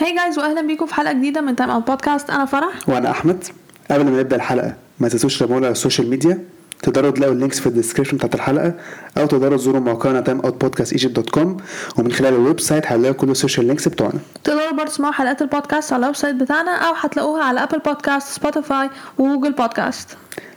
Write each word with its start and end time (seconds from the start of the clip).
Hi 0.00 0.14
guys 0.16 0.38
واهلا 0.38 0.60
بيكم 0.60 0.86
في 0.86 0.94
حلقة 0.94 1.12
جديدة 1.12 1.40
من 1.40 1.56
Time 1.56 1.70
Out 1.70 1.86
Podcast 1.86 2.30
أنا 2.30 2.44
فرح. 2.44 2.88
وأنا 2.88 3.10
أحمد. 3.10 3.44
قبل 3.90 4.04
ما 4.04 4.20
نبدأ 4.20 4.36
الحلقة 4.36 4.74
ما 5.00 5.08
تنسوش 5.08 5.36
تتابعونا 5.36 5.66
على 5.66 5.72
ال 5.72 5.77
social 5.77 6.10
media 6.10 6.44
تقدروا 6.82 7.10
تلاقوا 7.10 7.34
ال 7.34 7.38
links 7.38 7.60
في 7.60 7.66
ال 7.66 7.70
description 7.70 8.16
بتاعت 8.16 8.34
الحلقة 8.34 8.74
أو 9.18 9.26
تقدروا 9.26 9.56
تزوروا 9.58 9.80
موقعنا 9.80 10.20
timeoutpodcastegypt 10.20 11.16
dot 11.16 11.30
com 11.30 11.56
ومن 11.98 12.12
خلال 12.12 12.34
ال 12.34 12.60
website 12.60 12.86
هتلاقوا 12.86 13.14
كل 13.16 13.30
ال 13.30 13.35
social 13.35 13.66
links 13.66 13.88
بتوعنا. 13.88 14.18
تقدروا 14.44 14.70
برضه 14.72 14.84
تسمعوا 14.90 15.12
حلقات 15.12 15.42
البودكاست 15.42 15.92
على 15.92 16.00
ال 16.00 16.16
website 16.16 16.36
بتاعنا 16.36 16.70
أو 16.70 16.94
هتلاقوها 16.94 17.44
على 17.44 17.62
Apple 17.62 17.78
Podcasts 17.78 18.28
Spotify 18.28 18.90
و 19.18 19.23
Google 19.23 19.52
Podcasts 19.52 20.08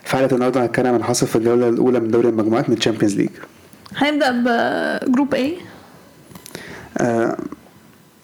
في 0.04 0.16
حلقة 0.16 0.34
النهارده 0.34 0.62
هنتكلم 0.64 0.94
عن 0.94 1.04
حصل 1.04 1.26
في 1.26 1.36
الجولة 1.36 1.68
الأولى 1.68 2.00
من 2.00 2.10
دوري 2.10 2.28
المجموعات 2.28 2.70
من 2.70 2.76
ال 2.76 2.80
Champions 2.80 3.16
League 3.16 3.30
هنبدأ 3.96 4.30
ب 5.06 5.11
group 5.11 5.34
A. 5.34 5.38
آه، 6.98 7.36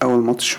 أول 0.02 0.22
ماتش. 0.22 0.58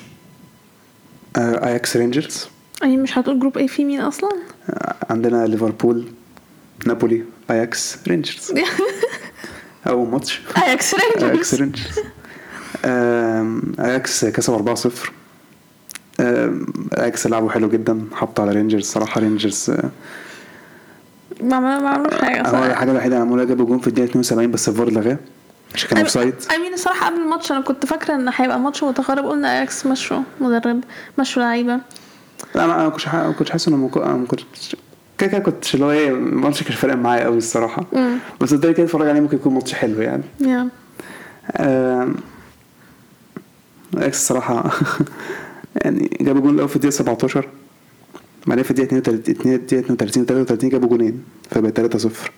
اياكس 1.38 1.98
رينجرز 1.98 2.48
يعني 2.82 2.98
مش 2.98 3.18
هتقول 3.18 3.40
group 3.40 3.58
A 3.60 3.66
في 3.66 3.86
مين 3.86 4.00
أصلا؟ 4.02 4.30
آه، 4.70 4.96
عندنا 5.10 5.48
ليفربول 5.48 6.06
نابولي 6.86 7.24
اياكس 7.52 7.98
رينجرز 8.08 8.54
أول 9.88 10.08
ماتش. 10.10 10.42
اياكس 10.58 10.94
اياكس 10.94 11.24
رينجرز 11.24 11.56
رينجرز 11.56 12.00
آم، 12.86 13.62
اياكس 13.80 14.26
كسب 14.26 14.54
4-0 14.76 15.12
آم، 16.20 16.66
اياكس 16.98 17.28
لعبوا 17.28 17.50
حلو 17.52 17.70
جدا 17.70 18.06
حطوا 18.14 18.44
على 18.46 18.54
رينجرز 18.54 18.84
صراحة 18.86 19.22
رينجرز 19.22 19.70
آه، 19.70 19.90
ما 21.44 21.60
ما 21.60 21.90
عملوش 21.90 22.14
حاجة 22.22 22.42
هو 22.42 22.52
صراحة. 22.52 22.68
الحاجة 22.68 22.92
الوحيدة 22.92 23.16
اللي 23.18 23.28
عملوها 23.30 23.46
جابوا 23.46 23.66
جون 23.66 23.80
في 23.80 23.88
الدقيقة 23.88 24.10
72 24.10 24.52
بس 24.52 24.70
الفار 24.70 24.90
لغاه 24.92 25.18
عشان 25.74 25.90
كان 25.90 25.98
اوف 26.00 26.10
سايد 26.10 26.34
I 26.42 26.52
mean 26.54 26.74
الصراحة 26.74 27.06
قبل 27.06 27.16
الماتش 27.22 27.52
أنا 27.52 27.62
كنت 27.62 27.86
فاكرة 27.86 28.16
إن 28.16 28.30
هيبقى 28.36 28.60
ماتش 28.60 28.84
متقارب 28.84 29.26
قلنا 29.26 29.58
أياكس 29.58 29.86
مشوا 29.86 30.20
مدرب 30.42 30.84
مشوا 31.20 31.42
لعيبة. 31.44 31.80
لا 32.56 32.66
أنا 32.66 32.78
ما 32.84 32.90
كنتش 32.90 33.08
ما 33.08 33.32
كنتش 33.40 33.52
حاسس 33.52 33.68
أنا 33.68 33.78
ما 33.78 34.26
كنتش 34.28 34.76
كده 35.18 35.30
كده 35.30 35.40
كنتش 35.40 35.76
اللي 35.76 35.86
هو 35.86 35.92
إيه 35.92 36.10
الماتش 36.10 36.64
كان 36.64 36.74
فارق 36.76 36.96
معايا 36.96 37.24
قوي 37.24 37.38
الصراحة. 37.38 37.86
امم 37.96 38.18
بس 38.42 38.54
قلت 38.54 38.66
كده 38.66 38.84
أتفرج 38.86 39.08
عليه 39.08 39.20
ممكن 39.20 39.38
يكون 39.38 39.54
ماتش 39.54 39.74
حلو 39.74 40.02
يعني. 40.02 40.24
yeah 40.42 40.70
آم، 41.58 42.16
أياكس 43.98 44.18
الصراحة 44.22 44.72
يعني 45.82 46.18
جابوا 46.22 46.42
جون 46.42 46.56
الأول 46.56 46.70
في 46.70 46.76
الدقيقة 46.76 46.94
17 46.94 47.50
بعدين 48.48 48.64
في 48.64 48.72
الدقيقة 48.72 48.88
32 48.98 49.54
الدقيقة 49.56 49.80
32 49.80 50.24
و 50.24 50.26
33 50.26 50.70
جابوا 50.70 50.90
جونين 50.90 51.24
فبقت 51.52 51.76
3 51.78 52.00
0 52.00 52.32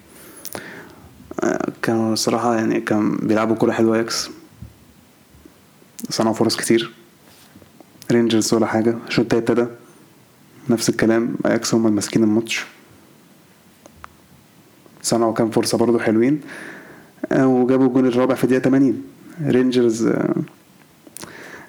كانوا 1.82 2.14
الصراحة 2.14 2.56
يعني 2.56 2.80
كان 2.82 3.16
بيلعبوا 3.16 3.56
كورة 3.56 3.72
حلوة 3.72 4.00
أياكس. 4.00 4.30
صنعوا 6.10 6.34
فرص 6.34 6.56
كتير. 6.56 6.92
رينجرز 8.12 8.54
ولا 8.54 8.66
حاجة. 8.66 8.98
الشوط 9.08 9.34
ابتدى. 9.34 9.66
نفس 10.70 10.90
الكلام. 10.90 11.36
اياكس 11.46 11.74
هم 11.74 11.96
ماسكين 11.96 12.24
الماتش. 12.24 12.66
صنعوا 15.02 15.34
كام 15.34 15.50
فرصة 15.50 15.78
برضو 15.78 16.00
حلوين. 16.00 16.42
آه، 17.32 17.48
وجابوا 17.48 17.88
الجون 17.88 18.06
الرابع 18.08 18.36
في 18.36 18.44
الدقيقة 18.44 18.62
80 18.64 19.04
رينجرز 19.48 20.08
آه، 20.08 20.36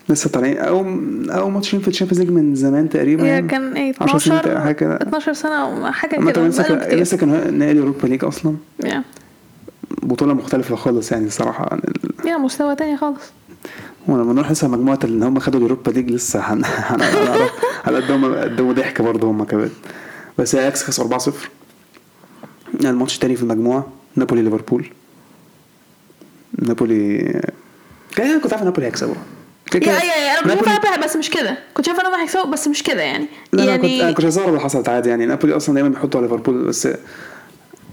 لسه 0.08 0.30
طالعين. 0.30 0.58
أو 0.58 0.80
أو 1.30 1.50
ماتشين 1.50 1.80
في 1.80 1.88
ال 1.88 1.92
Champions 1.92 2.20
League 2.20 2.30
من 2.30 2.54
زمان 2.54 2.88
تقريبا. 2.88 3.26
يعني. 3.26 3.48
كان 3.48 3.72
إيه 3.72 3.94
10 4.00 4.18
سنين 4.18 4.38
12 4.38 4.60
حاجة 4.60 4.74
كده. 4.74 4.96
12 4.96 5.32
سنة 5.32 5.54
أو 5.54 5.92
حاجة 5.92 6.16
عامة 6.16 6.32
كده. 6.32 6.94
لسه 6.94 7.16
كان 7.16 7.58
نهائي 7.58 7.72
ال 7.72 7.77
Europa 7.77 8.06
League 8.06 8.24
أصلا. 8.24 8.56
Yeah. 8.84 9.04
بطولة 10.02 10.34
مختلفة 10.34 10.76
خالص 10.76 11.12
يعني 11.12 11.26
الصراحة. 11.26 11.68
عن 11.72 11.78
ال- 11.78 12.28
Yeah 12.28 12.36
مستوى 12.36 12.76
تاني 12.76 12.96
خالص. 12.96 13.20
ولما 14.08 14.32
نروح 14.32 14.50
لسه 14.50 14.68
مجموعة 14.68 14.98
اللي 15.04 15.26
هم 15.26 15.38
خدوا 15.38 15.58
ال 15.60 15.65
Europa 15.65 15.90
League 15.90 16.10
لسه 16.10 16.40
هن- 16.40 16.64
هن- 16.88 17.02
هنعرف 17.02 17.50
هنقدموا 17.84 18.42
قدموا 18.42 18.72
ضحك 18.72 19.02
برضه 19.02 19.30
هم 19.30 19.44
كمان. 19.44 19.70
بس 20.38 20.54
اياكس 20.54 20.82
خسر 20.84 21.18
4-0 21.18 21.32
الماتش 22.84 23.14
التاني 23.14 23.36
في 23.36 23.42
المجموعة 23.42 23.86
نابولي 24.16 24.42
ليفربول. 24.42 24.88
نابولي 26.58 27.40
كان 28.16 28.40
كنت 28.40 28.52
عارف 28.52 28.64
نابولي 28.64 28.86
هيكسبوا. 28.86 29.14
كده 29.70 29.86
يا 29.92 29.98
كده 29.98 30.04
يا 30.04 30.16
يا 30.26 30.44
أنا 30.44 30.54
كنت 30.54 30.68
شايفة 30.68 31.04
بس 31.04 31.16
مش 31.16 31.30
كده. 31.30 31.58
كنت 31.74 31.86
شايفة 31.86 32.00
إنهم 32.02 32.14
هيكسبوا 32.20 32.44
بس 32.46 32.68
مش 32.68 32.82
كده 32.82 33.02
يعني. 33.02 33.26
لا 33.52 33.62
لا 33.62 33.76
كنت 33.76 33.84
أنا 33.84 33.92
يعني 33.94 34.14
كنت 34.14 34.38
اللي 34.48 34.60
حصلت 34.60 34.88
عادي 34.88 35.08
يعني. 35.08 35.26
نابولي 35.26 35.56
أصلا 35.56 35.74
دايما 35.74 35.88
بيحطوا 35.88 36.20
على 36.20 36.28
ليفربول 36.28 36.64
بس 36.64 36.88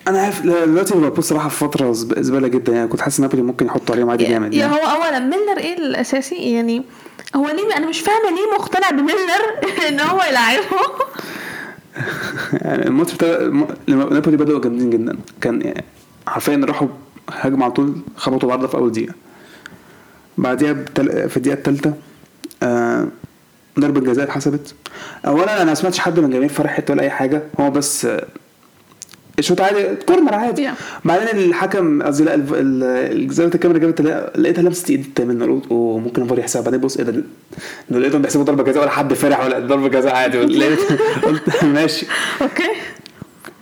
أنا 0.08 0.22
عارف 0.22 0.42
دلوقتي 0.42 0.94
ليفربول 0.94 1.24
صراحة 1.24 1.50
في 1.50 1.56
فترة 1.58 1.92
زب- 1.92 2.20
زبالة 2.22 2.48
جدا 2.48 2.74
يعني 2.74 2.88
كنت 2.88 3.02
حاسس 3.02 3.20
نابولي 3.20 3.42
ممكن 3.42 3.66
يحطوا 3.66 3.96
عليهم 3.96 4.10
عادي 4.10 4.24
جامد 4.26 4.54
يعني. 4.54 4.74
هو 4.74 4.78
أولا 4.78 5.20
ميلنر 5.20 5.58
إيه 5.58 5.78
الأساسي؟ 5.78 6.36
يعني 6.36 6.84
هو 7.36 7.48
ليه 7.50 7.78
أنا 7.78 7.88
مش 7.90 8.00
فاهمة 8.00 8.30
ليه 8.30 8.58
مقتنع 8.60 8.90
بميلنر 8.90 9.42
إن 9.90 10.00
هو 10.00 10.22
يلعبه. 10.30 10.66
يعني 12.54 12.88
الماتش 12.88 13.14
بتاع 13.14 13.38
نابولي 13.88 14.38
بدأوا 14.38 14.62
جامدين 14.62 14.90
جدا 14.90 15.18
كان 15.42 15.62
يعني 15.62 15.84
حرفيا 16.28 16.62
راحوا 16.66 16.88
هجموا 17.32 17.64
على 17.64 17.74
طول 17.74 17.96
خبطوا 18.18 18.50
بعض 18.50 18.66
في 18.66 18.76
أول 18.78 18.92
دقيقة. 18.92 19.14
بعديها 20.38 20.74
بتل... 20.74 21.30
في 21.30 21.38
الدقيقة 21.38 21.58
الثالثه 21.58 21.94
آه... 22.64 23.08
ضربة 23.80 24.02
جزاء 24.02 24.26
اتحسبت. 24.26 24.76
اولا 25.28 25.56
أنا 25.58 25.64
ما 25.64 25.74
سمعتش 25.74 26.00
حد 26.00 26.20
من 26.20 26.26
الجماهير 26.26 26.50
فرحت 26.50 26.92
ولا 26.92 27.02
أي 27.04 27.10
حاجة 27.10 27.44
هو 27.60 27.72
بس 27.72 28.08
الشوط 29.40 29.62
عادي 29.62 29.88
كورنر 30.08 30.34
عادي. 30.36 30.68
Yeah. 30.70 30.72
بعدين 31.06 31.28
الحكم 31.38 32.04
قصدي 32.04 32.24
لا 32.24 32.36
الزاوية 32.36 33.52
الكاميرا 33.56 33.80
جابت 33.80 34.02
لقيتها- 34.38 34.62
لمست 34.62 34.90
ايد 34.90 35.00
التامن 35.06 35.44
قلت 35.44 35.66
اوه 35.72 36.00
ممكن 36.00 36.22
الفار 36.22 36.40
يحسبها. 36.40 36.64
بعدين 36.64 36.80
بص 36.80 36.98
إيه 36.98 37.04
ده 37.06 37.24
لقيتهم 37.90 38.22
بيحسبوا 38.22 38.44
ضربة 38.46 38.64
جزاء 38.64 38.82
ولا 38.84 38.92
حد 38.92 39.14
فرح 39.14 39.46
ولا 39.46 39.60
ضربة 39.60 39.88
جزاء 39.88 40.16
عادي. 40.16 40.38
قلت 41.26 41.64
ماشي. 41.64 42.06
أوكي. 42.42 42.70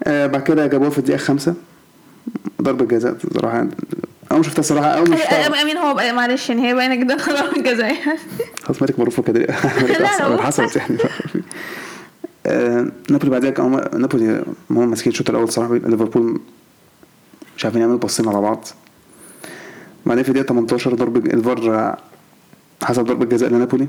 آه 0.03 0.27
بعد 0.27 0.43
كده 0.43 0.67
جابوها 0.67 0.89
في 0.89 0.97
الدقيقة 0.97 1.17
خمسة. 1.17 1.53
ضربة 2.61 2.85
جزاء 2.85 3.15
صراحة. 3.33 3.59
أنا 3.59 3.69
ما 4.31 4.43
شفتها 4.43 4.61
صراحة 4.61 4.87
أو 4.87 5.03
مش 5.03 5.19
شفتها 5.19 5.61
أمين 5.61 5.77
هو 5.77 5.93
معلش 6.15 6.49
يعني 6.49 6.67
هي 6.69 6.73
باينة 6.73 6.95
جدا 6.95 7.15
ضربة 7.17 7.61
جزاء. 7.71 7.95
خلاص 8.63 8.81
مالك 8.81 8.99
معروفة 8.99 9.23
كده 9.23 9.39
لا، 9.99 10.41
حصلت 10.41 10.75
يعني. 10.75 10.97
آه، 12.45 12.87
نابولي 13.09 13.51
كان 13.51 13.65
هم- 13.65 13.99
نابولي 14.01 14.43
هم 14.71 14.89
ماسكين 14.89 15.11
الشوط 15.11 15.29
الأول 15.29 15.49
صراحة 15.51 15.73
ليفربول 15.75 16.41
مش 17.57 17.65
عارفين 17.65 17.81
يعملوا 17.81 17.99
باصين 17.99 18.27
على 18.27 18.41
بعض 18.41 18.65
بعدين 20.05 20.23
في 20.23 20.29
الدقيقة 20.29 20.47
18 20.47 20.93
ضربة 20.95 21.33
الفار 21.33 21.97
حسب 22.83 23.03
ضربة 23.05 23.25
جزاء 23.25 23.49
لنابولي 23.49 23.87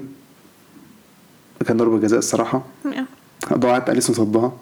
كان 1.67 1.77
ضربة 1.77 1.99
جزاء 1.99 2.19
الصراحة 2.19 2.63
ضاعت 3.53 3.91
أليسون 3.91 4.17
صدها 4.17 4.53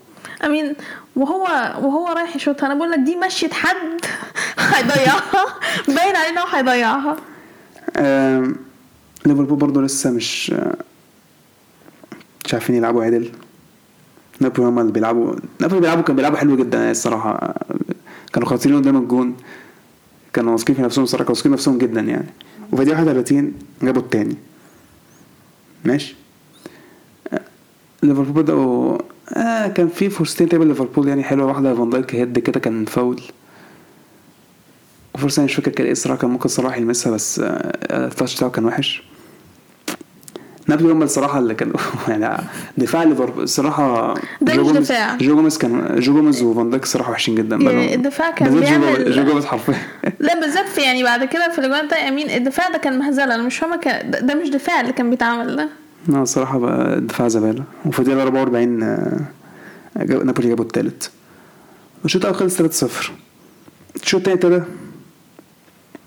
امين 0.44 0.74
وهو 1.16 1.42
وهو 1.82 2.08
رايح 2.08 2.36
يشوطها 2.36 2.66
أنا 2.66 2.74
بقول 2.74 2.90
لك 2.90 2.98
دي 2.98 3.16
مشيت 3.16 3.52
حد 3.54 4.00
هيضيعها 4.58 5.44
باين 5.88 6.16
عليه 6.16 6.28
ان 6.28 6.38
هو 6.38 6.46
هيضيعها 6.46 7.16
ليفربول 9.26 9.58
برضه 9.58 9.82
لسه 9.82 10.10
مش 10.10 10.54
مش 12.44 12.54
عارفين 12.54 12.74
يلعبوا 12.76 13.04
عدل 13.04 13.30
نابولي 14.40 14.68
هما 14.68 14.80
اللي 14.80 14.92
بيلعبوا. 14.92 15.34
نابولي 15.60 15.80
بيلعبوا 15.80 16.02
كانوا 16.02 16.16
بيلعبوا 16.16 16.38
حلو 16.38 16.56
جدا. 16.56 16.78
يعني 16.78 16.90
الصراحة 16.90 17.54
كانوا 18.32 18.48
خاطرين 18.48 18.76
قدام 18.76 18.96
الجون. 18.96 19.36
كانوا 20.32 20.52
واثقين 20.52 20.76
في 20.76 20.82
نفسهم 20.82 21.04
الصراحة 21.04 21.24
كانوا 21.24 21.36
واثقين 21.36 21.52
في 21.52 21.56
نفسهم 21.56 21.78
جدا 21.78 22.00
يعني. 22.00 22.26
وفي 22.72 22.82
الدقيقة 22.82 22.98
31 22.98 23.52
جابوا 23.82 24.02
التاني. 24.02 24.36
ماشي؟ 25.84 26.14
ليفربول 28.02 28.42
بدأوا 28.42 28.98
آه 29.36 29.66
كان 29.68 29.88
في 29.88 30.10
فرصتين 30.10 30.48
تقريبا 30.48 30.64
ليفربول 30.64 31.08
يعني 31.08 31.22
حلوة. 31.22 31.46
واحدة 31.46 31.74
فان 31.74 31.90
دايك 31.90 32.14
head 32.14 32.38
كده 32.38 32.60
كان 32.60 32.84
فاول. 32.84 33.20
وفرصة 35.14 35.40
أنا 35.40 35.44
مش 35.44 35.54
فاكر 35.54 35.70
كان 35.70 35.84
إيه 35.86 35.92
الصراحة 35.92 36.18
كان 36.20 36.30
ممكن 36.30 36.48
صلاح 36.48 36.76
يلمسها 36.76 37.12
بس 37.12 37.38
آه، 37.40 38.06
ال 38.06 38.11
touch 38.11 38.36
بتاعه 38.36 38.50
كان 38.50 38.64
وحش. 38.64 39.02
نابولي 40.74 40.92
هم 40.92 41.02
الصراحة 41.02 41.38
اللي 41.38 41.54
كانوا 41.54 41.74
يعني 42.08 42.42
دفاع 42.78 43.02
ليفربول 43.02 43.42
الصراحة 43.42 44.14
ده 44.40 44.54
جو 44.54 44.62
مش 44.62 44.68
جوميز- 44.68 44.78
دفاع. 44.90 45.16
جو 45.16 45.34
جوميز 45.36 45.58
كان 45.58 46.00
جو 46.00 46.12
جوميز 46.14 46.42
وفان 46.42 46.70
دايك 46.70 46.82
الصراحة 46.82 47.10
وحشين 47.10 47.34
جدا. 47.34 47.56
يعني 47.56 47.94
الدفاع 47.94 48.30
كان 48.30 48.60
بيعمل- 48.60 49.12
جو 49.12 49.24
جوميز 49.24 49.44
حرفيا. 49.44 49.74
لا 50.20 50.40
بالذات 50.40 50.78
يعني 50.78 51.02
بعد 51.02 51.24
كده 51.24 51.50
في 51.52 51.58
الأجوان 51.58 51.88
ده 51.88 52.08
أمين 52.08 52.30
الدفاع 52.30 52.68
ده 52.68 52.78
كان 52.78 52.98
مهزلة. 52.98 53.34
أنا 53.34 53.42
مش 53.42 53.58
فاهمة 53.58 53.76
ده, 54.20 54.34
مش 54.34 54.48
دفاع 54.48 54.80
اللي 54.80 54.92
كان 54.92 55.10
بيتعمل 55.10 55.56
ده. 55.56 55.68
لا 56.08 56.22
الصراحة 56.22 56.58
بقى 56.58 56.94
الدفاع 56.98 57.28
زبالة. 57.28 57.64
وفي 57.86 57.98
الدقيقة 57.98 58.22
44 58.22 58.82
آه، 58.82 59.20
نابولي 59.96 60.48
جابوا 60.48 60.64
التالت. 60.64 61.10
الشوط 62.04 62.22
الأول 62.24 62.38
خلص 62.38 62.56
3-0 62.62 63.10
الشوط 64.02 64.28
التاني 64.28 64.34
ابتدى 64.36 64.62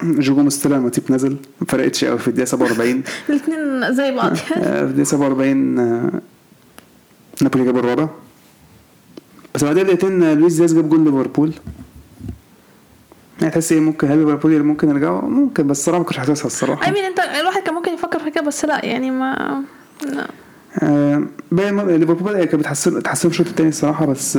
جو 0.03 0.35
جوميز 0.35 0.57
طلع 0.63 0.79
ماتيب 0.79 1.03
نزل. 1.09 1.37
ما 1.61 1.67
فرقتش 1.67 2.05
قوي 2.05 2.19
في 2.19 2.27
الدقيقة 2.27 2.45
47 2.45 3.03
الاثنين 3.29 3.93
زي 3.93 4.11
بعض. 4.11 4.31
آه، 4.57 4.85
في 4.85 4.89
الدقيقة 4.89 5.03
47 5.03 5.79
آه، 5.79 6.11
نابولي 7.41 7.65
جاب 7.65 7.77
الرابع. 7.77 8.07
بس 9.55 9.63
بعدها 9.63 9.83
دقيقتين 9.83 10.23
آه، 10.23 10.33
لويس 10.33 10.53
دياز 10.53 10.73
جاب 10.73 10.89
جول 10.89 11.03
ليفربول. 11.03 11.53
يعني 13.41 13.53
تحس 13.53 13.71
إيه 13.71 13.79
ممكن 13.79 14.11
هل 14.11 14.17
ليفربول 14.17 14.63
ممكن 14.63 14.89
يرجعوا؟ 14.89 15.21
ممكن 15.21 15.67
بس 15.67 15.79
الصراحة 15.79 15.99
ما 15.99 16.05
كنتش 16.05 16.17
حاسسها 16.17 16.45
الصراحة. 16.45 16.87
I 16.87 16.91
mean 16.91 17.03
انت 17.03 17.19
الواحد 17.19 17.61
كان 17.61 17.73
ممكن 17.73 17.93
يفكر 17.93 18.19
في 18.19 18.31
كده 18.31 18.43
بس 18.43 18.65
لا 18.65 18.85
يعني 18.85 19.11
ما 19.11 19.63
لا. 20.05 20.27
باقي 21.51 21.97
ليفربول 21.97 22.33
كانت 22.33 22.55
بتحسن 22.55 23.03
تحسن 23.03 23.29
الشوط 23.29 23.47
التاني 23.47 23.69
الصراحة 23.69 24.05
بس 24.05 24.37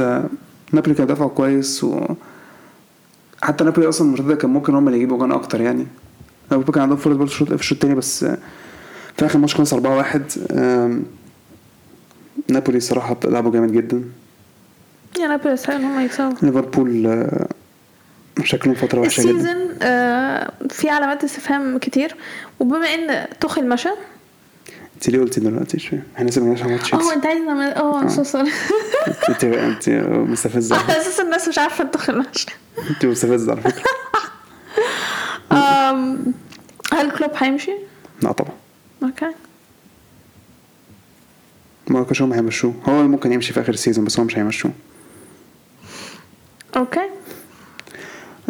نابولي 0.72 0.94
كان 0.94 1.06
دافعوا 1.06 1.30
كويس 1.30 1.84
و 1.84 2.06
حتى 3.42 3.64
نابولي 3.64 3.88
أصلا 3.88 4.06
الماتش 4.06 4.20
ده 4.22 4.34
كان 4.34 4.50
ممكن 4.50 4.74
هم 4.74 4.86
اللي 4.88 4.96
يجيبوا 4.98 5.18
جون 5.18 5.32
أكتر 5.32 5.60
يعني. 5.60 5.86
نابولي 6.50 6.72
كان 6.72 6.82
عندهم 6.82 6.98
فرص 6.98 7.16
برضه 7.16 7.30
في 7.30 7.52
الشوط 7.54 7.72
التاني 7.78 7.94
بس 7.94 8.24
آه، 8.24 8.38
في 9.16 9.26
آخر 9.26 9.34
الماتش 9.34 9.54
خلص 9.54 9.74
4-1 9.74 9.78
آم، 10.52 11.02
نابولي 12.48 12.78
الصراحه 12.78 13.16
لعبوا 13.24 13.52
جامد 13.52 13.72
جدا. 13.72 14.04
Yeah 15.20 15.26
نابولي 15.26 15.54
يستحقوا 15.54 15.78
إن 15.78 15.84
هم 15.84 16.00
يكسبوا. 16.04 16.32
ليفربول 16.42 17.06
آه، 17.06 17.48
شكلهم 18.44 18.74
فترة 18.74 19.00
وحشة 19.00 19.22
جدا. 19.22 19.30
السيزون 19.30 19.68
آه 19.82 20.52
في 20.70 20.88
علامات 20.90 21.24
استفهام 21.24 21.78
كتير. 21.78 22.16
وبما 22.60 22.86
إن 22.94 23.26
توخيل 23.40 23.68
مشى 23.68 23.88
انت 24.96 25.08
ليه 25.10 25.20
قلتي 25.20 25.40
دلوقتي 25.40 25.78
شوية 25.78 26.06
إحنا 26.16 26.28
لسه 26.28 26.40
ما 26.40 26.46
جيناش 26.46 26.62
على 26.62 26.72
ماتش 26.72 26.94
آه 26.94 27.14
انت 27.14 27.26
عايز 27.26 27.40
نعمل 27.40 27.72
آه 27.72 28.00
I'm 28.00 28.08
so 28.08 28.22
sorry 28.22 28.50
انت 29.28 29.44
انت 29.44 29.88
مستفزه 30.30 30.76
على 30.76 31.00
أساس 31.00 31.20
الناس 31.20 31.48
مش 31.48 31.58
عارفه 31.58 31.84
توخيل 31.84 32.18
مشى 32.18 32.46
انت 32.90 33.06
مستفزه 33.06 33.52
على 33.52 33.60
فكره 33.60 33.84
هل 36.92 37.10
كلوب 37.18 37.30
هيمشي؟ 37.36 37.72
لا 38.22 38.32
طبعا 38.32 38.52
أوكي 39.02 39.34
ما 41.88 42.04
كانش 42.04 42.22
هم 42.22 42.32
هيمشوه 42.32 42.74
هو 42.88 43.02
ممكن 43.08 43.32
يمشي 43.32 43.52
في 43.52 43.60
اخر 43.60 43.72
ال 43.72 43.77
season 43.77 44.04
بس 44.04 44.18
هو 44.18 44.24
مش 44.24 44.38
هيمشوه 44.38 44.72
okay 46.76 47.10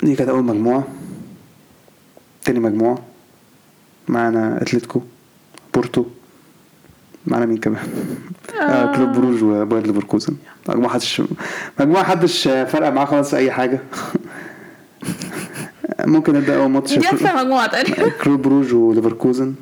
دي 0.02 0.16
كانت 0.16 0.30
اول 0.30 0.44
مجموعه 0.44 0.84
تاني 2.44 2.60
مجموعه 2.60 2.98
معانا 4.08 4.62
اتلتيكو 4.62 5.02
بورتو 5.74 6.04
معانا 7.26 7.46
مين 7.46 7.56
كمان؟ 7.56 7.82
آه 8.60 8.96
كلوب 8.96 9.12
بروج 9.12 9.42
وباير 9.42 9.86
ليفركوزن. 9.86 10.36
مجموعة 10.68 10.92
حدش 10.92 11.22
مجموعة 11.80 12.04
حدش 12.04 12.48
فرق 12.48 12.88
معاه 12.88 13.04
خالص 13.04 13.30
في 13.30 13.36
أي 13.36 13.50
حاجة. 13.50 13.80
ممكن 16.04 16.34
نبدأ 16.34 16.56
أول 16.56 16.70
ماتش. 16.70 16.98
دي 16.98 17.08
أكثر 17.08 17.36
مجموعة 17.36 17.66
تقريبا. 17.66 18.08
كلوب 18.08 18.42
بروج 18.42 18.74
وليفركوزن. 18.74 19.54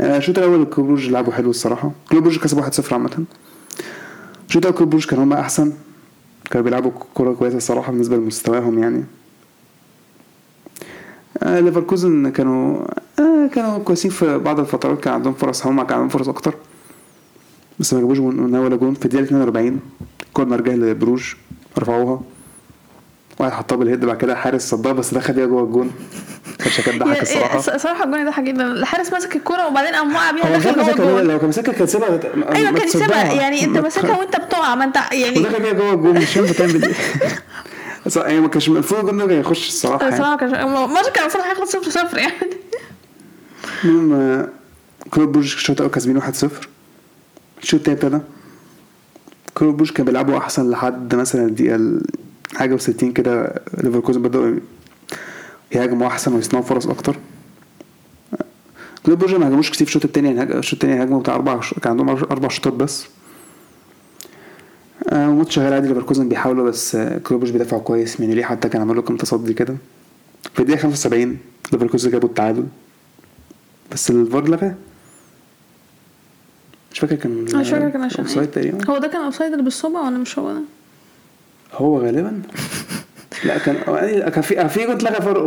آه، 0.00 0.16
الشوط 0.16 0.38
الأول 0.38 0.64
كلوب 0.64 0.86
بروج 0.86 1.10
لعبوا 1.10 1.32
حلو 1.32 1.50
الصراحة. 1.50 1.90
كلوب 2.10 2.22
بروج 2.22 2.38
كسب 2.38 2.58
1-0 2.62 2.92
عامة. 2.92 3.24
الشوط 4.48 4.62
الأول 4.62 4.78
كلوب 4.78 4.90
بروج 4.90 5.06
كانوا 5.06 5.24
هم 5.24 5.32
أحسن. 5.32 5.72
كانوا 6.50 6.64
بيلعبوا 6.64 6.90
كوره 7.14 7.32
كويسة 7.32 7.56
الصراحة 7.56 7.92
بالنسبة 7.92 8.16
لمستواهم 8.16 8.78
يعني. 8.78 9.04
آه 11.42 11.60
ليفركوزن 11.60 12.28
كانوا 12.30 12.84
آه 13.18 13.46
كانوا 13.54 13.78
كويسين 13.78 14.10
في 14.10 14.38
بعض 14.38 14.60
الفترات 14.60 15.00
كان 15.00 15.12
عندهم 15.14 15.32
فرص 15.34 15.66
هم 15.66 15.82
كان 15.82 15.92
عندهم 15.94 16.08
فرص 16.08 16.28
أكتر. 16.28 16.54
بس 17.78 17.94
ما 17.94 18.00
جابوش 18.00 18.18
من 18.18 18.54
ولا 18.56 18.76
جون 18.76 18.94
في 18.94 19.04
الدقيقة 19.04 19.24
42 19.24 19.80
corner 20.32 20.60
جه 20.60 20.74
لبروج 20.74 21.22
رفعوها. 21.78 22.20
واحد 23.38 23.52
حطها 23.52 23.76
بال 23.76 23.85
head 23.85 24.04
بعد 24.04 24.16
كده 24.16 24.34
حارس 24.34 24.70
صدها 24.70 24.92
بس 24.92 25.14
دخل 25.14 25.32
بيها 25.32 25.46
جوه 25.46 25.62
الجون. 25.64 25.90
كان 26.58 26.70
شكل 26.70 26.98
ضحك 26.98 27.16
يا- 27.16 27.22
الصراحة. 27.22 27.60
صراحة 27.78 28.04
الجون 28.04 28.26
ضحك 28.26 28.42
جدا. 28.44 28.64
الحارس 28.72 29.12
ماسك 29.12 29.36
الكورة 29.36 29.66
وبعدين 29.66 29.94
قام 29.94 30.14
وقع 30.14 30.30
بيها 30.30 30.58
دخل 30.58 30.74
جوه 30.74 30.90
الجون. 30.90 31.20
لو 31.22 31.38
كان 31.38 31.48
مسكها 31.48 31.72
كان 31.72 31.86
سيبها 31.86 32.08
أيوه 32.54 32.70
كان 32.72 32.88
سيبها 32.88 33.32
يعني 33.32 33.64
أنت 33.64 33.78
ماسكها 33.78 34.18
وأنت 34.18 34.36
بتقع 34.36 34.74
ما 34.74 34.84
أنت 34.84 34.96
يعني 35.12 35.38
ودخل 35.38 35.62
بيها 35.62 35.72
جوه 35.72 35.92
الجون 35.94 36.14
مش 36.18 36.34
فاهم 36.34 36.44
بتعمل 36.46 36.84
إيه 36.84 36.94
هي 38.16 38.40
ما 38.40 38.48
كانش 38.48 38.68
المفروض 38.68 39.10
كان 39.20 39.30
يخش 39.40 39.68
الصراحة 39.68 40.02
يعني. 40.04 40.14
الصراحه 40.14 40.36
كان 40.36 40.54
الماتش 40.54 41.08
كان 41.08 41.22
المفروض 41.22 41.44
هيخلص 41.44 41.72
0 41.72 41.90
0 41.90 42.18
يعني. 42.18 42.32
المهم 43.84 44.12
آه، 44.12 44.48
كلوب 45.10 45.32
بروج 45.32 45.44
الشوط 45.54 45.76
الأول 45.76 45.92
كاسبين 45.94 46.20
1-0 46.20 46.24
الشوط 47.62 47.88
التاني 47.88 47.96
ابتدى. 47.96 48.18
كلوب 49.54 49.76
بروج 49.76 49.90
كان 49.90 50.06
بيلعبوا 50.06 50.38
أحسن 50.38 50.70
لحد 50.70 51.14
مثلا 51.14 51.44
الدقيقة 51.46 51.76
ال- 51.76 52.02
حاجة 52.56 52.76
و60 52.76 53.04
كده. 53.04 53.62
ليفركوزن 53.84 54.22
بدأوا 54.22 54.56
يهاجموا 55.72 56.06
أحسن 56.06 56.32
ويصنعوا 56.32 56.64
فرص 56.64 56.86
أكتر. 56.86 57.16
كلوب 59.06 59.18
بروج 59.18 59.34
ما 59.34 59.46
هاجموش 59.46 59.70
كتير 59.70 59.86
في 59.86 59.90
الشوط 59.96 60.04
التاني 60.04 60.34
يعني 60.34 60.54
الشوط 60.58 60.72
التاني 60.72 61.02
هاجموا 61.02 61.20
بتاع 61.20 61.34
أربع 61.34 61.60
كان 61.82 61.90
عندهم 61.90 62.08
أربع 62.08 62.48
شوطات 62.48 62.72
بس. 62.72 63.06
آه، 65.08 65.26
الماتش 65.26 65.54
شغال 65.54 65.72
عادي 65.72 65.88
ليفركوزن 65.88 66.28
بيحاولوا 66.28 66.68
بس 66.68 66.94
آه، 66.94 67.18
كلوب 67.18 67.40
بروج 67.40 67.52
بيدافعوا 67.52 67.82
كويس. 67.82 68.20
مينيلي 68.20 68.44
حتى 68.44 68.68
كان 68.68 68.82
عمل 68.82 68.96
له 68.96 69.02
كام 69.02 69.16
تصدي 69.16 69.54
كده. 69.54 69.76
في 70.54 70.60
الدقيقة 70.60 70.80
75 70.80 71.38
ليفركوزن 71.72 72.10
جابوا 72.10 72.28
التعادل. 72.28 72.66
بس 73.92 74.10
الفار 74.10 74.48
لغاه 74.48 74.74
مش 76.92 76.98
فاكر 76.98 77.14
كان 77.14 77.30
مش 77.44 77.70
فاكر 77.70 77.88
كان 77.88 78.02
عشان 78.02 78.20
offside 78.24 78.50
تقريبا. 78.50 78.90
هو 78.90 78.98
ده 78.98 79.08
كان 79.08 79.22
offside 79.22 79.52
اللي 79.52 79.64
بالصباع 79.64 80.00
ولا 80.00 80.18
مش 80.18 80.38
هو 80.38 80.52
ده؟ 80.52 80.60
هو 81.74 81.98
غالبا. 82.00 82.42
لا 83.44 83.58
كان 83.58 83.76
يعني 83.88 84.30
كان 84.30 84.42
في 84.42 84.68
في 84.68 84.86
كنت 84.86 85.02
لغى 85.02 85.14
فرق 85.14 85.44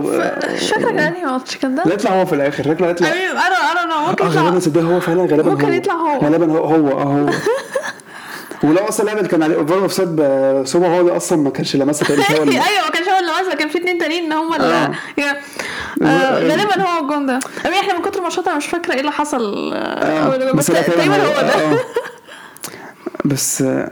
مش 0.53 0.69
فاكرة 0.69 0.89
كان 0.89 0.99
أنهي 0.99 1.25
ماتش؟ 1.25 1.57
كان 1.57 1.75
ده؟ 1.75 1.83
لا 1.83 1.93
يطلع 1.93 2.21
هو 2.21 2.25
في 2.25 2.35
الآخر 2.35 2.63
شكله 2.63 2.87
يطلع. 2.87 3.07
I 3.09 3.11
don't 3.11 3.91
know. 3.91 4.09
ممكن 4.09 4.25
آه 4.25 4.27
غالبا 4.29 4.47
يطلع 4.47 4.59
صدق 4.59 4.81
هو 4.81 4.99
فعلا 4.99 5.21
غالبا 5.25 5.51
ممكن 5.51 5.73
يطلع 5.73 5.93
هو. 5.93 6.19
غالبا 6.19 6.51
هو 6.51 6.57
هو 6.57 6.99
آه 6.99 7.03
هو. 7.03 7.29
ولو 8.63 8.77
أصلا 8.87 9.05
لعبه 9.05 9.27
كان 9.27 9.43
عليه 9.43 9.55
over 9.55 9.77
offside 9.83 10.09
super 10.65 10.87
هو 10.87 10.99
اللي 11.01 11.17
أصلا 11.17 11.37
ما 11.41 11.49
كانش 11.49 11.75
لمسها 11.75 12.07
تاني 12.07 12.21
هو 12.21 12.43
أيوه 12.67 12.83
ما 12.85 12.89
كانش 12.93 13.07
هو 13.07 13.19
اللي 13.19 13.31
ماسك 13.31 13.57
كان 13.57 13.69
في 13.69 13.77
اتنين 13.77 13.97
تانيين 13.97 14.23
إن 14.25 14.31
هم 14.31 14.53
آه. 14.53 14.55
اللي 14.57 14.95
يا- 15.17 15.37
آه، 16.03 16.39
غالبا 16.47 16.81
هو 16.81 17.01
الجون 17.03 17.25
ده. 17.25 17.39
إحنا 17.65 17.97
من 17.97 18.01
كتر 18.01 18.21
ماتشات 18.21 18.47
أنا 18.47 18.57
مش 18.57 18.65
فاكرة 18.65 18.93
إيه 18.93 18.99
اللي 18.99 19.11
حصل. 19.11 19.73
آه، 19.73 19.77
آه، 19.77 20.51
بس 20.51 20.67
تقريبا 20.67 21.15
هو 21.15 21.41
ده. 21.41 21.53
آه. 21.55 21.79
بس 23.25 23.61
آه، 23.61 23.91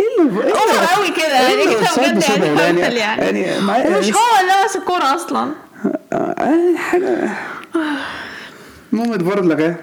إيه 0.00 0.06
اللي 0.26 0.52
أوفر 0.52 0.94
قوي 0.96 1.10
كده. 1.10 1.26
إيه 1.48 1.58
يعني 1.58 1.64
كده 1.64 1.80
بجد 1.96 2.22
يعني؟ 2.22 2.86
هبل 2.86 2.96
يعني 2.96 3.40
يعني. 3.40 3.60
معايا 3.60 3.96
ومش 3.96 4.06
هو 4.12 4.40
اللي 4.40 4.52
ماسك 4.62 4.76
الكورة 4.76 5.14
أصلا. 5.14 5.50
آه، 6.12 6.34
يعني 6.38 6.78
حاجة 6.78 7.30
المهم 8.92 9.12
اتفرج 9.12 9.44
لغاه 9.44 9.74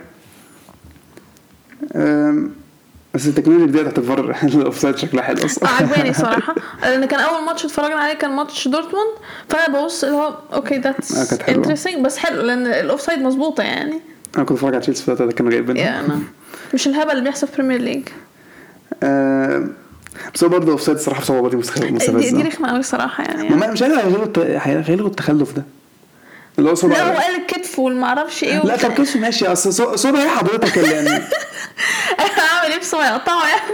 بس 3.13 3.27
التكنولوجيا 3.27 3.83
دي 3.83 3.89
هتتفرج. 3.89 4.35
الاوفسايد 4.55 4.97
شكلها 4.97 5.23
حلو 5.23 5.45
أصلا. 5.45 5.69
عجباني 5.69 6.13
صراحة. 6.23 6.55
لأن 6.81 7.05
كان 7.05 7.19
أول 7.19 7.45
ماتش 7.45 7.65
اتفرجنا 7.65 7.95
عليه 7.95 8.13
كان 8.13 8.31
ماتش 8.31 8.67
دورتموند. 8.67 9.11
فأنا 9.49 9.79
ببص 9.81 10.03
اللي 10.03 10.15
هو 10.15 10.33
okay 10.53 10.75
آه، 10.75 10.79
that's. 10.79 11.33
interesting 11.49 12.05
بس 12.05 12.17
حلو 12.17 12.41
لأن 12.41 12.67
ال 12.67 13.01
offside 13.01 13.19
مظبوطة 13.19 13.63
يعني. 13.63 13.99
أنا 14.35 14.43
كنت 14.43 14.51
بتفرج 14.57 14.73
على 14.73 14.81
تشيلسي 14.81 15.15
ده 15.15 15.25
جايبينها 15.49 15.81
يعني 15.83 16.07
مش 16.73 16.87
الهبل 16.87 17.11
اللي 17.11 17.23
بيحصل 17.23 17.47
في 17.47 17.53
Premier 17.57 17.81
League 17.81 18.03
آم، 19.03 19.73
بس 20.35 20.43
هو 20.43 20.49
برضه 20.49 20.71
offside 20.71 20.97
الصراحه 20.97 21.21
بصعوبه 21.21 21.49
دي 21.49 21.57
مستخ- 21.63 21.79
دي, 21.79 21.87
دي 21.87 21.93
مستفزه 21.93 22.43
رخمة 22.47 22.69
قوي 22.69 22.79
الصراحة 22.79 23.23
يعني. 23.23 23.49
ما 23.49 23.71
مش 23.71 23.81
عارف 23.81 24.05
هيلغوا 24.05 24.25
الت- 24.25 24.39
هيلغوا 24.89 25.09
التخلف 25.09 25.51
ده. 25.53 25.63
اللي 26.59 26.69
هو 26.69 26.75
صبع 26.75 26.95
لا 26.97 27.13
هو 27.13 27.17
قال 27.17 27.35
الكتف 27.41 27.79
والمعرفش 27.79 28.43
إيه 28.43 28.63
لا 28.65 28.77
طب 28.77 28.91
كيف 28.93 29.15
ماشي. 29.17 29.47
أصل 29.47 29.99
صبع 29.99 30.19
إيه 30.21 30.27
حضرتك 30.27 30.77
اللي 30.77 30.91
يعني. 30.91 31.23
أعمل 32.19 32.71
إيه 32.71 32.79
بسرعة 32.79 33.07
يقطعه 33.15 33.47
يعني. 33.47 33.73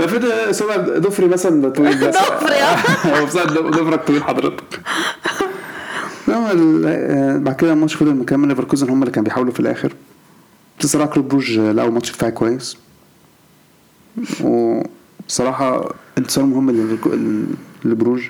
افرض 0.00 0.50
صبع 0.50 0.76
ضفري 0.76 1.26
مثلا 1.28 1.68
طويل 1.68 1.98
بس. 2.08 2.16
ضفري، 2.16 2.54
آه. 2.54 2.76
offside 3.20 3.46
ضفرك 3.52 4.04
طويل 4.04 4.24
حضرتك. 4.24 4.80
آه، 6.28 7.36
بعد 7.38 7.56
كده 7.56 7.72
الماتش 7.72 7.94
فضل 7.94 8.14
مكمل. 8.14 8.48
ليفركوزن 8.48 8.88
هم 8.90 9.02
اللي 9.02 9.12
كانوا 9.12 9.24
بيحاولوا 9.24 9.52
في 9.52 9.60
الآخر. 9.60 9.92
بس 10.78 10.84
الصراحه 10.84 11.10
كلوب 11.10 11.28
بروج 11.28 11.58
لعبوا 11.58 11.90
ماتش 11.90 12.10
دفاعي 12.10 12.32
كويس. 12.32 12.76
وصراحة 14.40 15.94
انتصار 16.18 16.44
مهم 16.44 16.70
لبروج 17.84 18.22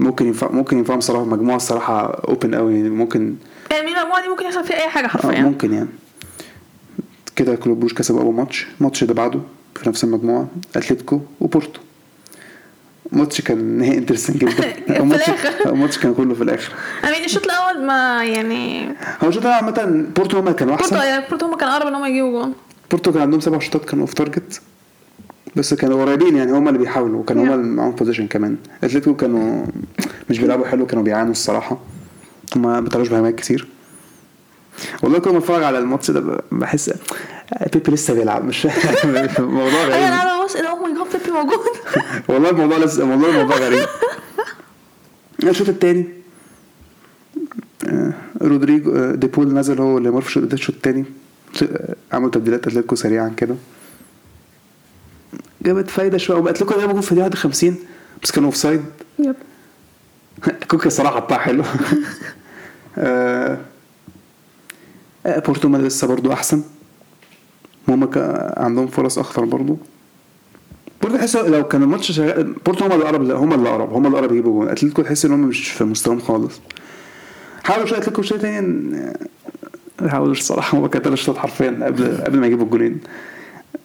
ممكن 0.00 0.26
ينفع 0.26 0.50
ممكن 0.50 0.78
ينفعهم 0.78 1.00
صراحة. 1.00 1.24
مجموعة 1.24 1.56
الصراحة 1.56 2.06
open 2.28 2.54
قوي 2.54 2.82
ممكن 2.82 3.34
يعني 3.70 3.88
المجموعة 3.88 4.22
دي 4.22 4.28
ممكن 4.28 4.44
يحصل 4.44 4.64
فيها 4.64 4.76
أي 4.76 4.88
حاجة 4.88 5.04
آه 5.04 5.08
حرفيا 5.08 5.40
ممكن 5.42 5.72
يعني. 5.72 5.88
كده 7.38 7.54
كلوب 7.54 7.78
بروج 7.78 7.92
كسب 7.92 8.16
أول 8.16 8.34
ماتش. 8.34 8.66
الماتش 8.80 9.02
اللي 9.02 9.14
بعده 9.14 9.40
في 9.74 9.88
نفس 9.88 10.04
المجموعة 10.04 10.48
أتلتيكو 10.76 11.20
وبورتو. 11.40 11.80
ماتش 13.12 13.40
كان 13.40 13.78
نهايته 13.78 13.98
interesting 13.98 14.36
جدا. 14.36 14.74
الماتش. 15.00 15.30
الماتش 15.66 15.98
كان 15.98 16.14
كله 16.14 16.34
في 16.34 16.42
الآخر. 16.42 16.72
I 17.04 17.08
mean 17.08 17.24
الشوط 17.24 17.44
الأول 17.44 17.86
ما 17.86 18.24
يعني 18.24 18.88
هو 19.24 19.28
الشوط 19.28 19.46
الأول 19.46 19.54
عامة 19.64 20.06
بورتو 20.16 20.38
هما 20.38 20.52
كانوا 20.52 20.76
بورتو 20.76 20.94
احسن 20.96 21.08
يعني 21.08 21.24
بورتو 21.28 21.46
هم 21.46 21.56
كان 21.56 21.68
أقرب 21.68 21.86
إن 21.86 21.94
هم 21.94 22.04
يجيبوا 22.04 22.30
جون. 22.42 22.54
بورتو 22.90 23.12
كان 23.12 23.22
عندهم 23.22 23.40
سبع 23.40 23.58
شوطات 23.58 23.84
كانوا 23.84 24.06
off 24.06 24.14
target 24.14 24.60
بس 25.56 25.74
كانوا 25.74 26.04
قريبين 26.04 26.36
يعني 26.36 26.52
هما 26.52 26.68
اللي 26.68 26.78
بيحاولوا 26.78 27.20
وكانوا 27.20 27.44
هما. 27.44 27.54
اللي 27.54 27.66
معاهم 27.66 27.90
possession 27.90 28.26
كمان. 28.26 28.56
أتلتيكو 28.84 29.16
كانوا 29.16 29.64
مش 30.30 30.38
بيلعبوا 30.38 30.66
حلو 30.66 30.86
كانوا 30.86 31.04
بيعانوا 31.04 31.32
الصراحة. 31.32 31.78
هما 32.56 32.68
ما 32.68 32.80
بيطلعوش 32.80 33.08
بهجمات 33.08 33.34
كتير. 33.34 33.68
والله 35.02 35.18
كل 35.18 35.30
ما 35.30 35.38
اتفرج 35.38 35.62
على 35.62 35.78
الماتش 35.78 36.10
ده 36.10 36.40
بحس 36.52 36.90
بيبي 37.72 37.92
لسه 37.92 38.14
بيلعب 38.14 38.44
مش 38.44 38.66
الموضوع 39.38 39.70
أنا 39.70 39.82
غريب. 39.84 39.92
قاعدة 39.92 40.42
ببص 40.42 40.56
إيه 40.56 40.70
oh 40.70 40.76
my 40.76 40.94
god 40.94 41.20
بيبي 41.22 41.30
موجود. 41.32 41.58
والله 42.28 42.50
الموضوع 42.50 42.78
لسه 42.78 43.04
والله 43.10 43.28
الموضوع 43.30 43.56
غريب. 43.56 43.86
الشوط 45.42 45.68
التاني 45.68 46.08
آه، 47.88 48.12
رودريجو 48.42 48.96
آه، 48.96 49.12
ديبول 49.14 49.54
نزل 49.54 49.80
هو 49.80 49.98
اللي 49.98 50.10
في 50.20 50.36
الشوط 50.36 50.74
التاني. 50.76 51.04
آه، 51.62 51.94
عملوا 52.12 52.30
تبديلات 52.30 52.66
أتلتيكو 52.66 52.94
سريعا 52.94 53.28
كده. 53.36 53.54
جابت 55.62 55.90
فايدة 55.90 56.18
شوية. 56.18 56.38
وأتلتيكو 56.38 56.80
جابوا 56.80 56.92
جول 56.92 57.02
في 57.02 57.12
الدقيقة 57.12 57.26
51 57.26 57.76
بس 58.22 58.30
كانوا 58.30 58.48
offside 58.48 58.84
yep. 59.18 59.34
كوكا 60.70 60.86
الصراحة 60.86 61.16
حطها 61.16 61.38
حلو. 61.38 61.64
بورتو 65.46 65.68
ما 65.68 65.78
لسه 65.78 66.06
برضو 66.06 66.32
أحسن. 66.32 66.62
هما 67.88 68.08
عندهم 68.56 68.86
فرص 68.86 69.18
أخطر 69.18 69.44
برضو. 69.44 69.78
برضو 71.02 71.16
تحس 71.16 71.36
لو 71.36 71.64
كان 71.68 71.82
الماتش 71.82 72.12
شغال 72.12 72.52
بورتو 72.66 72.84
هما 72.84 72.94
اللي 72.94 73.04
أقرب 73.04 73.30
هما 73.30 73.54
اللي 73.54 73.68
أقرب 73.68 73.92
هما 73.92 74.06
اللي 74.08 74.18
أقرب 74.18 74.32
يجيبوا 74.32 74.52
جول 74.52 74.68
أتلتيكو 74.68 75.02
تحس 75.02 75.24
إن 75.24 75.32
هما 75.32 75.46
مش 75.46 75.68
في 75.70 75.84
مستواهم 75.84 76.20
خالص. 76.20 76.60
حاولوا 77.64 77.86
شوية 77.86 77.98
أتلتيكو 77.98 78.22
شوية 78.22 78.38
تاني 78.38 78.60
ما 80.00 80.10
حاولوش 80.10 80.38
الصراحة 80.40 80.78
هما 80.78 80.88
كانوا 80.88 81.04
تلات 81.04 81.18
شوط 81.18 81.36
حرفيا 81.36 81.80
قبل 81.82 82.16
قبل 82.26 82.38
ما 82.38 82.46
يجيبوا 82.46 82.64
الجولين 82.64 83.00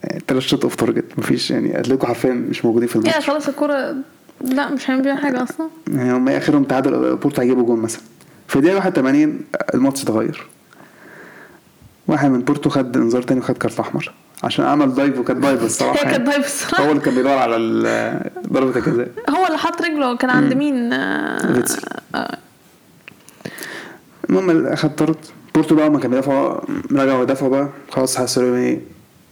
آه، 0.05 0.17
تلات 0.27 0.41
شوط 0.41 0.63
off 0.63 0.75
target. 0.75 1.05
مفيش 1.17 1.51
يعني 1.51 1.79
أتلتيكو 1.79 2.07
حرفيا 2.07 2.31
مش 2.33 2.65
موجودين 2.65 2.87
في 2.87 2.95
الماتش. 2.95 3.29
خلاص 3.29 3.47
الكرة 3.47 3.95
لا 4.41 4.69
مش 4.69 4.89
هيعمل 4.89 5.03
بيها 5.03 5.15
حاجة 5.15 5.43
أصلا. 5.43 5.67
يعني 5.87 6.13
هم 6.13 6.29
آخرهم 6.29 6.63
تعادل 6.63 7.15
بورتو 7.15 7.41
هيجيبوا 7.41 7.63
جول 7.63 7.79
مثلا. 7.79 8.01
في 8.47 8.55
الدقيقة 8.55 8.75
81 8.75 9.39
الماتش 9.73 10.03
اتغير. 10.03 10.47
واحد 12.07 12.29
من 12.29 12.39
بورتو 12.39 12.69
خد 12.69 12.97
انذار 12.97 13.21
تاني 13.21 13.39
وخد 13.39 13.57
كارت 13.57 13.79
أحمر. 13.79 14.13
عشان 14.43 14.65
عمل 14.65 14.93
dive 14.93 15.19
وكانت 15.19 15.43
dive 15.43 15.63
الصراحه 15.63 15.99
هي 15.99 16.03
كانت 16.03 16.13
يعني. 16.13 16.25
dive 16.25 16.45
الصراحة 16.45 16.85
هو 16.85 16.91
اللي 16.91 17.01
كان 17.01 17.15
بيدور 17.15 17.37
على 17.37 17.55
ضربة 18.53 18.79
الجزاء. 18.79 19.11
هو 19.29 19.47
اللي 19.47 19.57
حط 19.57 19.81
رجله 19.81 20.17
كان 20.17 20.29
عند 20.29 20.53
مين؟ 20.53 20.93
آه،. 20.93 22.37
المهم 24.29 24.67
اخد 24.67 24.95
طرد. 24.95 25.15
بورتو 25.55 25.75
بقى 25.75 25.91
ما 25.91 25.99
كان 25.99 26.11
بيدافعوا 26.11 26.59
رجعوا 26.91 27.23
يدافعوا 27.23 27.51
بقى. 27.51 27.69
خلاص 27.91 28.17
حسوا 28.17 28.55
إيه 28.55 28.81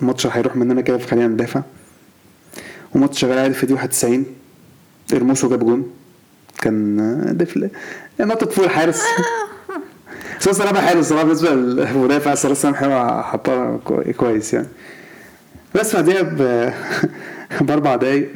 الماتش 0.01 0.27
هيروح 0.27 0.55
مننا 0.55 0.81
كده 0.81 0.97
فخلينا 0.97 1.27
ندافع. 1.27 1.61
وماتش 2.95 3.19
شغال 3.19 3.39
عادي 3.39 3.53
في 3.53 3.65
دي 3.65 3.73
91 3.73 4.25
إرموسو 5.13 5.49
جاب 5.49 5.59
جون. 5.59 5.91
كان 6.61 7.37
دفل. 7.37 7.69
نطة 8.19 8.45
فوق 8.45 8.65
الحارس. 8.65 9.01
بس 10.41 10.47
هو 10.47 10.53
صراحة 10.53 10.81
حلو 10.81 10.99
الصراحة 10.99 11.23
بالنسبة 11.23 11.49
للمدافع 11.49 12.35
سامح 12.35 12.79
حلو 12.79 13.23
حطها 13.23 13.79
كوي- 13.85 14.13
كويس 14.13 14.53
يعني. 14.53 14.67
بس 15.75 15.95
بعديها 15.95 16.21
ب- 16.21 16.73
بأربع 17.65 17.95
دقايق 17.95 18.29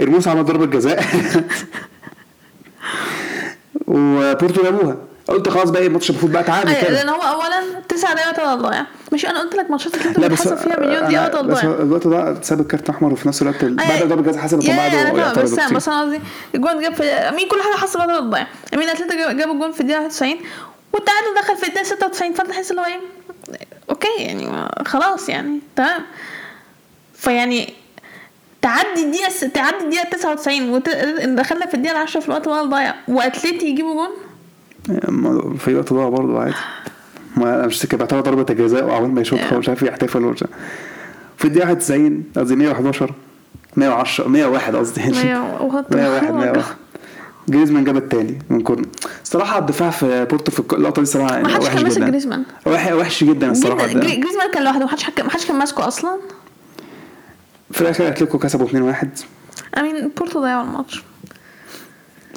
ارموسو 0.00 0.30
عمل 0.30 0.44
ضربة 0.44 0.66
جزاء. 0.66 1.04
وبورتو 3.86 4.62
جابوها. 4.62 4.96
قلت 5.28 5.48
خلاص 5.48 5.70
بقى 5.70 5.80
إيه، 5.82 5.88
الماتش 5.88 6.10
المفروض 6.10 6.32
بقى 6.32 6.42
تعادل 6.44 6.68
أيوة، 6.68 6.80
كده. 6.82 6.90
لأن 6.92 7.08
هو 7.08 7.20
اولا 7.22 7.62
تسع 7.88 8.12
دقايق 8.12 8.30
وثلاث 8.32 8.58
ضايع. 8.58 8.86
مش 9.12 9.26
أنا 9.26 9.40
قلت 9.40 9.54
لك 9.54 9.70
ماتشات 9.70 9.92
بس 9.96 10.24
بتحسب 10.26 10.56
فيها 10.56 10.80
مليون 10.80 11.02
دقيقة 11.04 11.30
أنا- 11.30 11.34
وثلاث 11.34 11.44
بس 11.46 11.64
الوقت 11.64 12.06
ده 12.06 12.42
ساب 12.42 12.60
الكارت 12.60 12.90
احمر 12.90 13.12
وفي 13.12 13.28
نفس 13.28 13.42
الوقت 13.42 13.64
بعد 13.64 13.90
أيوة. 13.90 14.08
ضربة 14.08 14.22
جزاء 14.30 14.42
حسبت 14.42 14.64
يعترضوا 14.64 15.42
بس 15.42 15.54
كتير. 15.54 15.76
بس 15.76 15.88
أنا 15.88 16.02
قصدي 16.02 16.20
الجون 16.54 16.80
جاب 16.82 16.94
في 16.94 17.02
مين 17.36 17.48
كل 17.48 17.56
حاجة 17.62 17.80
حصل 17.80 17.98
بعد 17.98 18.08
ثلاث 18.08 18.22
ضايع. 18.22 18.46
مين 18.76 18.88
اتلتيكو 18.88 19.18
جاب- 19.18 19.36
جاب 19.36 19.50
الجون 19.50 19.72
في 19.72 19.80
الدقيقة 19.80 20.04
91 20.04 20.36
والتعادل 20.92 21.34
دخل 21.36 21.56
في 21.56 21.66
الدقيقه 21.66 21.84
96 21.84 22.32
فانت 22.32 22.50
تحس 22.50 22.70
اللي 22.70 22.82
هو 22.82 22.86
إيه 22.86 23.00
أوكي 23.90 24.08
يعني 24.18 24.68
خلاص 24.86 25.28
يعني 25.28 25.60
تمام. 25.76 26.02
فيعني 27.14 27.72
تعدي 28.62 29.02
الدقيقة 29.02 29.48
تعدي 29.54 29.84
الدقيقة 29.84 30.08
99 30.10 30.70
ودخلنا 30.70 31.66
في 31.66 31.74
الدقيقة 31.74 31.98
10 31.98 32.20
في 32.20 32.28
الوقت 32.28 32.48
بدل 32.48 32.68
ضايع 32.70 32.94
واتلتي 33.08 33.66
يجيبوا 33.66 33.94
جون؟ 33.94 34.10
في 35.58 35.74
وقت 35.74 35.92
ضاع 35.92 36.08
برضه 36.08 36.40
عادي. 36.40 36.54
ما 37.36 37.54
أنا 37.54 37.66
مش 37.66 37.86
بعتبر 37.86 38.20
ضربة 38.20 38.46
الجزاء 38.50 38.84
وعمال 38.84 39.14
ما 39.14 39.20
يشوطها 39.20 39.56
ومش 39.56 39.68
عارف 39.68 39.82
يحتفل. 39.82 40.34
في 41.36 41.44
الدقيقة 41.44 41.68
91 41.68 42.24
قصدي 42.36 42.56
111 42.56 43.14
110 43.76 44.28
101 44.28 44.76
قصدي. 44.76 45.00
101 45.10 45.96
101 45.96 46.32
101 46.34 46.76
جريزمان 47.50 47.84
جاب 47.84 47.96
التاني 47.96 48.38
من 48.50 48.60
corner. 48.60 48.86
الصراحة 49.22 49.58
الدفاع 49.58 49.90
في 49.90 50.24
بورتو 50.30 50.50
في 50.52 50.74
اللقطة 50.76 51.02
دي 51.02 51.06
صراحة 51.06 51.40
ما 51.42 51.48
حدش 51.48 51.68
كان 51.68 51.82
ماسك 51.82 51.96
جدا. 51.98 52.08
جريزمان. 52.08 52.44
وح- 52.66 52.92
وحش 52.92 53.24
جدا 53.24 53.50
الصراحة 53.50 53.86
جدا 53.86 54.00
جريزمان 54.00 54.50
كان 54.54 54.64
لوحده. 54.64 54.84
محدش 54.84 55.02
حك... 55.04 55.20
محدش 55.20 55.46
كان 55.46 55.58
ماسكه 55.58 55.88
أصلا. 55.88 56.18
في 57.70 57.80
الآخر 57.80 58.08
أتلتيكو 58.08 58.38
كسبوا 58.38 58.66
2-1 58.68 59.06
I 59.78 59.84
mean 59.84 60.08
بورتو 60.18 60.40
ضيعوا 60.40 60.62
الماتش. 60.64 61.02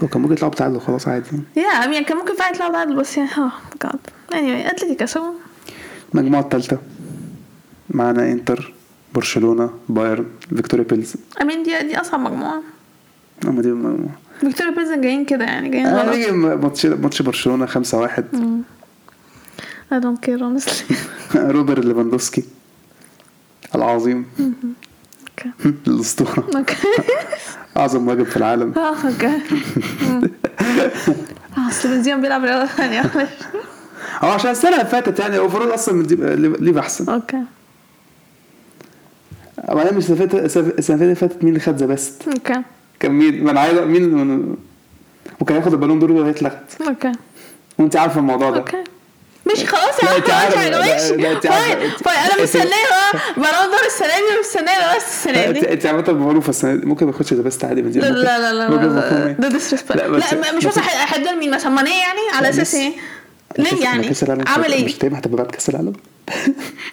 وكان 0.04 0.22
ممكن 0.22 0.34
يطلعوا 0.34 0.52
بتعادل 0.52 0.80
خلاص 0.82 1.08
عادي. 1.08 1.26
yeah 1.56 1.64
I 1.86 1.89
mean 1.89 2.04
كان 2.04 2.18
ممكن 2.18 2.36
فعلا 2.36 2.56
يطلعوا 2.56 2.72
تعادل 2.72 2.96
بس 2.96 3.18
يعني 3.18 3.30
oh 3.38 3.52
god 3.84 4.00
anyway 4.32 4.68
اتلتي 4.74 4.96
كسبوا. 4.96 5.34
المجموعة 6.16 6.42
التالتة 6.42 6.78
معانا 7.90 8.32
إنتر 8.32 8.74
برشلونة 9.14 9.70
بايرن 9.90 10.26
فيكتوريا 10.56 10.86
بيلز. 10.86 11.14
I 11.42 11.46
mean 11.46 11.64
دي 11.64 11.80
دي 11.80 12.02
أصعب 12.02 12.20
مجموعة. 12.20 12.62
هم 13.46 13.62
دي 13.62 13.68
المجموعة 13.68 14.16
فيكتوريا 14.42 14.72
بيلزن 14.76 15.02
جايين 15.02 15.26
كده 15.26 15.46
يعني 15.46 15.70
جايين 15.70 15.86
آه، 15.88 16.02
غلط 16.04 16.16
نيجي 16.16 16.32
ماتش 16.32 16.86
ماتش 16.86 17.22
برشلونة 17.22 17.66
5-1 17.66 17.74
I 19.92 19.96
don't 19.96 20.20
care 20.26 20.40
honestly. 20.40 20.96
روبر 21.36 21.80
ليفاندوفسكي. 21.80 22.44
العظيم. 23.76 24.26
okay 24.40 25.52
الأسطورة. 25.88 26.48
okay 26.56 26.76
أعظم 27.78 28.06
مهاجم 28.06 28.24
في 28.24 28.38
العالم. 28.38 28.74
آه 28.78 28.96
okay. 29.08 29.28
آه 31.58 31.68
أصل 31.70 31.90
بنزيما 31.90 32.22
بيلعب 32.22 32.44
رياضة 32.44 32.66
ثانية. 32.66 33.02
هو 34.24 34.30
عشان 34.30 34.52
السنة 34.52 34.72
اللي 34.74 34.86
فاتت 34.86 35.20
يعني 35.20 35.38
overall 35.38 36.04
دي- 36.04 36.16
ليفا 36.66 36.78
أحسن. 36.78 37.10
okay 37.14 37.42
بعدين 39.70 39.94
مش 39.98 40.04
السنة 40.12 40.24
اللي 40.24 40.50
فاتت- 40.50 40.78
السنة 40.80 41.04
اللي 41.04 41.16
فاتت 41.16 41.44
مين 41.44 41.48
اللي 41.54 41.60
خد 41.60 41.76
the 41.78 41.86
best 41.86 42.28
okay 42.28 42.62
كان 43.04 43.12
مين 43.12 43.44
ما 43.44 43.52
أنا 43.52 43.60
عايز 43.60 43.78
مين 43.80 44.10
من 44.10 44.56
وكان 45.40 45.58
ياخد 45.58 45.74
البالون 45.74 46.00
دور 46.00 46.12
وهي 46.12 46.30
اتلغت 46.30 46.64
okay. 46.88 47.12
وأنت 47.80 47.96
عارفة 47.96 48.20
الموضوع 48.20 48.50
ده. 48.50 48.58
okay. 48.58 48.78
مش 49.54 49.64
خلاص 49.66 50.04
لا، 50.04 50.12
يا 50.12 50.16
عم 50.16 50.52
عارفة- 50.52 50.80
ماشي. 50.80 51.14
أنا 52.08 52.44
مستنية 52.44 52.64
بقى 52.66 53.22
بلون 53.38 53.72
دور 53.72 53.86
السنة 53.86 54.08
دي 54.08 54.38
ومستنية 54.38 54.96
بس 54.96 55.04
السنة 55.08 55.52
دي. 55.52 55.74
انت 55.74 55.86
عامة 55.86 56.12
معروفة 56.12 56.50
السنة 56.50 56.76
دي. 56.76 56.86
ممكن 56.86 57.06
ما 57.06 57.12
ياخدش 57.12 57.34
the 57.34 57.42
best 57.42 57.66
عادي 57.66 57.82
من 57.82 57.92
دي 57.92 58.00
لا 58.00 58.08
لا 58.10 58.54
لا 58.54 58.70
لا؟ 58.70 59.32
ده 59.40 59.50
disrespect. 59.60 59.96
لا، 59.96 60.08
بس- 60.08 60.34
مش 60.34 60.66
بس- 60.66 60.78
مثلا 60.78 60.84
هيدوا 61.08 61.32
لمين 61.32 61.52
مثلا؟ 61.52 61.70
ماني 61.70 61.90
يعني 61.90 62.20
على 62.38 62.50
أساس 62.50 62.68
بس- 62.70 62.76
إيه؟ 62.76 62.92
ليه 63.58 63.84
يعني؟ 63.84 64.12
عمل 64.48 64.72
إيه؟ 64.74 64.86
مش 64.86 64.94
تقريبا 64.94 65.18
هتبقى 65.20 65.38
بعد 65.44 65.52
كأس 65.52 65.70
العالم. 65.70 65.94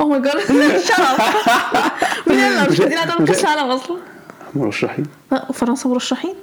oh 0.00 0.08
my 0.08 0.20
God 0.22 0.80
شرف. 0.80 1.20
مين 2.26 2.38
اللي 2.38 2.68
مش 2.70 2.80
قادرين 2.80 3.26
كاس 3.26 3.40
العالم 3.44 3.70
أصلا؟ 3.70 3.96
مرشحين. 4.54 5.04
لا، 5.32 5.52
فرنسا 5.52 5.88
مرشحين؟ 5.88 6.34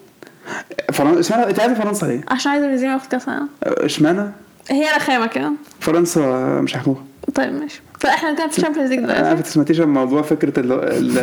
فرنسا 0.94 1.20
إشمعنى؟ 1.20 1.50
أنت 1.50 1.60
عارف 1.60 1.80
فرنسا 1.82 2.06
ليه؟ 2.06 2.22
عشان 2.28 2.52
عايزة 2.52 2.68
بنزيما 2.68 2.94
ياخد 2.94 3.08
كأس 3.08 3.28
العالم. 3.28 3.48
إشمعنى؟ 3.64 4.32
هي 4.70 4.86
رخامه 4.96 5.28
كده. 5.28 5.52
فرنسا 5.80 6.22
مش 6.62 6.76
هياخدوها 6.76 7.04
طيب 7.36 7.54
ماشي. 7.54 7.82
فاحنا 8.00 8.34
كده 8.34 8.48
في 8.48 8.58
ال 8.58 8.61
Champions 8.61 8.90
League 8.90 9.00
أنا 9.00 9.08
دلوقتي 9.08 9.28
عارف 9.30 9.48
سمعتيش 9.50 9.80
عن 9.82 9.88
موضوع 9.94 10.22
فكرة 10.22 10.62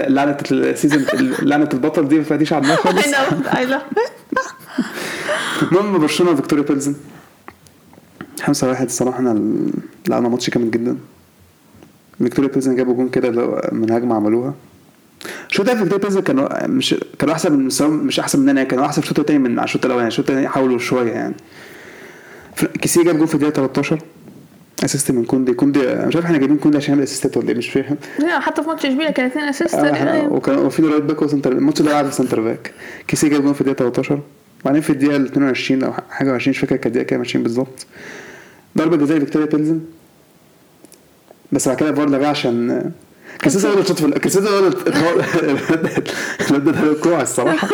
لعنة 0.09 0.37
ال 0.53 0.60
season 0.60 1.05
لعنة 1.43 1.69
البطل 1.75 2.09
دي 2.09 2.19
ما 2.19 2.25
فاتيش 2.25 2.53
عنها 2.53 2.77
خالص؟ 2.83 3.03
I 3.05 3.07
know 3.07 3.49
I 3.49 3.67
know. 3.71 3.81
المهم 5.63 5.99
برشلونة 5.99 6.37
فيكتوريا 6.37 6.65
بيلزن 6.65 6.95
5 8.43 8.69
1 8.69 8.87
الصراحة 8.87 9.17
إحنا 9.17 9.33
ال- 9.33 9.71
لعبنا 10.09 10.29
ماتش 10.29 10.51
جامد 10.51 10.71
جدا. 10.71 10.97
فيكتوريا 12.19 12.51
بيلزن 12.51 12.77
جابوا 12.77 12.95
جون 12.95 13.09
كده 13.09 13.31
من 13.73 13.91
هجمة 13.93 14.15
عملوها. 14.15 14.55
الشوط 15.51 15.61
الثاني 15.69 15.79
فيكتوريا 15.79 16.03
بيلزن 16.03 16.21
كانوا 16.21 16.67
مش 16.67 16.95
كانوا 17.19 17.35
أحسن 17.35 17.53
من 17.53 17.69
مش 18.07 18.21
أحسن 18.21 18.41
مننا 18.41 18.65
كانوا 18.65 18.87
أحسن 18.87 19.01
في 19.01 19.07
الشوط 19.11 19.19
الثاني 19.19 19.39
من 19.39 19.59
على 19.59 19.65
الشوط 19.65 19.85
الاولاني 19.85 20.09
الشوط 20.09 20.31
الثاني 20.31 20.49
حاولوا 20.49 20.79
شوية 20.79 21.13
يعني. 21.13 21.35
كيسيه 22.81 23.05
جاب 23.05 23.17
جون 23.17 23.27
في 23.27 23.35
الدقيقة 23.35 23.55
13 23.55 23.99
assist 24.85 25.11
من 25.11 25.25
كوندي. 25.25 25.53
كوندي 25.53 25.79
مش 25.79 26.15
عارف 26.17 26.27
إحنا 26.27 26.39
جايبين 26.39 26.57
كوندي 26.57 26.77
عشان 26.77 26.91
يعمل 26.95 27.03
أسيستات 27.03 27.37
ولا 27.37 27.49
إيه 27.49 27.55
مش 27.57 27.69
فاهم. 27.69 27.97
لا 28.19 28.41
حتى 28.41 28.63
في 28.63 28.69
ماتش 28.69 28.87
إشبيليا 28.87 29.11
كان 29.11 29.27
اثنين 29.27 29.45
أسيست 29.45 29.75
آه، 29.75 30.29
وكان 30.33 30.59
وفي 30.59 30.83
right 30.83 31.03
back 31.03 31.23
و 31.23 31.27
center 31.27 31.53
الماتش 31.53 31.83
ده 31.83 31.91
لعب 31.93 32.11
center 32.11 32.41
back. 32.41 32.73
كيسي 33.09 33.29
جاب 33.29 33.43
جون 33.43 33.53
في 33.53 33.61
الدقيقة 33.61 33.79
13 33.79 34.21
وبعدين 34.63 34.83
في 34.83 34.91
الدقيقة 34.91 35.17
ال 35.17 35.25
22 35.27 35.83
أو 35.83 35.93
حاجة 36.11 36.33
20 36.35 36.51
مش 36.51 36.59
فاكر 36.59 36.77
كانت 36.77 36.87
الدقيقة 36.87 37.07
كام 37.07 37.21
20 37.21 37.43
بالظبط. 37.43 37.87
ضربة 38.79 38.97
جزاء 38.97 39.19
فيكتوريا 39.19 39.47
بيلزن. 39.47 39.81
بس 41.53 41.69
بعد 41.69 41.77
كده 41.77 41.89
الفار 41.91 42.09
لغاه 42.11 42.27
عشان 42.29 42.91
كريستنسن 43.41 43.69
هو 43.69 43.75
اللي 43.75 43.89
شاط 43.89 43.99
في 43.99 44.07
ال- 44.07 44.19
كريستنسن 44.19 44.49
هو 44.49 44.59
اللي 44.59 44.77
الواد 46.51 46.65
ده 46.65 46.91
الكوع 46.93 47.23
الصراحة. 47.23 47.69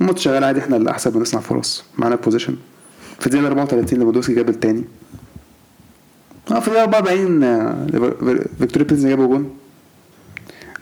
الماتش 0.00 0.22
شغال 0.24 0.44
عادي 0.44 0.60
إحنا 0.60 0.76
اللي 0.76 0.90
احسن 0.90 1.10
بنصنع 1.10 1.40
فرص. 1.40 1.84
معانا 1.98 2.16
possession 2.16 2.56
في 3.20 3.26
الدقيقة 3.26 3.46
34 3.46 3.98
ليفاندوسكي 3.98 4.34
جاب 4.34 4.48
التاني. 4.48 4.84
آه 6.50 6.60
في 6.60 6.68
الدقيقة 6.68 6.82
44 6.84 7.42
آه، 7.44 7.86
ليفر- 7.86 8.46
فيكتوريا 8.58 8.86
بيلزن 8.88 9.08
جابوا 9.08 9.26
جون. 9.26 9.56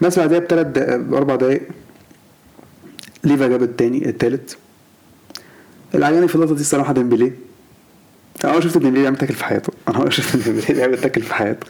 بس 0.01 0.19
بعدها 0.19 0.39
بثلاث 0.39 0.67
دقايق 0.67 0.97
بأربع 0.97 1.37
دقايق 1.37 1.63
ليفا 3.25 3.47
جاب 3.47 3.63
التاني 3.63 4.09
التالت. 4.09 4.57
اللي 5.95 6.07
عجبني 6.07 6.29
في 6.29 6.35
اللقطة 6.35 6.55
دي 6.55 6.61
الصراحة 6.61 6.93
ديمبلي. 6.93 7.33
أنا 8.45 8.61
شفت 8.61 8.79
ديمبلي 8.79 9.01
بيعمل 9.01 9.17
tackle 9.17 9.35
في 9.35 9.45
حياته. 9.45 9.73
أنا 9.89 10.11
شفت 10.11 10.37
ديمبلي 10.37 10.75
بيعمل 10.75 11.01
tackle 11.01 11.23
في 11.23 11.35
حياته. 11.35 11.67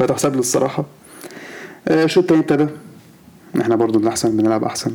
فتحسب 0.00 0.32
له 0.34 0.40
الصراحة. 0.40 0.84
آه، 1.88 2.04
الشوط 2.04 2.32
التاني 2.32 2.40
ابتدى. 2.40 2.66
إحنا 3.60 3.76
برضو 3.76 3.98
بنحسن 3.98 4.36
بنلعب 4.36 4.64
أحسن. 4.64 4.92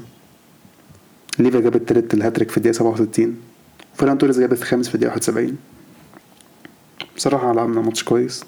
ليفا 1.39 1.59
جاب 1.59 1.75
التالت 1.75 2.13
الهاتريك 2.13 2.51
في 2.51 2.57
الدقيقة 2.57 2.73
67 2.75 3.37
وفيران 3.95 4.17
توريس 4.17 4.39
جاب 4.39 4.53
الخامس 4.53 4.87
في 4.89 4.95
الدقيقة 4.95 5.11
71 5.13 5.57
بصراحة 7.17 7.53
لعبنا 7.53 7.81
ماتش 7.81 8.03
كويس. 8.03 8.43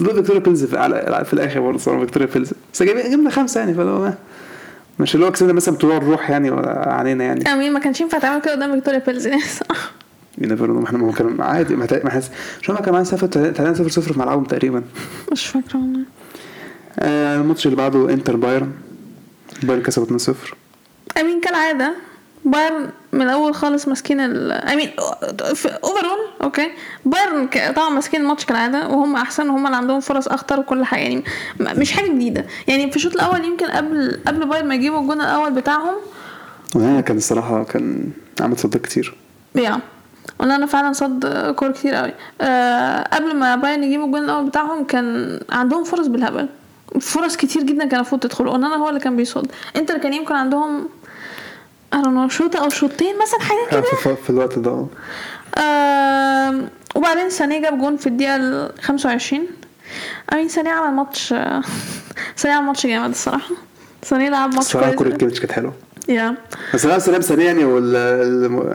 ضد 0.00 0.14
فيكتوريا 0.14 0.40
بيلزن 0.40 0.64
في, 0.64 1.24
في 1.24 1.32
الآخر 1.32 1.60
برضه 1.60 1.78
صراحة 1.78 2.00
فيكتوريا 2.00 2.26
بيلزن 2.34 2.50
بس 2.74 2.82
جبنا 2.82 3.30
خمسة 3.30 3.60
يعني 3.60 3.74
فلو 3.74 3.98
ما- 4.00 4.14
مش 4.98 5.14
اللي 5.14 5.26
هو 5.26 5.32
كسبنا 5.32 5.52
مثلا 5.52 5.74
بطلوع 5.74 5.96
الروح 5.96 6.30
يعني 6.30 6.50
ولا 6.50 6.88
علينا 6.92 7.24
يعني. 7.24 7.52
I 7.52 7.56
mean 7.56 7.72
ما 7.72 7.80
كانش 7.80 8.00
ينفع 8.00 8.18
تعمل 8.18 8.42
كده 8.42 8.52
قدام 8.52 8.74
فيكتوريا 8.74 8.98
بيلزن 8.98 9.26
يعني. 9.26 9.42
صراحة. 10.38 10.50
ينفر 10.50 10.72
ما 10.72 10.84
إحنا 10.86 10.98
ما 10.98 11.12
كان 11.12 11.40
عادي 11.40 11.76
ما 11.76 12.10
حس 12.10 12.30
شو 12.60 12.72
ما 12.72 12.80
كان 12.80 12.92
معانا 12.92 13.04
صفر 13.04 13.26
3 13.26 13.72
0 13.72 13.88
0 13.88 14.12
في 14.12 14.18
ملعبهم 14.18 14.44
تقريبا. 14.44 14.82
مش 15.32 15.46
فاكرة 15.46 15.76
والله. 15.78 16.00
آه 16.98 17.36
الماتش 17.36 17.66
اللي 17.66 17.76
بعده 17.76 18.10
إنتر 18.10 18.36
بايرن. 18.36 18.72
بايرن 19.62 19.82
كسبوا 19.82 20.04
2 20.04 20.18
0 20.18 20.54
I 21.20 21.24
mean 21.24 21.40
كالعادة. 21.40 21.94
بايرن 22.44 22.90
من 23.12 23.22
الأول 23.22 23.54
خالص 23.54 23.88
ماسكين 23.88 24.20
ال 24.20 24.52
I 24.52 24.60
mean 24.60 24.90
overall 25.84 26.18
okay 26.42 26.70
بايرن 27.04 27.48
طبعا 27.76 27.90
ماسكين 27.90 28.20
الماتش 28.20 28.44
كالعادة 28.44 28.88
وهم 28.88 29.16
أحسن 29.16 29.48
وهم 29.50 29.66
اللي 29.66 29.76
عندهم 29.76 30.00
فرص 30.00 30.28
أخطر 30.28 30.60
وكل 30.60 30.84
حاجة. 30.84 31.00
يعني 31.00 31.24
مش 31.60 31.92
حاجة 31.92 32.12
جديدة. 32.12 32.46
يعني 32.68 32.90
في 32.90 32.96
الشوط 32.96 33.12
الأول 33.12 33.44
يمكن 33.44 33.66
قبل 33.66 34.20
قبل 34.26 34.48
بايرن 34.48 34.68
ما 34.68 34.74
يجيبوا 34.74 35.00
الجون 35.00 35.20
الأول 35.20 35.52
بتاعهم. 35.52 35.94
أونانا 36.74 37.00
كان 37.00 37.16
الصراحة 37.16 37.64
كان 37.64 38.10
عمل 38.40 38.58
صد 38.58 38.80
كتير. 38.80 39.14
yeah 39.54 39.80
أونانا 40.40 40.66
فعلا 40.66 40.92
صد 40.92 41.26
كور 41.56 41.70
كتير 41.72 41.94
قوي. 41.94 42.12
أه 42.40 43.02
قبل 43.12 43.36
ما 43.36 43.56
بايرن 43.56 43.84
يجيبوا 43.84 44.06
الجون 44.06 44.24
الأول 44.24 44.46
بتاعهم 44.46 44.84
كان 44.84 45.40
عندهم 45.50 45.84
فرص 45.84 46.06
بالهبل. 46.06 46.48
فرص 47.00 47.36
كتير 47.36 47.62
جدا 47.62 47.84
كان 47.86 47.94
المفروض 47.94 48.20
تدخل 48.20 48.46
وأونانا 48.46 48.76
هو 48.76 48.88
اللي 48.88 49.00
كان 49.00 49.16
بيصد. 49.16 49.52
إنتر 49.76 49.98
كان 49.98 50.12
يمكن 50.12 50.34
عندهم 50.34 50.88
know 51.94 52.28
شوطة 52.28 52.58
أو 52.64 52.68
شوطين 52.68 53.14
مثلا 53.22 53.40
حاجة 53.40 53.66
آه، 53.78 53.80
كده. 53.80 54.14
في, 54.14 54.30
الوقت 54.30 54.58
ده. 54.58 54.86
آه. 55.58 56.54
وبعدين 56.94 57.30
سانيه 57.30 57.60
جاب 57.62 57.78
جون 57.78 57.96
في 57.96 58.06
الدقيقة 58.06 58.36
ال 58.36 58.72
25 58.82 59.46
I 60.32 60.35
mean 60.35 60.48
سانيه 60.48 60.70
عمل 60.70 60.94
ماتش 60.96 61.34
سانيه 62.36 62.54
عمل 62.56 62.66
ماتش 62.66 62.86
جامد 62.86 63.08
الصراحة. 63.10 63.50
سانيه 64.02 64.28
لعب 64.28 64.48
ماتش 64.54 64.66
الصراحة 64.66 64.92
كويس. 64.92 65.14
كيفيتش 65.16 65.40
كانت 65.40 65.52
حلوة. 65.52 65.72
يا. 66.10 66.34
بس 66.74 66.84
أنا 66.86 66.98
سلام 66.98 67.20
سريع 67.20 67.46
يعني 67.46 67.62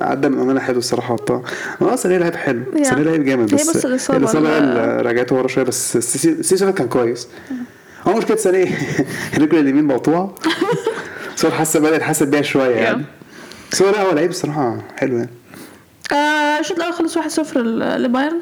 عدى 0.04 0.30
من 0.30 0.40
أمانة 0.40 0.60
حلو 0.60 0.78
الصراحة 0.78 1.14
وبتاع. 1.14 1.42
آه 1.82 1.96
سريع 1.96 2.18
لعيب 2.18 2.36
حلو. 2.36 2.62
سريع 2.84 3.00
لعيب 3.06 3.24
جامد 3.26 3.50
هي 3.54 3.58
بس 3.58 3.78
بس 3.78 3.86
الإصابة 3.86 4.20
الإصابة 4.20 4.50
هي 4.50 4.58
ال- 4.58 4.64
اللي 4.64 5.02
رجعته 5.12 5.36
ورا 5.36 5.48
شوية 5.48 5.64
بس 5.66 5.98
سيسي 5.98 6.72
كان 6.72 6.88
كويس. 6.88 7.28
هو 8.08 8.18
مشكله 8.18 8.38
سريع. 8.38 8.68
رجله 9.42 9.60
اليمين 9.60 9.84
مقطوعة. 9.84 10.36
بس 11.38 11.46
هو 11.46 11.52
حاسس 11.52 11.78
بدأ 11.78 11.96
يتحسس 11.96 12.24
بيها 12.24 12.42
شوية 12.42 12.76
يعني. 12.76 13.06
بس 13.72 13.82
هو 13.82 13.90
لا 13.90 14.02
هو 14.02 14.12
لعيب 14.12 14.30
الصراحة 14.30 14.78
حلو 14.98 15.16
يعني. 15.18 15.30
آه، 16.12 16.60
الشوط 16.60 16.78
الأول 16.78 16.94
خلص 16.94 17.18
1-0 17.18 17.58
ل- 17.58 18.04
لبايرن. 18.04 18.40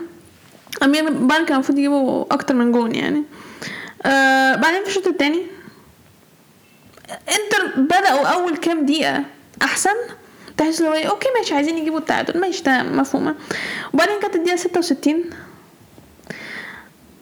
امين 0.83 1.27
بايرن 1.27 1.45
كان 1.45 1.53
المفروض 1.55 1.77
يجيبوا 1.77 2.25
أكتر 2.31 2.53
من 2.55 2.71
جون 2.71 2.95
يعني. 2.95 3.23
آه 4.05 4.55
بعدين 4.55 4.81
في 4.83 4.87
الشوط 4.89 5.07
الثاني 5.07 5.41
انتر 7.09 7.81
بدأوا 7.81 8.27
أول 8.27 8.57
كام 8.57 8.85
دقيقة 8.85 9.23
أحسن 9.61 9.95
تحس 10.57 10.81
هو 10.81 10.93
إيه، 10.93 11.05
okay 11.05 11.27
ماشي 11.37 11.55
عايزين 11.55 11.77
يجيبوا 11.77 11.99
التعادل 11.99 12.39
ماشي 12.39 12.63
تمام 12.63 12.97
مفهومة 12.97 13.35
وبعدين 13.93 14.19
كانت 14.19 14.35
الدقيقة 14.35 14.55
66 14.55 15.23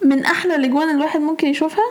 من 0.06 0.26
أحلى 0.26 0.56
الأجوان 0.56 0.84
اللي 0.84 0.98
الواحد 0.98 1.20
ممكن 1.20 1.48
يشوفها؟ 1.48 1.84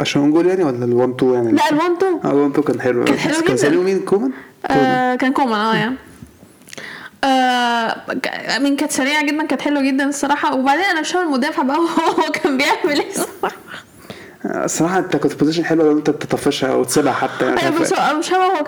عشان 0.00 0.30
جول 0.30 0.46
يعني 0.46 0.64
ولا 0.64 0.84
ال 0.84 0.92
1 0.92 1.14
2 1.14 1.34
يعني؟ 1.34 1.52
لا 1.52 1.70
ال 1.70 1.76
1 1.76 1.90
2 1.90 2.20
آه 2.24 2.30
ال 2.30 2.36
1 2.36 2.50
2 2.50 2.62
كان 2.62 2.80
حلو. 2.80 3.04
كان 3.04 3.18
حلو 3.18 3.34
جدا. 3.36 3.46
كان 3.46 3.56
سانيه 3.56 3.82
ومين؟ 3.82 4.00
كومان؟ 4.00 4.32
آه 4.66 5.14
كان 5.14 5.32
كومان 5.32 5.60
آه 5.60 5.74
يعني. 5.74 5.96
آه 7.24 7.96
من 8.58 8.76
كانت 8.76 8.92
سريعة 8.92 9.26
جدا 9.26 9.46
كانت 9.46 9.62
حلوة 9.62 9.82
جدا 9.82 10.08
الصراحة. 10.08 10.54
وبعدين 10.54 10.84
أنا 10.84 11.00
مش 11.00 11.16
المدافع 11.16 11.62
بقى 11.62 11.76
هو 12.18 12.32
كان 12.32 12.56
بيعمل 12.56 13.00
إيه 13.00 13.10
الصراحة. 13.10 13.56
الصراحه 14.44 14.98
انت 14.98 15.16
كنت 15.16 15.34
position 15.34 15.64
حلوة 15.64 15.84
لو 15.84 15.98
انت 15.98 16.10
تطفشها 16.10 16.72
أو 16.72 16.84
تسيبها 16.84 17.12
حتى 17.12 17.44
يعني. 17.46 17.60
أيوه 17.62 17.80
بس 17.80 17.94
هو- 17.94 18.18
مش 18.18 18.32
هو 18.32 18.64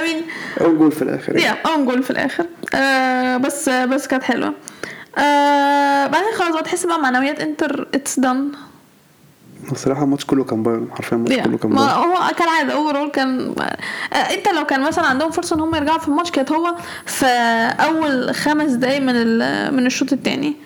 I 0.00 0.04
mean 0.04 0.22
أول 0.60 0.78
جول 0.78 0.92
في 0.92 1.02
الآخر. 1.02 1.36
يا 1.36 1.56
اون 1.66 1.84
جول 1.86 2.02
في 2.02 2.10
الآخر. 2.10 2.46
آه 2.74 3.36
بس 3.36 3.68
بس 3.68 4.06
كانت 4.06 4.22
حلوة. 4.22 4.54
آه 5.18 6.06
بعدين 6.06 6.28
خلاص 6.38 6.52
بقى 6.54 6.62
تحس 6.62 6.86
بقى 6.86 7.00
معنويات 7.00 7.40
انتر 7.40 7.88
it's 7.94 8.18
done 8.20 8.48
الصراحه 9.72 10.02
الماتش 10.04 10.24
كله 10.24 10.44
كان 10.44 10.62
بايرن 10.62 10.88
حرفيا 10.92 11.16
الماتش 11.16 11.34
كله 11.38 11.58
كان 11.58 11.70
بايرن 11.70 11.88
هو 11.90 12.18
كالعاده 12.38 12.72
overall 12.74 13.10
كان 13.10 13.54
آه 14.12 14.16
انت 14.16 14.48
لو 14.48 14.66
كان 14.66 14.80
مثلا 14.80 15.06
عندهم 15.06 15.30
فرصة 15.30 15.56
إن 15.56 15.60
هم 15.60 15.74
يرجعوا 15.74 15.98
في 15.98 16.08
الماتش 16.08 16.30
كانت 16.30 16.52
هو 16.52 16.74
في 17.06 17.26
أول 17.80 18.34
خمس 18.34 18.70
دقايق 18.72 19.00
من 19.02 19.12
ال- 19.16 19.74
من 19.74 19.86
الشوط 19.86 20.12
الثاني 20.12 20.56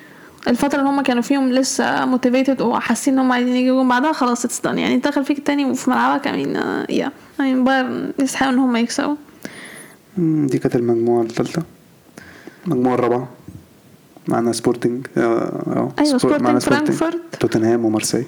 الفترة 0.49 0.79
اللي 0.79 0.91
هم 0.91 1.01
كانوا 1.01 1.23
فيهم 1.23 1.53
لسه 1.53 2.05
motivated 2.07 2.61
وحاسين 2.63 3.15
إن 3.15 3.21
هم 3.21 3.33
عايزين 3.33 3.57
يجوا 3.57 3.85
بعدها 3.85 4.13
خلاص 4.13 4.45
it's. 4.45 4.61
يعني 4.65 4.97
دخل 4.97 5.25
فيك 5.25 5.39
التاني 5.39 5.65
وفي 5.65 5.91
ملعبك 5.91 6.27
I 6.27 6.33
mean 6.33 6.57
آه، 6.57 6.87
yeah 6.91 7.11
I 7.41 7.46
mean 7.46 7.65
بايرن 7.65 8.13
يستحقوا 8.19 8.53
إن 8.53 8.59
هم 8.59 8.77
يكسبوا. 8.77 9.17
دي 10.19 10.59
كانت 10.59 10.77
المجموعة 10.77 11.23
الثالثة. 11.23 11.63
المجموعة 12.67 12.95
الرابعة 12.95 13.29
معنا 14.29 14.53
سبورتنج 14.53 15.07
آه 15.17 15.21
آه 15.21 15.93
معنا 15.99 16.19
سبورتنج 16.19 16.59
فرانكفورت. 16.59 17.21
توتنهام 17.41 17.85
ومارسيل 17.85 18.25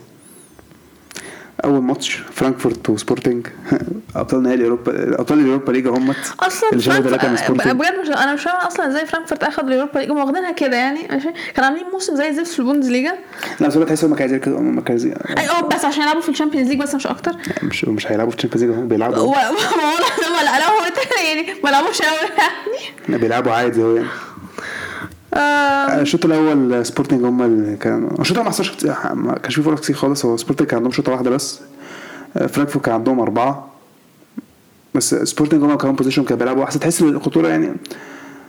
أول 1.64 1.82
ماتش 1.82 2.14
فرانكفورت 2.32 2.90
وسبورتنج 2.90 3.46
أبطال 4.16 4.42
نهائي 4.42 4.64
اوروبا 4.64 5.20
أبطال 5.20 5.38
ال 5.38 5.43
Europa 5.43 5.72
League 5.72 5.86
هم 5.88 6.14
أصلا 6.40 6.70
اللي 6.72 6.82
سبورتنج 6.82 7.80
بجد 7.80 7.94
مش 8.02 8.08
أنا 8.08 8.34
مش 8.34 8.42
فاهمة 8.42 8.66
أصلا 8.66 8.88
إزاي 8.88 9.06
فرانكفورت 9.06 9.44
اخدوا 9.44 9.68
ال 9.68 9.73
Europa 9.73 9.98
League 9.98 10.10
هم 10.10 10.18
واخدينها 10.18 10.52
كده 10.52 10.76
يعني 10.76 10.98
كانوا 11.54 11.70
عاملين 11.70 11.84
موسم 11.92 12.16
زي 12.16 12.28
الزفت 12.28 12.46
في 12.46 12.58
البوندسليجا. 12.58 13.14
لا 13.60 13.68
بس 13.68 13.76
هو 13.76 13.84
تحس 13.84 14.04
هم 14.04 14.14
كانوا 14.14 14.36
كده 14.38 14.58
هم 14.58 14.80
كانوا 14.80 15.12
آه 15.58 15.60
بس 15.68 15.84
عشان 15.84 16.02
يلعبوا 16.02 16.20
في 16.20 16.28
ال 16.28 16.32
Champions 16.32 16.68
League 16.68 16.78
بس 16.82 16.94
مش 16.94 17.06
أكتر. 17.06 17.32
مش 17.62 17.84
مش 17.84 18.06
هيلعبوا 18.12 18.30
في 18.32 18.36
ال 18.36 18.39
Champions 18.39 18.64
League 18.64 18.78
هم 18.78 18.88
بيلعبوا. 18.88 19.16
و- 19.18 19.28
ولا 19.30 20.42
لا 20.44 20.58
لا 20.58 20.66
هو 20.70 20.82
يعني 21.26 21.46
ما 21.64 21.68
لعبوش 21.70 22.02
قوي 22.02 22.28
يعني. 23.08 23.18
بيلعبوا 23.20 23.52
عادي 23.52 23.82
هو 23.82 23.96
يعني. 23.96 24.08
الشوط 25.34 26.24
الأول 26.24 26.86
سبورتنج 26.86 27.24
هم 27.24 27.42
اللي 27.42 27.76
كانوا 27.76 28.10
الشوط 28.20 28.30
الأول 28.30 28.44
ما 28.44 28.50
حصلش 28.50 28.86
ما 29.14 29.38
كانش 29.42 29.54
فيه 29.54 29.62
فرص 29.62 29.80
كتير 29.80 29.96
خالص. 29.96 30.24
هو 30.24 30.36
سبورتنج 30.36 30.68
كان 30.68 30.76
عندهم 30.76 30.92
شوطة 30.92 31.12
واحدة 31.12 31.30
بس. 31.30 31.60
فرانكفورت 32.34 32.84
كان 32.84 32.94
عندهم 32.94 33.20
أربعة. 33.20 33.68
بس 34.94 35.14
سبورتنج 35.14 35.62
هم 35.62 35.74
كانوا 35.76 35.94
possession 35.94 36.24
كانوا 36.24 36.38
بيلعبوا 36.38 36.64
احسن 36.64 36.80
تحس 36.80 37.02
إن 37.02 37.08
الخطورة 37.08 37.48
يعني 37.48 37.72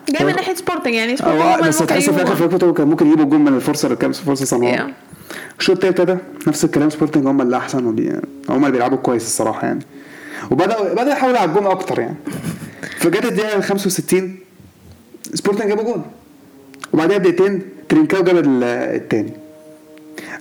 جاي 0.10 0.26
من 0.26 0.36
ناحية 0.36 0.54
سبورتنج 0.56 0.94
يعني 0.94 1.18
سبورتنج 1.18 1.42
هم 1.42 1.48
أو 1.48 1.56
اللي 1.56 1.68
بس 1.70 1.78
تحس 1.78 2.10
في 2.10 2.12
يجيبوا. 2.12 2.36
فرانكفورت 2.36 2.78
كان 2.78 2.88
ممكن 2.88 3.08
يجيبوا 3.08 3.24
الجول 3.24 3.40
من 3.40 3.56
الفرصة 3.56 3.86
اللي 3.86 3.98
كان 3.98 4.12
فرصة. 4.12 4.46
صنعوها 4.46 4.94
الشوط 5.60 5.86
التاني 5.86 6.12
ابتدى 6.12 6.18
نفس 6.48 6.66
الكلام. 6.66 6.90
سبورتنج 6.90 7.28
هم 7.28 7.42
اللي 7.42 7.58
أحسن 7.58 7.86
هم 8.50 8.60
اللي 8.60 8.72
بيلعبوا 8.72 8.98
كويس 8.98 9.26
الصراحة 9.26 9.68
يعني. 9.68 9.86
وبداوا 10.52 10.94
بدأ 10.94 11.12
يحاولوا 11.12 11.40
على 11.40 11.50
الجون 11.50 11.66
أكتر 11.66 12.00
يعني. 12.00 12.16
فجت 13.00 13.26
الدقيقة 13.26 13.62
65 13.62 14.40
سبورتنج 15.34 15.68
جابوا 15.68 15.84
جول 15.84 16.02
وبعدها 16.98 17.18
بدقيقتين 17.18 17.62
ترينكاو 17.90 18.24
جاب 18.24 18.38
ال- 18.38 18.64
التاني. 18.64 19.34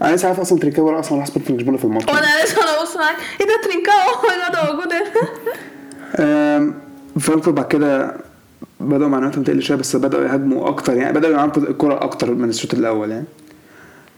أنا 0.02 0.14
لسه 0.14 0.28
عارف 0.28 0.40
أصلا 0.40 0.58
ترينكاو 0.58 0.86
ولا 0.88 1.00
أصلا 1.00 1.18
راح 1.18 1.26
سبورتنج 1.26 1.58
جابونا 1.58 1.78
في 1.78 1.84
الماتش. 1.84 2.06
وأنا 2.08 2.44
لسه 2.44 2.56
أنا 2.62 2.80
ببص 2.80 2.96
معاك. 2.96 3.16
إيه 3.40 3.46
ده 3.46 3.52
ترينكاو؟ 3.64 4.08
هو 4.22 4.52
ده 4.52 4.72
موجود 4.72 4.92
هنا؟ 6.16 7.52
بعد 7.52 7.66
كده 7.66 8.14
بدأوا 8.80 9.08
معنوياتهم 9.10 9.44
تقل 9.44 9.62
شوية 9.62 9.78
بس 9.78 9.96
بدأوا 9.96 10.24
يهاجموا 10.24 10.68
أكتر 10.68 10.96
يعني 10.96 11.12
بدأوا 11.12 11.32
يلعبوا 11.32 11.62
الكرة 11.62 12.02
أكتر 12.04 12.34
من 12.34 12.48
الشوط 12.48 12.74
الأول 12.74 13.10
يعني. 13.10 13.24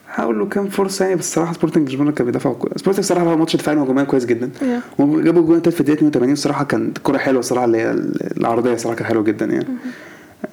حاولوا 0.09 0.46
كام 0.48 0.68
فرصة 0.68 1.05
يعني 1.05 1.16
بس 1.16 1.29
الصراحه 1.29 1.53
سبورتنج 1.53 1.88
لشبونة 1.88 2.12
كان 2.12 2.27
بيدافعوا 2.27 2.55
كويس 2.55 2.72
سبورتنج 2.77 2.98
الصراحه 2.98 3.24
لعب 3.24 3.38
ماتش 3.38 3.57
دفاعي 3.57 3.77
وهجوميا 3.79 4.05
كويس 4.05 4.24
جدا. 4.27 4.51
Yeah. 4.61 5.01
وجابوا 5.01 5.57
التالت 5.57 5.74
في 5.74 5.81
الدقيقة 5.81 5.98
82 5.98 6.33
الصراحه 6.33 6.64
كانت 6.64 6.96
الكره 6.96 7.18
حلوة 7.18 7.40
الصراحه 7.40 7.64
اللي 7.64 7.79
هي 7.79 7.90
العرضية 8.37 8.72
الصراحه 8.72 8.96
كانت 8.96 9.09
حلوة 9.09 9.22
جدا 9.24 9.46
يعني. 9.46 9.66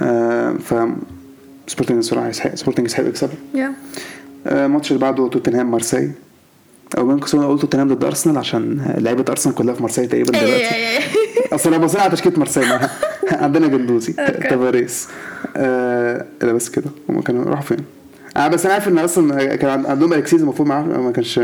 آه 0.02 0.54
ف 0.54 0.74
سبورتنج 1.68 2.04
سبورتنج 2.56 2.86
يستحق 2.86 3.04
يكسب 3.06 3.30
يا 3.56 3.74
آه، 4.48 4.66
الماتش 4.66 4.92
اللي 4.92 5.02
بعده 5.02 5.28
توتنهام 5.28 5.72
مارسي 5.72 6.12
أو 6.98 7.06
ممكن 7.06 7.40
أقول 7.40 7.60
توتنهام 7.60 7.94
ضد 7.94 8.04
أرسنال 8.04 8.38
عشان 8.38 8.94
لعيبة 8.98 9.26
أرسنال 9.30 9.56
كلها 9.56 9.74
في 9.74 9.82
مارسي 9.82 10.08
تقريبا 10.08 10.32
دلوقتي. 10.32 10.66
أصل 11.56 11.74
أنا 11.74 11.84
بصيت 11.86 12.00
على 12.02 12.12
تشكيلة 12.12 12.40
مارسيل 12.40 12.70
ما- 12.70 12.90
عندنا 13.44 13.68
جندوزي. 13.68 14.14
تافاريس 14.14 15.08
آه 15.58 16.26
لا 16.42 16.54
بس 16.54 16.70
كده. 16.70 16.86
هم 17.10 17.22
كانوا 17.22 17.44
راحوا 17.46 17.64
فين؟ 17.64 17.78
آه 18.38 18.48
بس 18.48 18.66
أنا 18.66 18.74
عارف 18.74 18.88
إن 18.88 18.98
أصلا 19.00 19.56
كان 19.56 19.70
عند- 19.70 19.86
عندهم 19.86 20.14
الكسيز 20.14 20.42
المفروض 20.42 20.68
معاه 20.70 20.82
ما 20.84 21.12
كانش 21.12 21.40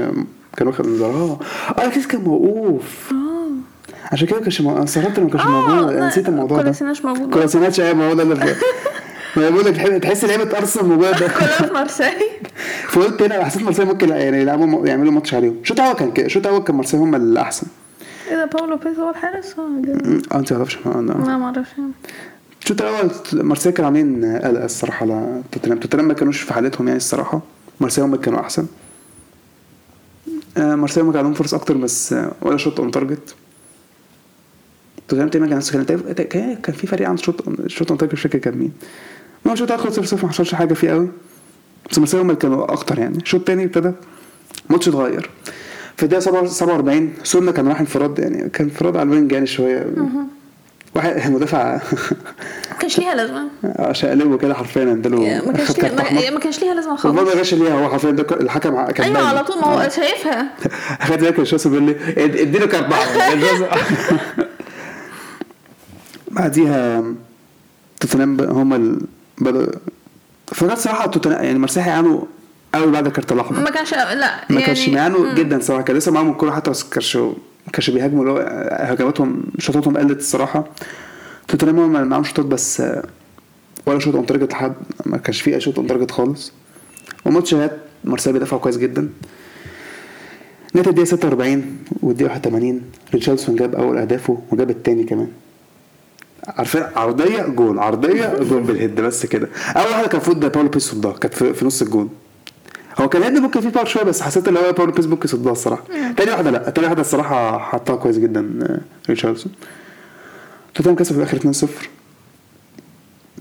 كان 0.57 0.67
واخد 0.67 0.87
آه 1.01 1.39
آه، 1.79 1.85
الكسيز 1.85 2.07
كان 2.07 2.21
موقوف. 2.21 3.13
عشان 4.11 4.27
كده 4.27 4.37
ما 4.37 4.43
كانش 4.43 4.61
أنا 4.61 4.83
استغربت 4.83 5.19
ما 5.19 5.29
كانش 5.29 5.45
موجود. 5.45 5.93
أنا 5.93 6.07
نسيت 6.07 6.29
الموضوع 6.29 6.57
ده. 6.57 6.63
كولاسيناش 6.63 7.05
موجود. 7.05 7.33
كولاسيناتش 7.33 7.79
إيه 7.79 7.91
الموضوع 7.91 8.13
ده 8.13 8.23
اللي 8.23 8.35
في- 8.35 8.55
ما 9.37 9.49
بقول 9.49 9.65
لك 9.65 9.75
تحس- 10.03 10.23
لعيبه 10.25 10.57
ارسنال 10.57 10.85
موجوده 10.85 11.11
كلها 11.11 11.47
في 11.67 11.73
مارسيل 11.73 12.13
فقلت 12.91 13.21
هنا 13.21 13.45
حسيت 13.45 13.63
مارسيليا 13.63 13.91
ممكن 13.91 14.09
يعني 14.09 14.41
يلعبوا 14.41 14.87
يعملوا 14.87 15.11
ماتش 15.11 15.33
عليهم. 15.33 15.57
شوط 15.63 15.79
اول 15.79 15.93
كان 15.95 16.11
كده 16.11 16.27
شوط 16.27 16.47
اول 16.47 16.63
كان 16.63 16.75
مارسيليا 16.75 17.05
هم 17.05 17.15
الأحسن. 17.15 17.67
إيه 18.29 18.35
ده 18.35 18.45
باو 18.45 18.77
لوبيز 18.77 18.99
هو 18.99 19.09
الحارس؟ 19.09 19.55
آه 19.59 19.81
أنت 20.17 20.33
ما 20.33 20.41
تعرفش. 20.41 20.77
آه، 20.85 21.01
ده. 21.01 21.13
لا 21.13 21.37
ما 21.37 21.45
أعرفش. 21.45 21.71
الشوط 22.63 22.81
الأول 22.81 23.09
مارسيليا 23.33 23.75
كانوا 23.77 23.85
عاملين 23.89 24.25
قلق 24.37 24.63
الصراحة 24.63 25.03
على 25.05 25.41
توتنهام. 25.51 25.79
توتنهام 25.79 26.07
ما 26.07 26.13
كانوش 26.13 26.41
في 26.41 26.53
حالتهم 26.53 26.87
يعني 26.87 26.97
الصراحة. 26.97 27.41
مارسيليا 27.79 28.07
هم 28.09 28.15
كانوا 28.15 28.39
أحسن. 28.39 28.65
آه، 30.57 30.75
مارسيليا 30.75 31.07
هم 31.07 31.11
كان 31.11 31.17
عندهم 31.19 31.33
فرص 31.33 31.53
أكتر 31.53 31.77
بس 31.77 32.13
آه، 32.13 32.31
ولا 32.41 32.57
shot 32.57 32.79
on 32.79 32.91
target. 32.91 33.35
توتنهام 35.07 35.29
تقريبا 35.29 35.49
كان. 35.49 35.61
كان 35.61 36.25
كان- 36.25 36.55
كان 36.55 36.75
في 36.75 36.87
فريق 36.87 37.09
عنده 37.09 37.21
shot 37.21 37.67
shot 37.67 37.89
on 37.91 37.97
target 37.97 38.13
مش 38.13 38.21
فاكر 38.21 38.37
كان 38.39 38.57
مين. 38.57 38.71
المهم 39.41 39.53
الشوط 39.53 39.71
الأول 39.71 39.93
0 39.93 40.05
0 40.05 40.25
ما 40.25 40.31
حصلش 40.31 40.55
حاجة 40.55 40.73
فيه 40.73 40.91
قوي. 40.91 41.09
بس 42.01 42.15
هم 42.15 42.21
اللي 42.29 42.35
كانوا 42.35 42.73
أكتر 42.73 42.99
يعني. 42.99 43.17
الشوط 43.17 43.39
الثاني 43.39 43.63
ابتدى 43.63 43.91
الماتش 44.69 44.87
اتغير. 44.87 45.29
في 45.97 46.03
الدقيقة 46.03 46.45
47 46.47 47.13
سون 47.23 47.51
كان 47.51 47.67
راح 47.67 47.79
انفراد 47.79 48.19
يعني 48.19 48.49
كان 48.49 48.65
انفراد 48.67 48.97
على 48.97 49.03
ال 49.09 49.14
wing 49.14 49.31
يعني 49.31 49.47
شوية. 49.47 49.85
واحد 50.95 51.31
مدافع. 51.31 51.73
ما 52.71 52.77
كانش 52.79 52.99
ليها 52.99 53.15
لازمة. 53.15 53.49
شقلبه 53.91 54.37
كده 54.37 54.53
حرفيا 54.53 54.83
اداله 54.91 55.19
ما 55.45 55.53
كانش 55.53 55.79
ليها. 55.79 56.31
ما- 56.31 56.39
كانش 56.39 56.59
ليها 56.61 56.73
لازمة 56.73 56.95
خالص. 56.95 57.15
ما 57.15 57.21
غش 57.21 57.53
ليها 57.53 57.73
هو 57.73 57.89
حرفيا 57.89 58.11
ده 58.11 58.35
الحكم 58.35 58.85
كان 58.85 59.15
أيوه. 59.15 59.27
على 59.29 59.43
طول 59.43 59.57
ما 59.61 59.67
هو 59.67 59.89
شايفها. 59.89 60.49
خد 61.07 61.19
بالك 61.19 61.39
الشخص 61.39 61.67
بيقول 61.67 61.83
لي 61.85 61.93
إد- 62.15 62.39
إديله 62.39 62.65
كارت 62.67 62.93
احمر 62.93 63.69
بعديها 66.31 67.03
توتنهام 67.99 68.37
ب- 68.37 68.41
بدأوا 69.41 69.65
فكانت 70.47 70.77
صراحة 70.77 71.07
توتنهام 71.07 71.43
يعني 71.43 71.59
مرساحي 71.59 71.89
يعانوا 71.89 72.21
قوي 72.75 72.91
بعد 72.91 73.05
الكارت 73.07 73.31
الاحمر 73.31 73.59
ما 73.59 73.69
كانش 73.69 73.93
لا 73.93 74.45
ما 74.49 74.61
كانش 74.61 74.79
يعني 74.79 74.91
بيعانوا 74.91 75.33
جدا 75.33 75.59
صراحة. 75.59 75.81
كان 75.83 75.95
لسه 75.95 76.11
معاهم 76.11 76.31
الكورة 76.31 76.51
حتى 76.51 76.69
بس 76.71 76.83
كانش 76.89 77.17
كانش 77.73 77.89
بيهاجموا 77.89 78.21
اللي 78.21 78.31
هو 78.31 78.69
هجماتهم 78.71 79.43
شوطاتهم 79.59 79.97
قلت 79.97 80.19
الصراحه 80.19 80.65
توتنهام 81.47 81.79
هم 81.79 82.09
معاهم 82.09 82.23
شوطات 82.23 82.45
بس 82.45 82.83
ولا 83.85 83.99
shot 83.99 84.15
on 84.15 84.25
target 84.25 84.51
لحد 84.51 84.73
ما 85.05 85.17
كانش 85.17 85.41
فيه 85.41 85.55
أي 85.55 85.61
shot 85.61 85.77
on 85.79 85.87
target 85.87 86.11
خالص. 86.11 86.51
وماتش 87.25 87.53
هات 87.53 87.77
مارسيليا 88.03 88.33
بيدافعوا 88.33 88.61
كويس 88.61 88.77
جدا. 88.77 89.09
نهاية 90.73 90.87
الدقيقة 90.87 91.05
46 91.07 91.77
والدقيقة 92.01 92.31
81 92.31 92.81
ريتشاردسون 93.13 93.55
جاب 93.55 93.75
أول 93.75 93.97
أهدافه 93.97 94.41
وجاب 94.51 94.69
التاني 94.69 95.03
كمان. 95.03 95.27
عارفين؟ 96.47 96.83
عرضية 96.95 97.41
جول 97.43 97.79
عرضية 97.79 98.33
جول 98.39 98.63
بال 98.63 98.74
head 98.74 98.95
بس 99.01 99.25
كده. 99.25 99.49
أول 99.75 99.85
واحدة 99.91 100.07
كان 100.07 100.11
المفروض 100.15 100.39
ده 100.39 100.47
باو 100.47 100.69
لوبيز 100.69 100.83
صدها 100.91 101.11
كانت 101.11 101.33
في, 101.33 101.53
في 101.53 101.65
نص 101.65 101.81
الجول 101.81 102.09
هو 103.01 103.09
كان 103.09 103.23
head 103.23 103.33
ممكن 103.33 103.61
فيه 103.61 103.69
power 103.69 103.85
شوية 103.85 104.03
بس 104.03 104.21
حسيت 104.21 104.47
اللي 104.47 104.59
هو 104.59 104.71
باو 104.71 104.91
لوبيز 104.91 105.05
ممكن 105.05 105.25
يصدها 105.25 105.51
الصراحة. 105.51 105.83
تاني 106.17 106.31
واحدة 106.31 106.51
لا 106.51 106.69
تاني 106.69 106.87
واحدة 106.87 107.01
الصراحة 107.01 107.57
حطها 107.59 107.95
كويس 107.95 108.17
جدا 108.17 108.59
آه، 108.63 108.79
ريتشاردسون. 109.09 109.51
توتنهام 110.75 110.95
كسب 110.97 111.11
في 111.15 111.17
الآخر 111.17 111.37
2-0 111.67 111.67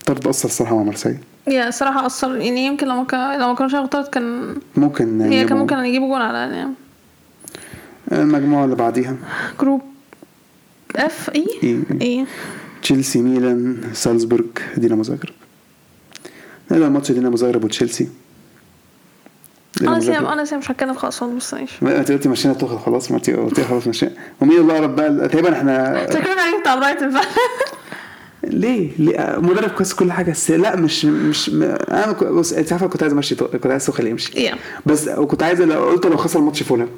طرد 0.06 0.26
أثر 0.28 0.48
الصراحة 0.48 0.76
مع 0.76 0.82
مارسيليا 0.82 1.18
يا 1.48 1.68
الصراحه 1.68 2.06
أثر 2.06 2.36
يعني 2.36 2.66
يمكن 2.66 2.86
لو 2.88 2.94
ما 2.96 3.04
كان 3.04 3.40
لو 3.40 3.48
ما 3.48 3.54
كانوش 3.54 3.74
هياخدوا 3.74 3.90
طرد 3.90 4.06
كان 4.08 4.56
ممكن 4.76 5.20
هي 5.20 5.44
كان 5.44 5.58
ممكن 5.58 5.78
يجيبوا 5.78 6.08
جول 6.08 6.22
على 6.22 6.38
يعني. 6.56 6.72
المجموعة 8.12 8.64
اللي 8.64 8.76
بعديها. 8.76 9.16
جروب 9.60 9.80
اف 10.96 11.30
اي 11.34 11.46
إيه. 11.62 11.78
إيه 12.00 12.24
تشيلسي 12.82 13.22
ميلان 13.22 13.76
سالزبورغ 13.92 14.44
دينامو 14.76 15.02
زاغرب 15.02 15.34
نبدأ 16.70 16.88
ماتش 16.88 17.12
دينامو 17.12 17.36
زاغرب 17.36 17.64
وتشيلسي 17.64 18.08
أنا 19.82 19.98
زاغرب. 19.98 20.24
أنا 20.26 20.44
سيم 20.44 20.58
مش 20.58 20.70
هتكلم 20.70 20.94
خالص 20.94 21.22
ما 21.22 21.32
تبصنيش 21.34 21.82
ما 21.82 21.98
انت 21.98 22.12
قلتي 22.12 22.28
مشينا 22.28 22.54
توخل 22.54 22.78
خلاص 22.78 23.10
ما 23.10 23.16
انت 23.16 23.60
خلاص 23.60 23.86
مشينا 23.86 24.12
ومين 24.40 24.58
اللي 24.60 24.72
اقرب 24.72 24.96
بقى 24.96 25.28
تقريبا 25.28 25.52
إحنا 25.52 26.06
شكلنا 26.10 26.42
عليك 26.42 26.60
بتاع 26.60 26.74
برايتون 26.74 27.20
ليه؟ 28.44 28.90
ليه؟ 28.98 29.36
مدرب 29.38 29.70
كويس 29.70 29.94
كل 29.94 30.12
حاجة 30.12 30.30
بس 30.30 30.50
لا 30.50 30.76
مش 30.76 31.04
مش 31.04 31.50
م... 31.50 31.62
أنا 31.62 32.12
بص 32.12 32.52
انت 32.52 32.72
عارفه 32.72 32.86
كنت 32.86 33.02
عايز 33.02 33.12
امشي 33.12 33.34
كنت 33.34 33.66
عايز 33.66 33.86
توخل 33.86 34.06
يمشي 34.06 34.48
Yeah. 34.50 34.54
بس 34.86 35.08
وكنت 35.08 35.42
عايز 35.42 35.62
لو 35.62 35.84
قلت 35.84 36.06
لو 36.06 36.16
خسر 36.16 36.40
ماتش 36.40 36.62
فولهام 36.62 36.88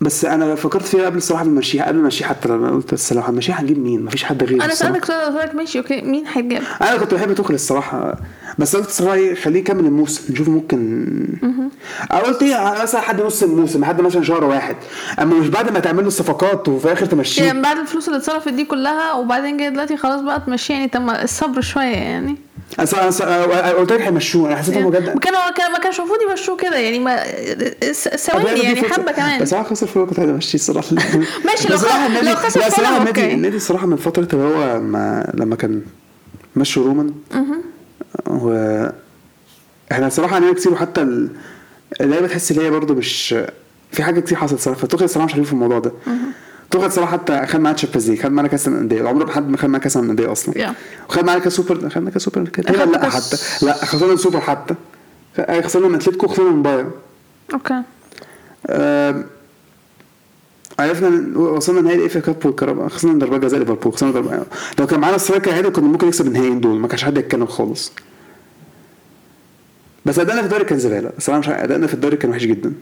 بس 0.00 0.24
أنا 0.24 0.54
فكرت 0.54 0.82
فيها 0.86 1.04
قبل 1.06 1.16
الصراحه 1.16 1.42
امشيها 1.44 1.84
قبل 1.86 1.98
ما 1.98 2.04
امشيها 2.04 2.26
حتى 2.28 2.48
لما 2.48 2.70
قلت 2.70 2.94
بس 2.94 3.12
لو 3.12 3.20
هنمشيها 3.20 3.60
هنجيب 3.60 3.78
مين؟ 3.78 4.04
مفيش 4.04 4.24
حد 4.24 4.44
غيره 4.44 4.64
أنا. 4.64 4.74
سألتك 4.74 5.04
سؤال 5.04 5.56
ماشي 5.56 5.78
okay. 5.78 6.00
مين 6.00 6.24
هيتجاب؟ 6.32 6.62
أنا 6.82 6.96
كنت 6.96 7.14
بحب 7.14 7.32
توخل 7.32 7.54
الصراحة. 7.54 8.16
بس 8.58 8.76
قلت 8.76 8.88
الصراحه 8.88 9.14
إيه 9.14 9.34
خليه 9.34 9.60
يكمل 9.60 9.84
الموسم 9.86 10.32
نشوف 10.32 10.48
ممكن. 10.48 11.06
أو 12.12 12.18
قلت 12.18 12.42
إيه 12.42 12.82
مثلا 12.82 13.00
حد 13.00 13.20
نص 13.20 13.42
الموسم 13.42 13.84
حد 13.84 14.00
مثلا 14.00 14.22
شهر 14.22 14.44
واحد. 14.44 14.76
أما 15.18 15.34
مش 15.36 15.48
بعد 15.48 15.72
ما 15.72 15.80
تعمل 15.80 16.00
له 16.02 16.08
الصفقات 16.08 16.68
وفي 16.68 16.84
الآخر 16.84 17.06
تمشيه. 17.06 17.42
يعني 17.42 17.62
بعد 17.62 17.78
الفلوس 17.78 18.08
اللي 18.08 18.18
اتصرفت 18.18 18.48
دي 18.48 18.64
كلها 18.64 19.12
وبعدين 19.12 19.56
جاي 19.56 19.70
دلوقتي 19.70 19.96
خلاص 19.96 20.20
بقى 20.20 20.40
تمشي 20.46 20.72
يعني 20.72 20.88
طب 20.88 21.10
الصبر 21.10 21.60
شوية 21.60 21.84
يعني. 21.84 22.36
أنا 22.78 23.70
قلت 23.72 23.92
لك 23.92 24.00
هيمشوه. 24.00 24.48
أنا 24.48 24.56
حسيت 24.56 24.76
إنه 24.76 24.90
بجد 24.90 25.08
ما 25.08 25.20
كانوا 25.20 25.50
كان- 25.56 25.72
ما 25.72 25.78
كانش 25.78 25.98
المفروض 25.98 26.18
يمشوه 26.30 26.56
كده. 26.56 26.76
يعني 26.78 26.98
ما 26.98 27.16
ثواني 28.16 28.60
يعني. 28.60 28.82
حبة 28.82 29.12
كمان. 29.12 29.42
بس 29.42 29.52
أنا 29.54 29.62
خسر 29.62 29.86
فلوس 29.86 30.08
كنت 30.08 30.18
عايز 30.18 30.30
امشيه 30.30 30.54
الصراحة. 30.58 30.88
ماشي، 31.46 31.68
لو 31.68 31.74
بس 31.74 31.80
صراحة 31.80 32.04
خ- 32.04 32.06
النادي- 32.06 32.26
لو 32.30 32.36
خسر 32.36 32.60
لا 32.60 32.68
فولهام، 32.70 32.70
صراحة 32.94 32.96
النادي. 32.98 33.34
النادي 33.34 33.56
الصراحة 33.56 33.86
من 33.86 33.96
فترة 33.96 34.28
اللي 34.32 34.44
هو 34.44 34.80
ما 34.80 35.30
لما 35.34 35.56
كان 35.56 35.82
مشوا 36.56 36.84
رومان. 36.86 37.14
و 38.26 38.50
إحنا 39.92 40.08
صراحة 40.08 40.34
علينا 40.36 40.52
كتير 40.54 40.72
وحتى 40.72 41.02
ال- 41.02 41.28
اللعيبة 42.00 42.26
تحس 42.26 42.52
إن 42.52 42.58
هي 42.60 42.70
برضه 42.70 42.94
مش 42.94 43.34
في 43.92 44.02
حاجة 44.02 44.20
كتير 44.20 44.38
حصلت 44.38 44.60
صراحة 44.60 44.80
فتوخل 44.80 45.04
الصراحة 45.04 45.26
مش 45.26 45.34
عارف 45.34 45.46
في 45.46 45.52
الموضوع 45.52 45.78
ده. 45.78 45.92
توخل 46.70 46.92
صراحة 46.92 47.12
حتى 47.12 47.46
خد 47.46 47.60
معانا 47.60 47.76
Champions 47.76 48.10
League 48.10 48.22
خد 48.22 48.30
معانا 48.32 48.48
كأس 48.48 48.68
الأندية. 48.68 49.08
عمره 49.08 49.24
ما 49.24 49.32
حد 49.32 49.48
ما 49.48 49.56
خد 49.56 49.64
معانا 49.68 49.78
كأس 49.84 49.96
الأندية 49.96 50.32
أصلا. 50.32 50.54
Yeah. 50.54 50.70
وخد 51.08 51.24
معانا 51.24 51.40
كأس 51.40 51.52
سوبر 51.52 51.88
خدنا 51.90 52.10
كأس 52.10 52.22
سوبر 52.22 52.40
لا 52.40 52.48
كاس- 52.98 53.14
حتى. 53.14 53.66
لا 53.66 53.72
خسرنا 53.84 54.12
السوبر 54.12 54.40
حتى. 54.40 54.74
خسرنا 55.62 55.88
من 55.88 55.94
أتلتيكو 55.94 56.26
خسرنا 56.26 56.50
من 56.50 56.62
بايرن. 56.62 56.90
okay. 57.54 57.82
عرفنا 60.78 61.38
وصلنا 61.38 61.80
نهائي 61.80 61.98
ال 61.98 62.05
FA 62.05 62.18
Cup 62.18 62.46
والكاراباو 62.46 62.88
خسرنا 62.88 63.18
ضربات 63.18 63.40
جزاء 63.40 63.60
ليفربول 63.60 63.92
خسرنا 63.92 64.12
ضربة 64.12 64.42
لو 64.78 64.86
كان 64.86 65.00
معانا 65.00 65.18
striker 65.18 65.52
عادي 65.54 65.70
كنا 65.70 65.86
ممكن 65.86 66.06
نكسب 66.06 66.26
النهائيين 66.26 66.60
دول 66.60 66.78
ما 66.80 66.88
كانش 66.88 67.04
حد 67.04 67.18
يتكلم 67.18 67.46
خالص. 67.46 67.92
بس 70.06 70.18
أدائنا 70.18 70.40
في 70.40 70.46
الدوري 70.46 70.64
كان 70.64 70.78
زبالة. 70.78 71.10
الصراحه 71.18 71.38
مش 71.40 71.48
أدائنا 71.48 71.86
في 71.86 71.94
الدوري 71.94 72.16
كان 72.16 72.30
وحش 72.30 72.42
جدا. 72.44 72.72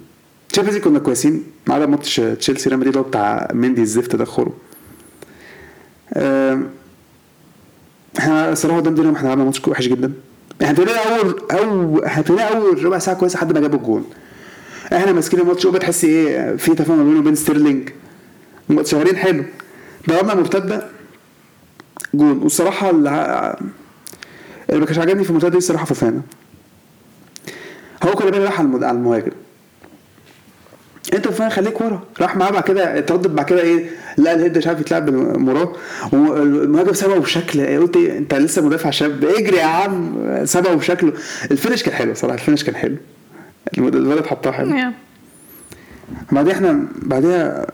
League 0.73 0.83
كنا 0.83 0.99
كويسين. 0.99 1.45
ما 1.67 1.75
عدا 1.75 1.87
ماتش 1.87 2.17
تشيلسي 2.17 2.69
ريال 2.69 2.79
مدريد 2.81 2.97
اللي 2.97 3.07
هو 3.07 3.09
بتاع 3.11 3.51
مندي 3.55 3.83
الزفت 3.83 4.17
ده 4.17 4.25
آم، 6.17 6.71
إحنا 8.19 8.53
الصراحه 8.53 8.77
قدام 8.81 8.95
دينامو 8.95 9.17
إحنا 9.17 9.31
عملنا 9.31 9.45
ماتش 9.45 9.69
وحش 9.69 9.87
جدا. 9.89 10.13
إحنا 10.63 10.71
ابتدينا 10.71 10.99
أول 10.99 11.41
أو 11.53 12.05
إحنا 12.07 12.21
ابتدينا 12.21 12.43
أول 12.43 12.85
ربع 12.85 12.99
ساعة 12.99 13.17
كويسة 13.17 13.37
لحد 13.37 13.53
ما 13.53 13.61
جابوا 13.61 13.79
الجون. 13.79 14.05
إحنا 14.93 15.13
ماسكين 15.13 15.41
الماتش 15.41 15.65
وبتحس 15.65 16.05
إيه 16.05 16.57
في 16.57 16.75
تفاهم 16.75 17.05
بينه 17.09 17.19
وبين 17.21 17.35
ستيرلينج. 17.35 17.89
شغالين 18.83 19.17
حلو. 19.17 19.45
ضربنا 20.09 20.35
مرتدة 20.35 20.89
جون. 22.15 22.39
والصراحة 22.39 22.91
اللي, 22.91 23.57
اللي 24.71 24.81
ما 24.81 24.87
كانش 24.87 24.99
عاجبني 24.99 25.25
في 25.25 25.31
المرتدة 25.31 25.51
دي 25.51 25.57
الصراحة 25.59 25.85
فوفانا. 25.85 26.23
هو 28.05 28.13
كان 28.15 28.43
راح 28.43 28.61
على 28.61 28.91
المهاجم. 28.91 29.33
انت 31.15 31.29
فاهم 31.29 31.51
خليك 31.51 31.81
ورا. 31.81 32.03
راح 32.21 32.37
معاه 32.37 32.51
بعد 32.51 32.63
كده 32.63 32.99
اتردد 32.99 33.35
بعد 33.35 33.47
كده 33.47 33.61
إيه 33.63 33.91
لا 34.17 34.35
ال 34.35 34.40
head 34.40 34.59
مش 34.59 34.67
عارف 34.67 34.81
يتلعب 34.81 35.07
بالمراه 35.07 35.73
والمهاجم 36.13 36.93
سابه 36.93 37.19
بشكل 37.19 37.67
قلت 37.79 37.97
إيه 37.97 38.19
انت 38.19 38.35
لسه 38.35 38.63
مدافع 38.63 38.91
شاب. 38.91 39.25
اجري 39.25 39.57
يا 39.57 39.65
عم. 39.65 40.15
سابه 40.45 40.75
بشكله. 40.75 41.13
ال 41.51 41.55
finish 41.55 41.83
كان 41.83 41.95
حلو 41.95 42.15
صراحة 42.15 42.35
ال 42.35 42.39
finish 42.39 42.65
كان 42.65 42.77
حلو. 42.77 42.97
الولد 43.79 44.27
حطها 44.27 44.53
حلو. 44.53 44.71
Yeah. 44.71 44.93
بعدين 46.33 46.53
إحنا 46.53 46.87
بعديها 47.03 47.67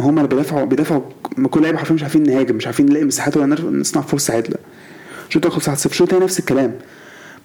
هم 0.00 0.18
اللي 0.18 0.28
بيدافعوا 0.28 0.64
بيدافعوا 0.64 1.02
كل 1.50 1.62
لعيبة 1.62 1.78
حرفيا 1.78 1.94
مش 1.94 2.02
عارفين 2.02 2.22
نهاجم 2.22 2.56
مش 2.56 2.66
عارفين 2.66 2.86
نلاقي 2.86 3.04
مساحات 3.04 3.36
ولا 3.36 3.60
نصنع 3.70 4.02
فرصة 4.02 4.34
عدلة. 4.34 4.56
شوط 5.28 5.46
آخر 5.46 5.56
1 5.70 5.78
0 5.78 5.94
شوط 5.94 6.10
تاني 6.10 6.24
نفس 6.24 6.38
الكلام. 6.38 6.74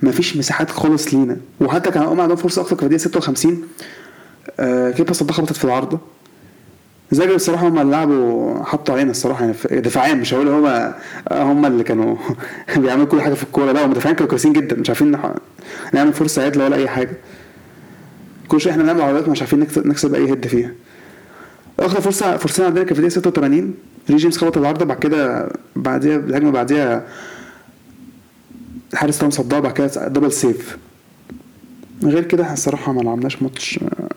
مفيش 0.01 0.38
مساحات 0.38 0.71
خالص 0.71 1.13
لينا. 1.13 1.38
وحتى 1.62 1.91
كان 1.91 2.03
هم 2.03 2.21
عندهم 2.21 2.38
فرصة 2.38 2.62
أكتر 2.62 2.75
في 2.75 2.84
الدقيقة 2.84 3.01
56 3.01 3.63
آه 4.60 4.91
كيبا 4.91 5.13
صدها 5.13 5.34
خبطت 5.34 5.54
في 5.54 5.65
العارضه 5.65 5.99
زاجر 7.12 7.36
الصراحة 7.36 7.67
هم 7.67 7.80
اللي 7.80 7.91
لعبوا 7.91 8.63
حطوا 8.63 8.93
علينا 8.95 9.12
الصراحة 9.12 9.41
يعني 9.41 9.54
في- 9.54 9.80
دفاعيا 9.82 10.13
مش 10.13 10.34
هقول 10.34 10.47
هم 10.47 10.93
هم 11.32 11.65
اللي 11.65 11.84
كانوا 11.84 12.15
بيعملوا 12.77 13.06
كل 13.06 13.21
حاجة 13.21 13.34
في 13.34 13.43
الكورة. 13.43 13.71
لا 13.71 13.86
هم 13.86 13.93
دفاعيا 13.93 14.15
كانوا 14.15 14.30
كويسين 14.30 14.54
جدا 14.54 14.75
مش 14.75 14.89
عارفين 14.89 15.17
نعمل 15.93 16.13
فرصة 16.13 16.43
عدلة 16.43 16.63
ولا 16.65 16.75
أي 16.75 16.88
حاجة. 16.88 17.12
كل 18.47 18.62
شوية 18.62 18.73
إحنا 18.73 18.84
بنعمل 18.84 19.01
عرضيات 19.01 19.30
مش 19.30 19.41
عارفين 19.41 19.60
نكسب, 19.86 20.15
أي 20.15 20.34
هد 20.34 20.47
فيها. 20.47 20.71
آخر 21.80 22.01
فرصه 22.01 22.38
فرصتين 22.38 22.65
عندنا 22.65 22.84
كان 22.84 22.93
في 22.93 22.99
الدقيقة 22.99 23.13
86 23.21 23.73
ري 24.10 24.15
جيمس 24.15 24.38
خبط 24.38 24.58
العارضه 24.58 24.86
بعد 24.86 24.97
كده 24.99 25.49
بعديها 25.75 26.15
الهجمة 26.17 26.51
بعديها 26.51 27.04
الحارس 28.93 29.17
طبعا 29.17 29.30
صدها 29.30 29.60
بعد 29.60 29.73
كده 29.73 29.88
double 30.08 30.32
save 30.32 30.77
غير 32.04 32.23
كده 32.23 32.43
إحنا 32.43 32.54
الصراحة 32.54 32.91
ما 32.93 33.01
لعبناش 33.01 33.41
ماتش 33.41 33.80
آه، 33.84 34.11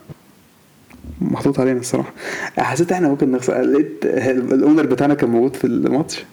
محطوط 1.21 1.59
علينا 1.59 1.79
الصراحة. 1.79 2.13
حسيت 2.57 2.91
إحنا 2.91 3.07
ممكن 3.07 3.31
نخسر. 3.31 3.61
لقيت 3.61 4.05
ال 4.51 4.57
owner 4.57 4.85
بتاعنا 4.85 5.13
كان 5.13 5.29
موجود 5.29 5.55
في 5.55 5.67
الماتش. 5.67 6.23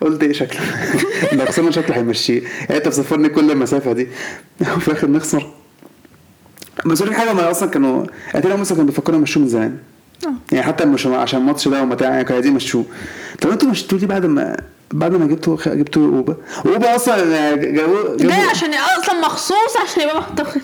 قلت 0.00 0.22
إيه 0.22 0.32
شكله؟ 0.32 0.60
لو 1.38 1.46
خسرنا 1.46 1.70
شكله 1.70 1.96
هيمشيه. 1.96 2.42
يعني 2.42 2.76
انت 2.76 2.88
بتسافرني 2.88 3.28
كل 3.28 3.50
المسافة 3.50 3.92
دي. 3.92 4.08
وفي 4.76 4.88
الآخر 4.88 5.10
نخسر. 5.10 5.46
بس 6.86 7.00
أقول 7.02 7.12
لك 7.12 7.18
حاجة 7.18 7.32
ما 7.32 7.50
أصلا 7.50 7.68
كانوا 7.68 8.06
اتاري 8.34 8.56
مثلا 8.56 8.76
كانوا 8.76 8.90
بيفكروا 8.90 9.18
يمشوه 9.18 9.42
من 9.42 9.48
زمان. 9.48 9.78
يعني 10.52 10.64
حتى 10.64 10.84
مش 10.84 11.06
عشان 11.06 11.40
الماتش 11.40 11.68
ده 11.68 11.82
ومتاع 11.82 12.08
يعني 12.10 12.24
كانوا 12.24 12.34
عايزين 12.36 12.52
يمشوه. 12.52 12.84
طب 13.40 13.50
أنتوا 13.50 13.68
مشيتوه 13.68 13.98
ليه 13.98 14.06
بعد 14.06 14.26
ما 14.26 14.56
بعد 14.92 15.14
ما 15.14 15.26
جبتوا 15.26 15.56
جبتوا 15.66 16.06
أوبا؟ 16.06 16.36
أوبا 16.66 16.96
أصلا 16.96 17.54
جابوه 17.54 18.16
جاي 18.16 18.28
جابوا 18.28 18.50
عشان 18.50 18.70
أصلا 18.74 19.20
مخصوص 19.20 19.76
عشان 19.82 20.02
يبقى 20.02 20.18
محتفل 20.18 20.60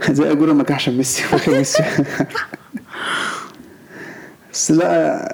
زي 0.10 0.32
اجوره 0.32 0.52
ما 0.52 0.64
عشان 0.70 0.96
ميسي 0.96 1.22
ميسي. 1.48 1.84
بس 4.52 4.70
لا 4.70 5.24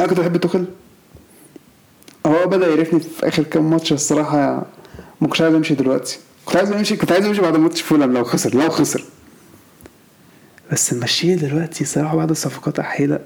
أنا 0.00 0.08
كنت 0.08 0.20
بحب 0.20 0.36
توخل 0.36 0.66
هو 2.26 2.46
بدأ 2.46 2.68
يعرفني 2.68 3.00
في 3.00 3.28
آخر 3.28 3.42
كام 3.42 3.70
ماتش 3.70 3.92
الصراحة 3.92 4.66
ما 5.20 5.28
كنتش 5.28 5.42
عايز 5.42 5.54
أمشي 5.54 5.74
دلوقتي. 5.74 6.18
كنت 6.44 6.56
عايز 6.56 6.72
أمشي 6.72 6.96
كنت 6.96 7.12
عايز 7.12 7.26
أمشي 7.26 7.40
بعد 7.40 7.56
ماتش 7.56 7.82
فولم 7.82 8.12
لو 8.12 8.24
خسر 8.24 8.54
لو 8.54 8.68
خسر. 8.70 9.04
بس 10.72 10.94
نمشيه 10.94 11.34
دلوقتي 11.34 11.84
صراحة 11.84 12.16
بعد 12.16 12.30
الصفقات 12.30 12.78
احيي 12.78 13.06
لا 13.06 13.20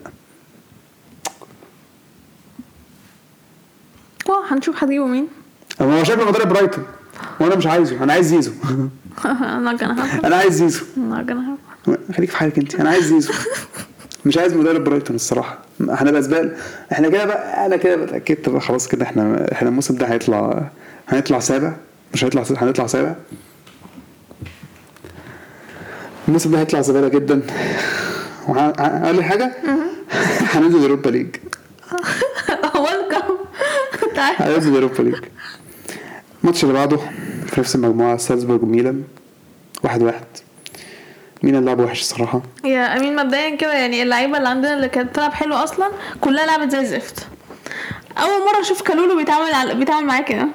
wow 4.27 4.43
هنشوف 4.43 4.85
هتجيبوا 4.85 5.07
مين. 5.09 5.29
هو 5.83 6.05
شكله 6.05 6.29
مدرب 6.29 6.49
برايتون 6.49 6.85
وأنا 7.41 7.55
مش 7.57 7.67
عايزه 7.67 8.05
أنا 8.05 8.13
عايز 8.13 8.27
زيزو. 8.27 8.53
not 9.27 9.77
gonna 9.79 9.99
happen 10.01 10.25
أنا 10.25 10.37
عايز 10.37 10.55
زيزو. 10.55 10.85
Not 10.97 11.29
gonna 11.31 11.31
happen 11.91 12.15
خليك 12.17 12.31
في 12.31 12.37
حالك 12.37 12.59
أنت. 12.59 12.75
أنا 12.75 12.91
عايز 12.91 13.05
زيزو. 13.05 13.33
مش 14.25 14.39
عايز 14.39 14.55
مدرب 14.55 14.85
برايتون 14.85 15.17
الصراحة. 15.17 15.59
هنبقى 15.81 16.23
زبال 16.23 16.57
إحنا 16.93 17.09
كده 17.09 17.25
بقى 17.25 17.67
أنا 17.67 17.77
كده 17.77 18.05
اتأكدت 18.05 18.49
بقى 18.49 18.61
خلاص 18.61 18.89
كده 18.89 19.05
إحنا 19.05 19.53
إحنا 19.53 19.69
الموسم 19.69 19.95
ده 19.97 20.07
هيطلع 20.07 20.71
هنطلع 21.09 21.39
سابع. 21.41 21.73
مش 22.15 22.25
هيطلع 22.25 22.45
هنطلع 22.57 22.87
سابع. 22.87 23.15
الموسم 26.29 26.51
ده 26.51 26.59
هيطلع 26.61 26.81
زباله 26.81 27.09
جدا. 27.09 27.43
وقال 28.49 29.17
لي 29.17 29.25
حاجة؟ 29.25 29.53
هننزل 30.41 30.81
أوروبا 30.83 31.11
ليج. 31.11 31.29
welcome 32.83 33.35
تعال. 34.17 34.35
هننزل 34.39 34.75
أوروبا 34.75 35.03
ليج. 35.03 35.15
الماتش 36.43 36.63
اللي 36.65 36.75
بعده. 36.75 36.99
في 37.59 37.63
نفس 37.63 37.75
المجموعة 37.75 38.17
سالزبورج 38.17 38.63
وميلان 38.63 39.05
واحد 39.85 40.03
واحد. 40.03 40.25
ميلان 41.43 41.65
لعب 41.65 41.81
وحش 41.81 42.01
الصراحه 42.01 42.43
يا 42.65 42.97
أمين 42.97 43.17
مبدئيا 43.17 43.57
كده 43.57 43.73
يعني 43.75 44.03
اللعيبة 44.03 44.37
اللي 44.39 44.49
عندنا 44.49 44.75
اللي 44.75 44.89
كانت 44.89 45.11
بتلعب 45.11 45.33
حلو 45.33 45.55
أصلا 45.55 45.91
كلها 46.21 46.47
لعبت 46.47 46.71
زي 46.73 46.81
الزفت 46.81 47.27
أول 48.19 48.29
مرة 48.47 48.61
أشوف 48.61 48.83
كالولو 48.83 49.17
بيتعامل 49.17 49.55
على 49.55 49.75
بيتعامل 49.75 50.07
معاه 50.07 50.21
كده 50.23 50.49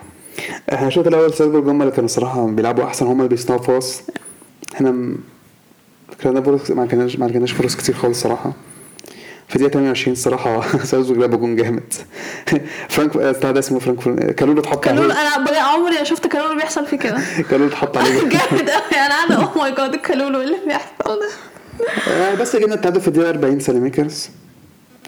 إحنا 0.73 0.87
الشوط 0.87 1.07
الأول 1.07 1.33
سالزبورج 1.33 1.69
هم 1.69 1.81
اللي 1.81 1.91
كانوا 1.91 2.05
الصراحه 2.05 2.47
بيلعبوا 2.47 2.83
أحسن 2.83 3.05
هم 3.05 3.17
اللي 3.17 3.29
بيصنعوا 3.29 3.61
فرص. 3.61 4.01
إحنا 4.75 4.91
م... 4.91 5.17
كان 6.19 6.43
فرص 6.43 6.71
ما 6.71 6.85
كناش 6.85 7.15
ما 7.19 7.27
كناش 7.29 7.51
فرص 7.51 7.75
كتير 7.75 7.95
خالص 7.95 8.17
الصراحه 8.17 8.53
في 9.47 9.57
دقيقة 9.59 9.71
28 9.71 10.13
الصراحة 10.13 10.61
سالزبورج 10.85 11.19
لعب 11.19 11.39
جون 11.39 11.55
جامد. 11.55 11.93
فرانك 12.89 13.17
بتاع 13.17 13.51
ده 13.51 13.59
اسمه 13.59 13.79
فرانك 13.79 14.35
كالولو 14.35 14.61
اتحط 14.61 14.83
كالولو 14.83 15.11
عليه 15.11 15.21
أنا 15.35 15.45
بجد 15.45 15.53
عمري 15.55 15.95
ما 15.97 16.03
شفت 16.03 16.27
كالولو 16.27 16.55
بيحصل 16.55 16.85
فيه 16.85 16.97
كده. 16.97 17.17
كالولو 17.49 17.69
اتحط 17.69 17.97
عليه. 17.97 18.19
جامد 18.33 18.69
قوي 18.69 18.95
أنا 18.95 19.09
قاعدة 19.09 19.35
oh 19.35 19.57
my 19.57 19.71
God 19.75 19.93
الكالولو 19.93 20.39
إيه 20.39 20.45
اللي 20.45 20.57
بيحصل 20.67 21.19
ده؟ 21.19 21.29
آه، 22.11 22.35
بس 22.35 22.55
جبنا 22.55 22.75
التعادل 22.75 23.01
في 23.01 23.07
الدقيقة 23.07 23.29
40 23.29 23.59
سالي 23.59 23.79
ميكرز. 23.79 24.29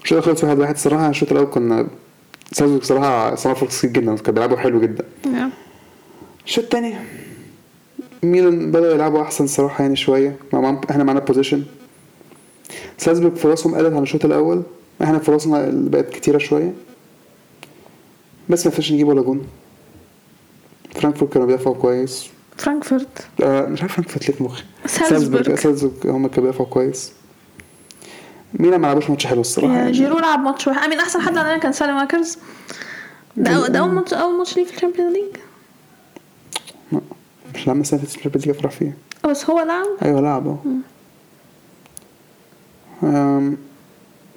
الشوط 0.04 0.18
الأول 0.18 0.36
خلص 0.36 0.44
واحد 0.44 0.60
واحد. 0.60 0.74
الصراحة 0.74 1.10
الشوط 1.10 1.32
الأول 1.32 1.48
كنا 1.48 1.88
سالزبورج 2.52 2.84
صراحة 2.84 3.36
صنع 3.36 3.54
فرص 3.54 3.78
كتير 3.78 3.90
جدا 3.90 4.16
كانوا 4.16 4.32
بيلعبوا 4.34 4.58
حلو 4.58 4.82
جدا. 4.82 5.06
الشوط 6.46 6.64
التاني 6.64 6.96
ميلان 8.24 8.72
بدأوا 8.72 8.94
يلعبوا 8.94 9.22
أحسن 9.22 9.44
الصراحة 9.44 9.82
يعني 9.82 9.96
شوية. 9.96 10.36
مع- 10.54 10.82
إحنا 10.92 11.04
معانا 11.04 11.20
possession 11.20 11.64
سالزبورج 12.98 13.36
فرصهم 13.36 13.76
قلت 13.76 13.94
عن 13.94 14.04
الشوط 14.04 14.26
الأول. 14.26 14.64
إحنا 15.04 15.20
فرصنا 15.20 15.68
اللي 15.68 15.90
بقت 15.90 16.10
كتيرة 16.10 16.38
شوية. 16.38 16.74
بس 18.50 18.66
ما 18.66 18.72
فيش 18.72 18.92
نجيب 18.92 19.08
ولا 19.08 19.22
جون. 19.22 19.48
فرانكفورت 20.96 21.34
كانوا 21.34 21.48
بيدافعوا 21.48 21.76
كويس. 21.76 22.26
فرانكفورت؟ 22.58 23.28
آه 23.44 23.66
مش 23.66 23.82
عارف 23.82 23.94
فرانكفورت 23.94 24.30
ليه 24.30 24.36
في 24.36 24.44
مخي. 24.44 24.64
سالزبورج. 24.86 25.56
سالزبورج 25.56 26.08
هم 26.08 26.28
كانوا 26.28 26.46
بيدافعوا 26.46 26.70
كويس. 26.70 27.12
ميلان 28.54 28.82
ما 28.82 28.88
لعبوش 28.88 29.10
ماتش 29.10 29.26
حلو 29.28 29.42
الصراحة 29.42 29.74
يا 29.74 29.80
يعني. 29.80 29.92
جيرو 29.92 30.20
لعب 30.20 30.40
ماتش 30.40 30.68
واحد 30.68 30.84
I 30.84 30.87
mean 30.87 31.00
أحسن 31.00 31.22
حد 31.22 31.38
عندنا 31.38 31.58
كان 31.58 31.72
سالي 31.72 31.94
ماكرز 31.94 32.38
ده 33.38 33.68
ده 33.68 33.80
أول 33.80 33.92
ماتش 33.92 34.14
أول 34.14 34.38
ماتش 34.38 34.58
ليه 34.58 34.66
في 34.66 34.76
الشامبيونز 34.76 35.14
ليج؟ 35.14 35.36
مش 37.56 37.70
اللي 37.70 37.84
فاتت 37.84 38.16
الشامبيونز 38.16 38.48
ليج 38.48 38.56
افرح 38.58 38.72
فيها 38.72 38.94
بس 39.26 39.50
هو 39.50 39.60
لعب؟ 39.60 39.86
أيوه 40.02 40.22
لعب 40.22 40.48
آه 40.48 40.58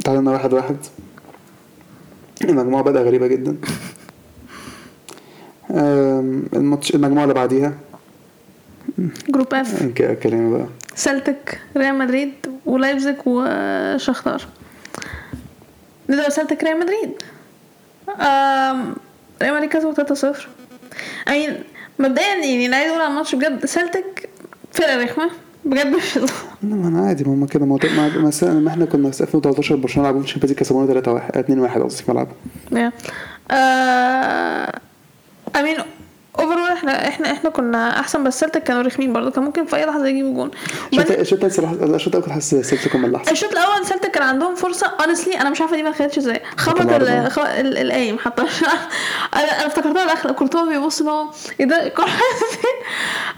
تعادلنا 0.05 0.31
واحد 0.31 0.53
واحد. 0.53 0.77
المجموعة 2.45 2.83
بدأ 2.83 3.03
غريبة 3.03 3.27
جدا. 3.27 3.57
الماتش 6.57 6.95
المجموعة 6.95 7.23
اللي 7.25 7.35
بعديها. 7.35 7.75
group 9.29 9.55
F 9.55 9.83
ك- 9.87 10.19
كلمة 10.19 10.57
بقى. 10.59 10.67
سلتك 10.95 11.61
ريال 11.77 11.99
مدريد 11.99 12.33
ولايبزيج 12.67 13.17
وشختار 13.27 14.43
نبدأ 16.09 16.27
بسلتك 16.29 16.65
ريال 16.65 16.81
مدريد. 16.81 17.23
ريال 19.43 19.55
مدريد 19.55 19.71
كسبوا 19.71 19.93
3-0 19.93 20.49
I 21.29 21.31
mean 21.31 21.53
مبدئيا 21.99 22.35
يعني 22.35 22.67
أنا 22.67 22.77
عايز 22.77 22.91
أقول 22.91 23.01
على 23.01 23.11
الماتش 23.11 23.35
بجد. 23.35 23.67
سلتك 23.67 24.29
فرقة 24.73 25.05
رخمة. 25.05 25.31
بجد 25.69 25.87
مش 25.87 26.19
ما 26.63 26.89
أنا 26.89 27.01
عادي 27.07 27.25
ما 27.25 27.35
هم 27.35 27.47
كده 27.47 27.67
ما 27.67 27.75
هو- 27.75 28.61
ما 28.61 28.69
إحنا 28.69 28.85
كنا 28.85 29.11
في 29.11 29.21
2013 29.21 29.77
برشلونة 29.77 30.09
لعبوا 30.09 30.21
الشامبيونز 30.23 30.53
ليج 30.53 30.61
كسبونا 30.61 30.87
3 30.87 31.13
1 31.13 31.37
2 31.37 31.59
1 31.59 31.81
قصدي 31.81 32.03
في 32.03 32.11
ملعبهم 32.13 32.35
Yeah. 32.71 32.93
آه 33.51 34.73
I 35.57 35.61
mean 35.61 35.77
overall 36.39 36.69
إحنا 36.71 37.09
إحنا 37.09 37.33
إحنا 37.33 37.51
كنا 37.51 38.01
أحسن 38.01 38.25
بس 38.25 38.41
سلتك 38.41 38.63
كانوا 38.63 38.83
رخمين 38.83 39.13
برضه. 39.13 39.31
كان 39.31 39.45
ممكن 39.45 39.65
في 39.67 39.77
أي 39.77 39.85
لحظة 39.87 40.07
يجيبوا 40.07 40.35
جون. 40.35 40.51
الشوط 40.93 41.45
الشوط 41.45 41.65
الأول 41.65 42.01
كنت 42.25 42.29
حاسس 42.29 42.55
سيلتيك 42.55 42.97
هم 42.97 43.05
اللي 43.05 43.21
الشوط 43.31 43.53
الأول 43.53 43.87
سلتك 43.87 44.11
كان 44.11 44.23
عندهم 44.23 44.55
فرصة. 44.55 44.87
Honestly 44.87 45.41
أنا 45.41 45.51
مش 45.51 45.61
عارفة 45.61 45.77
دي 45.77 45.83
ما 45.83 45.93
خدتش 45.93 46.19
إزاي. 46.19 46.41
خبط 46.57 46.81
القايم 46.81 48.19
حتى. 48.19 48.43
أنا 49.35 49.67
افتكرتها 49.67 50.07
داخله 50.07 50.33
كورتوا 50.33 50.67
بيبص 50.67 50.99
اللي 51.01 51.13
هو 51.13 51.27
إيه 51.61 51.67
ده؟ 51.67 51.77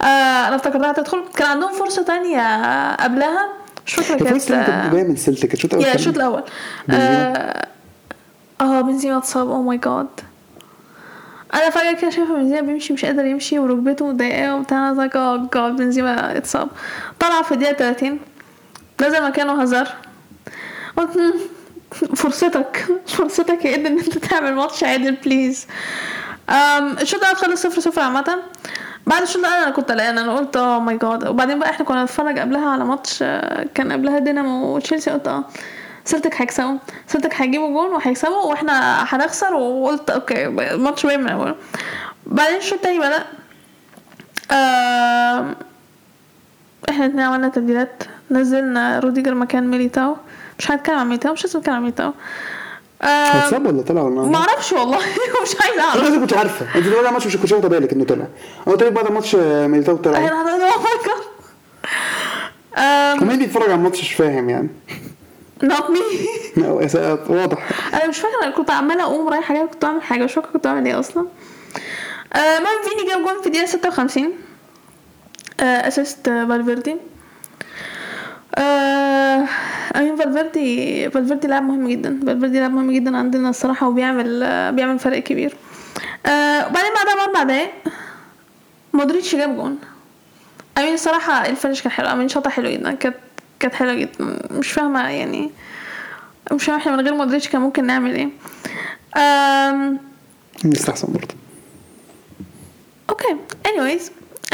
آه 0.03 0.05
أنا 0.49 0.57
افتكرتها 0.57 0.91
هتدخل 0.91 1.25
كان 1.37 1.49
عندهم 1.49 1.73
فرصة 1.73 2.03
تانية 2.03 2.95
قبلها. 2.95 3.49
مش 3.87 3.95
فاكرة 3.95 4.25
كانت 4.25 4.93
جاية 4.95 5.03
من 5.05 5.17
سيلتيك 5.17 5.55
الشوط 5.55 5.71
كان- 5.71 5.95
الشوط 5.95 6.15
الأول. 6.17 6.43
آه 6.91 7.67
آه 8.61 8.81
بنزيما 8.81 9.19
اتصاب. 9.19 9.51
oh 9.51 9.63
my 9.63 9.79
God 9.79 10.07
أنا 11.55 11.71
فجأة 11.71 11.93
كده 11.93 12.11
شايفة 12.11 12.35
بنزيما 12.35 12.61
بيمشي 12.61 12.93
مش 12.93 13.05
قادر 13.05 13.25
يمشي 13.25 13.59
وركبته 13.59 14.07
مضايقاه 14.07 14.57
وبتاع. 14.57 14.79
أنا 14.91 15.11
oh 15.17 15.49
God 15.55 15.77
بنزيما 15.77 16.37
اتصاب. 16.39 16.69
طلع 17.21 17.43
في 17.43 17.53
الدقيقة 17.53 17.73
30 17.73 18.21
نزل 19.03 19.25
مكانه 19.29 19.63
هزار. 19.63 19.89
قلت 20.97 21.17
"مم، 21.17 21.33
فرصتك 22.17 22.87
فرصتك 23.07 23.65
يا 23.65 23.75
إن 23.77 23.87
أنت 23.87 24.19
تعمل 24.19 24.55
ماتش 24.55 24.85
عادل 24.85 25.13
please 25.13 25.67
الشوط 27.01 27.21
الأول 27.21 27.37
خلص 27.37 27.63
صفر 27.63 27.81
صفر 27.81 28.01
عامة. 28.03 28.39
بعد 29.07 29.23
الشوط 29.23 29.37
الأول 29.45 29.55
أنا 29.63 29.71
كنت 29.71 29.91
قلقانة 29.93 30.21
أنا 30.21 30.37
قلت 30.37 30.57
oh 30.57 30.81
my 30.81 30.99
God 30.99 31.29
وبعدين 31.29 31.59
بقى 31.59 31.71
إحنا 31.71 31.85
كنا 31.85 32.05
نتفرج 32.05 32.39
قبلها 32.39 32.69
على 32.71 32.85
ماتش 32.85 33.19
آه، 33.23 33.67
كان 33.75 33.93
قبلها 33.93 34.19
دينامو 34.19 34.77
وتشيلسي 34.77 35.11
قلت 35.11 35.29
آه. 35.29 35.45
سلتك 36.11 36.41
هيكسبوا 36.41 36.79
سلتك 37.07 37.35
هيجيبوا 37.35 37.69
جون 37.69 37.91
وهيكسبوا 37.95 38.43
وإحنا 38.45 39.05
هنخسر 39.09 39.55
وقلت 39.55 40.11
okay 40.11 40.47
الماتش 40.47 41.07
باين 41.07 41.21
من 41.21 41.27
الأول 41.27 41.55
بعدين 42.27 42.57
الشوط 42.57 42.73
التاني 42.73 42.99
بدأ 42.99 43.25
آم، 44.53 45.55
إحنا 46.91 47.07
اتنين 47.07 47.21
عملنا 47.21 47.49
تبديلات 47.49 48.03
نزلنا 48.31 48.99
روديجر 48.99 49.35
مكان 49.35 49.71
ميليتاو 49.71 50.17
مش 50.59 50.71
هنتكلم 50.71 50.99
عن 50.99 51.07
ميليتاو 51.07 51.33
مش 51.33 51.45
لازم 51.45 51.59
نتكلم 51.59 51.75
عن 51.75 51.81
ميليتاو 51.83 52.13
آم، 53.03 53.09
اتصاب 53.09 53.67
ولا 53.67 53.83
طلع 53.83 54.03
ولا 54.03 54.23
ما 54.29 54.37
أعرفش 54.39 54.73
والله 54.73 54.99
مش 55.43 55.57
عايزه 55.63 55.75
أنا 55.75 55.85
اعرف 55.85 56.03
لازم 56.03 56.21
كنت 56.21 56.35
عارفه 56.35 56.67
انت 56.77 56.85
دلوقتي 56.87 57.09
الماتش 57.09 57.27
مش 57.27 57.37
كنتش 57.37 57.53
واخده 57.53 57.69
بالك 57.69 57.93
انه 57.93 58.05
طلع 58.05 58.25
أنا 58.67 58.75
قلت 58.75 58.83
لك 58.83 58.93
بعد 58.93 59.07
الماتش 59.07 59.35
آه، 59.35 59.67
ميليتاو 59.67 59.97
طلع 59.97 60.19
أنا 60.19 60.71
oh 60.71 61.11
um, 63.19 63.23
ومين 63.23 63.39
بيتفرج 63.39 63.63
على 63.65 63.75
الماتش 63.75 64.01
مش 64.01 64.13
فاهم 64.13 64.51
يعني 64.51 64.69
not 65.65 65.85
me. 65.91 66.03
لا، 66.57 66.85
إساءات 66.85 67.31
واضح. 67.31 67.69
أنا 67.95 68.07
مش 68.09 68.19
فاكرة 68.19 68.43
أنا 68.45 68.51
كنت 68.51 68.71
عمالة 68.71 69.03
أقوم 69.03 69.29
رايحة 69.29 69.55
جاية 69.55 69.65
كنت 69.65 69.85
بعمل 69.85 70.03
حاجة 70.03 70.25
مش 70.25 70.33
فاكرة 70.33 70.51
كنت 70.51 70.65
بعمل 70.67 70.87
إيه 70.87 70.99
أصلا. 70.99 71.27
آه 72.33 72.59
مان 72.59 72.73
فيني 72.89 73.09
جاب 73.11 73.25
جون 73.25 73.41
في 73.41 73.47
الدقيقة 73.47 73.67
56 73.67 74.33
آه 75.61 75.65
اسيست 75.89 76.29
آه، 76.29 76.47
فالفيردي. 76.47 76.97
آه 78.59 79.45
I 79.97 80.01
mean 80.01 80.17
فالفيردي 80.17 81.11
فالفيردي 81.11 81.47
لاعب 81.49 81.63
مهم 81.63 81.89
جدا. 81.89 82.21
فالفيردي 82.27 82.59
لاعب 82.59 82.73
مهم 82.73 82.91
جدا 82.93 83.17
عندنا 83.17 83.49
الصراحة 83.51 83.89
وبيعمل 83.89 84.43
آه 84.43 84.71
بيعمل 84.71 84.99
فرق 84.99 85.19
كبير. 85.19 85.55
آه 86.27 86.67
وبعدين 86.69 86.91
بعدها 86.97 87.15
باربع 87.27 87.43
دقايق 87.43 87.71
مودريتش 88.93 89.35
جاب 89.37 89.57
جون. 89.57 89.79
I 90.79 90.82
mean 90.82 90.95
الصراحة 90.95 91.47
ال 91.47 91.52
finish 91.52 91.83
كان 91.83 91.93
حلو 91.93 92.07
I 92.09 92.13
mean 92.13 92.29
شاطها 92.29 92.51
حلو 92.51 92.71
جدا. 92.71 92.93
كانت 92.93 93.17
كانت 93.61 93.75
حلوة 93.75 93.95
جدا. 93.95 94.39
مش 94.51 94.73
فاهمة 94.73 95.09
يعني. 95.11 95.51
مش 96.53 96.65
فاهمة 96.65 96.81
إحنا 96.81 96.93
من 96.97 97.01
غير 97.01 97.15
مودريتش 97.15 97.49
كان 97.49 97.61
ممكن 97.61 97.87
نعمل 97.87 98.15
إيه. 98.15 98.29
أم... 99.23 99.99
يستحسن 100.65 101.13
برضه. 101.13 101.35
okay. 103.11 103.37
anyways 103.69 104.03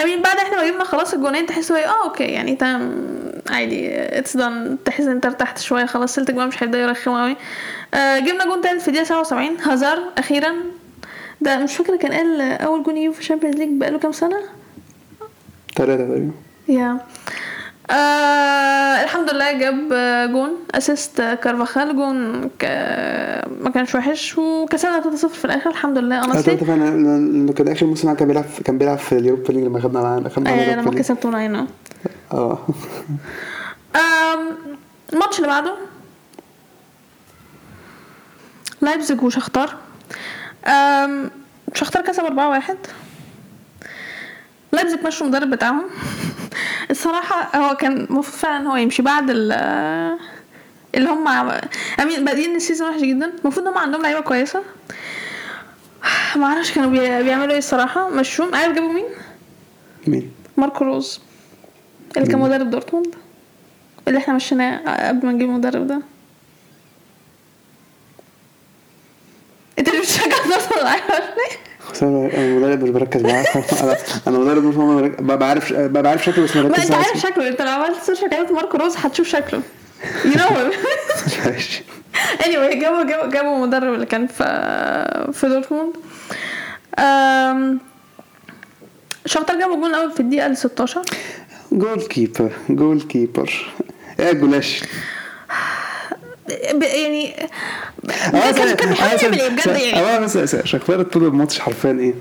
I 0.02 0.06
mean 0.06 0.22
بعد 0.22 0.36
إحنا 0.36 0.56
ما 0.56 0.68
جبنا 0.70 0.84
خلاص 0.84 1.14
الجونين 1.14 1.46
تحس 1.46 1.72
هو 1.72 1.78
آه 1.78 2.04
okay 2.04 2.24
يعني 2.24 2.56
تمام. 2.56 3.06
عادي. 3.50 3.88
it's 4.18 4.36
done 4.36 4.78
تحس 4.84 5.00
إن 5.04 5.10
انت 5.10 5.26
ارتحت 5.26 5.58
شوية 5.58 5.86
خلاص 5.86 6.14
سلتك 6.14 6.34
بقى 6.34 6.46
مش 6.46 6.62
هيبدأ 6.62 6.78
يرخم 6.78 7.10
قوي 7.22 7.36
آه 7.94 8.18
جبنا 8.18 8.44
جون 8.44 8.60
تالت 8.60 8.80
في 8.82 8.88
الدقيقة 8.88 9.04
77 9.06 9.56
هازار 9.60 10.02
أخيرا. 10.18 10.54
ده 11.40 11.58
مش 11.58 11.76
فاكرة 11.76 11.96
كان 11.96 12.12
قال 12.12 12.40
أول 12.40 12.82
جون 12.82 12.96
يجيبه 12.96 13.14
في 13.14 13.20
الشامبيونز 13.20 13.56
ليج 13.56 13.68
بقاله 13.72 13.98
كام 13.98 14.12
سنة؟ 14.12 14.36
ثلاثة 15.76 16.04
تقريبا. 16.06 16.30
يا 16.68 16.98
آه 17.90 19.02
الحمد 19.04 19.30
لله 19.30 19.52
جاب 19.52 19.92
آه، 19.92 20.26
جون 20.26 20.50
assist 20.74 21.20
آه، 21.20 21.34
كارفاخال 21.34 21.96
جون 21.96 22.48
ك... 22.58 22.64
ما 23.60 23.70
كانش 23.74 23.94
وحش 23.94 24.38
وكسبنا 24.38 25.02
3-0 25.02 25.26
في 25.26 25.44
الآخر 25.44 25.70
الحمد 25.70 25.98
لله 25.98 26.24
أنا 26.24 26.32
ثلاثة 26.40 26.66
فعلا 26.66 26.84
لأنه 26.90 27.52
كان 27.52 27.68
آخر 27.68 27.86
موسم 27.86 28.14
كان 28.14 28.28
بيلعب 28.28 28.44
كان 28.64 28.78
بيلعب 28.78 28.98
في 28.98 29.12
ال 29.18 29.23
Europa 29.23 29.52
League 29.52 29.64
لما 29.64 29.80
خدنا 29.80 30.00
معانا 30.02 30.28
خدنا 30.28 30.50
آه 30.50 30.74
لما 30.76 30.90
league. 30.90 30.98
كسبت 30.98 31.26
ناينو 31.26 31.66
آه. 32.32 32.58
الماتش 35.12 35.36
اللي 35.38 35.48
بعده. 35.48 35.74
لايبزيج 38.80 39.22
وشختار. 39.22 39.74
شختار 41.74 42.02
كسب 42.02 42.22
4-1 42.22 42.72
لايبزيج 44.76 45.06
مشوا 45.06 45.26
المدرب 45.26 45.50
بتاعهم؟ 45.50 45.84
الصراحة 46.90 47.56
هو 47.58 47.76
كان 47.76 47.92
المفروض 47.96 48.24
فعلا 48.36 48.56
ان 48.56 48.66
هو 48.66 48.76
يمشي 48.76 49.02
بعد 49.02 49.30
ال 49.30 49.52
اللي 50.94 51.08
هم 51.10 51.28
I 52.00 52.05
mean 52.05 52.24
بادئين 52.24 52.56
ال 52.56 52.61
season 52.61 52.88
وحش 52.90 53.00
جدا. 53.00 53.26
المفروض 53.42 53.66
إن 53.66 53.72
هم 53.72 53.78
عندهم 53.78 54.02
لعيبة 54.02 54.20
كويسة. 54.20 54.62
ما 56.36 56.46
أعرفش 56.46 56.72
كانوا 56.72 56.90
بي- 56.90 57.22
بيعملوا 57.22 57.52
إيه 57.52 57.58
الصراحة. 57.58 58.08
مشوهم 58.10 58.54
عارف 58.54 58.74
جابوا 58.74 58.92
مين؟ 58.92 59.04
مين؟ 60.06 60.30
ماركو 60.56 60.84
روز 60.84 61.20
اللي 62.16 62.28
كان 62.28 62.38
مدرب 62.40 62.70
دورتموند. 62.70 63.14
اللي 64.08 64.18
إحنا 64.18 64.34
مشيناه 64.34 65.08
قبل 65.08 65.26
ما 65.26 65.32
نجيب 65.32 65.48
المدرب 65.48 65.86
ده. 65.86 66.00
انت 69.78 69.88
اللي 69.88 70.00
بتشجع 70.00 70.24
دورتموند؟ 70.48 70.86
أنا 72.02 72.28
مدرب 72.56 72.82
مش 72.84 72.90
بركز 72.90 73.22
معاه. 73.22 73.44
أنا 73.82 73.96
أنا 74.26 74.38
مدرب 74.38 74.64
مش 74.64 74.74
ببقى 75.20 75.38
بعرف 75.38 75.72
ببقى 75.72 76.10
عارف 76.10 76.24
شكله 76.24 76.44
بس 76.44 76.56
ما 76.56 76.62
ما 76.62 76.68
بركز 76.68 76.82
أنت 76.84 76.94
عارف. 76.94 77.18
شكله. 77.18 77.48
أنت 77.48 77.62
لو 77.62 77.68
عملت 77.68 78.02
search 78.02 78.24
على 78.24 78.46
ماركو 78.52 78.76
روز 78.76 78.96
هتشوف 78.96 79.28
شكله. 79.28 79.60
you 80.24 80.32
know 80.36 80.70
ماشي. 81.46 81.82
Anyway 82.42 82.74
جابوا 82.80 83.02
جابوا 83.04 83.26
جابوا 83.26 83.56
المدرب 83.56 83.94
اللي 83.94 84.06
كان 84.06 84.26
في 84.26 84.44
في 85.32 85.48
دورتموند. 85.48 85.92
شختار 89.26 89.58
جابوا 89.58 89.74
الجون 89.74 89.90
الأول 89.90 90.12
في 90.12 90.20
الدقيقة 90.20 90.46
ال 90.46 90.56
16 90.56 91.02
goalkeeper 91.72 92.50
goalkeeper 92.70 93.66
إيه 94.20 94.32
ب- 94.32 94.44
يعني 96.48 97.34
كان 98.52 98.74
كان 98.74 98.88
بيحاول 98.88 99.22
يعمل 99.22 99.40
إيه؟ 99.40 99.48
بجد 99.48 99.66
يعني. 99.66 100.00
آه 100.00 100.64
شختار 100.64 101.02
طول 101.02 101.24
الماتش 101.24 101.58
حرفيا 101.58 101.90
إيه؟ 102.00 102.14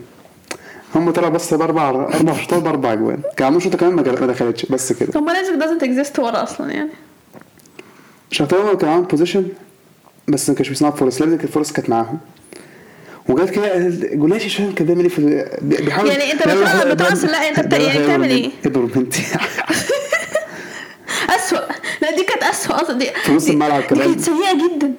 هم 0.96 1.12
طلعوا 1.12 1.30
بس 1.32 1.54
بأربع 1.54 1.90
أربع 1.90 2.34
شوطات 2.42 2.64
بأربع 2.64 2.94
اجوان 2.94 3.22
كان 3.38 3.46
عندهم 3.46 3.62
شوطة 3.62 3.78
كمان 3.78 3.94
ما 3.94 4.02
دخلتش 4.02 4.66
بس 4.66 4.94
كده. 4.94 5.22
ما 5.22 5.32
لايبزيج 5.32 5.60
doesn't 5.60 5.84
exist 5.84 6.20
ورا 6.20 6.44
أصلا 6.44 6.72
يعني. 6.72 6.90
شختار 8.32 8.76
كان 8.76 8.90
عامل 8.90 9.04
possession 9.04 9.48
بس 10.28 10.50
ما 10.50 10.56
كانش 10.56 10.70
بيصنع 10.70 10.92
فرص. 10.92 11.22
لازم 11.22 11.34
الفرص 11.34 11.72
كانت 11.72 11.90
معاهم. 11.90 12.20
وجات 13.30 13.50
كده 13.50 13.78
جولاشي 14.14 14.46
مش 14.46 14.56
فاهم 14.56 14.74
كان 14.74 14.88
بيعمل 14.88 15.02
إيه 15.02 15.10
في 15.10 15.22
بي- 15.62 15.78
بيحاول 15.86 16.10
يعني 16.10 16.24
بيعمل- 16.46 16.96
بتقص- 16.96 17.24
لا، 17.26 17.52
بيعمل- 17.52 17.82
يعني 17.82 18.04
بتعمل 18.04 18.30
إيه؟ 18.30 18.50
اضرب 18.66 18.98
انت 18.98 19.16
أسوأ. 21.46 21.60
لا 22.02 22.12
دي 22.16 22.24
كانت 22.24 22.44
أسوأ 22.44 22.82
أصلا. 22.82 22.98
دي 22.98 23.06
في 23.24 23.32
نص 23.34 23.50
الملعب 23.50 23.82
كمان. 23.84 24.04
كانت 24.04 24.20
سيئة 24.22 24.54
جدا. 24.54 24.94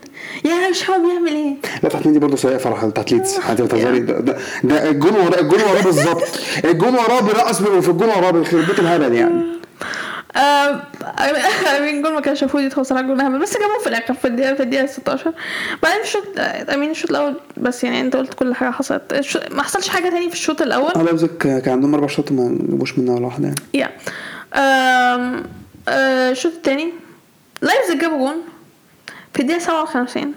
يعني 0.44 0.70
مش 0.70 0.90
عارف 0.90 1.02
بيعمل 1.02 1.32
إيه؟ 1.32 1.54
لا 1.82 1.88
تحت 1.88 2.08
دي 2.08 2.18
برضه 2.18 2.36
سيئة 2.36 2.58
صراحة 2.58 2.86
بتاعت 2.88 3.12
ليدز. 3.12 3.38
انت 3.50 3.62
بتهزري 3.62 3.98
ده, 4.00 4.36
ده, 4.64 4.90
الجون 4.90 5.14
وراه 5.14 5.40
الجون 5.40 5.60
وراه 5.60 5.82
بالظبط. 5.82 6.22
الجون 6.64 6.94
وراه 6.94 7.20
بيرقص 7.20 7.62
بي- 7.62 7.82
في 7.82 7.88
الجون 7.88 8.08
وراه 8.08 8.30
بيخرب 8.30 8.66
بيت 8.66 8.78
الهبل 8.78 9.14
يعني. 9.14 9.56
آم، 10.36 10.80
I 11.78 11.83
mean 11.83 12.02
جول 12.02 12.12
ما 12.12 12.20
كانش 12.20 12.42
المفروض 12.42 12.62
يدخل 12.62 12.86
صراحة 12.86 13.02
جول 13.02 13.20
هبل 13.20 13.38
بس 13.38 13.52
جابوه 13.52 13.78
في 13.78 13.86
الآخر 13.86 14.14
في 14.14 14.24
الدقيقه 14.28 14.54
في 14.54 14.62
الدقيقة 14.62 14.86
16 14.86 15.32
بعدين 15.82 16.00
الشوط 16.02 16.22
I 16.74 16.77
mean 16.77 16.90
الشوط 16.90 17.10
الأول 17.10 17.34
بس 17.56 17.84
يعني 17.84 18.00
أنت 18.00 18.16
قلت 18.16 18.34
كل 18.34 18.54
حاجة 18.54 18.70
حصلت. 18.70 19.24
ما 19.50 19.62
حصلش 19.62 19.88
حاجة 19.88 20.08
تاني 20.08 20.28
في 20.28 20.34
الشوط 20.34 20.62
الأول؟ 20.62 20.92
آه 20.96 21.02
لايبزيج 21.02 21.30
كان 21.40 21.62
عندهم 21.72 21.94
أربع 21.94 22.06
شوط 22.06 22.32
ما 22.32 22.58
جابوش 22.68 22.98
منها 22.98 23.14
ولا 23.14 23.26
واحدة 23.26 23.44
يعني. 23.48 23.60
yeah. 23.74 23.90
آه، 25.88 26.30
الشوط 26.30 26.52
التاني. 26.52 26.92
لايبزيج 27.62 28.00
جابوا 28.00 28.18
جون 28.18 28.36
في 29.34 29.40
الدقيقة 29.42 29.58
57 29.60 30.34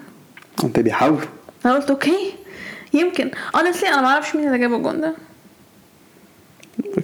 انت 0.64 0.80
بيحاول 0.80 1.20
أنا 1.66 1.74
قلت 1.74 1.90
okay. 1.90 2.34
يمكن. 2.94 3.32
Honestly 3.58 3.88
أنا 3.88 4.02
ما 4.02 4.08
أعرفش 4.08 4.36
مين 4.36 4.48
اللي 4.48 4.58
جاب 4.60 4.74
الجون 4.74 5.02
ده. 5.02 5.14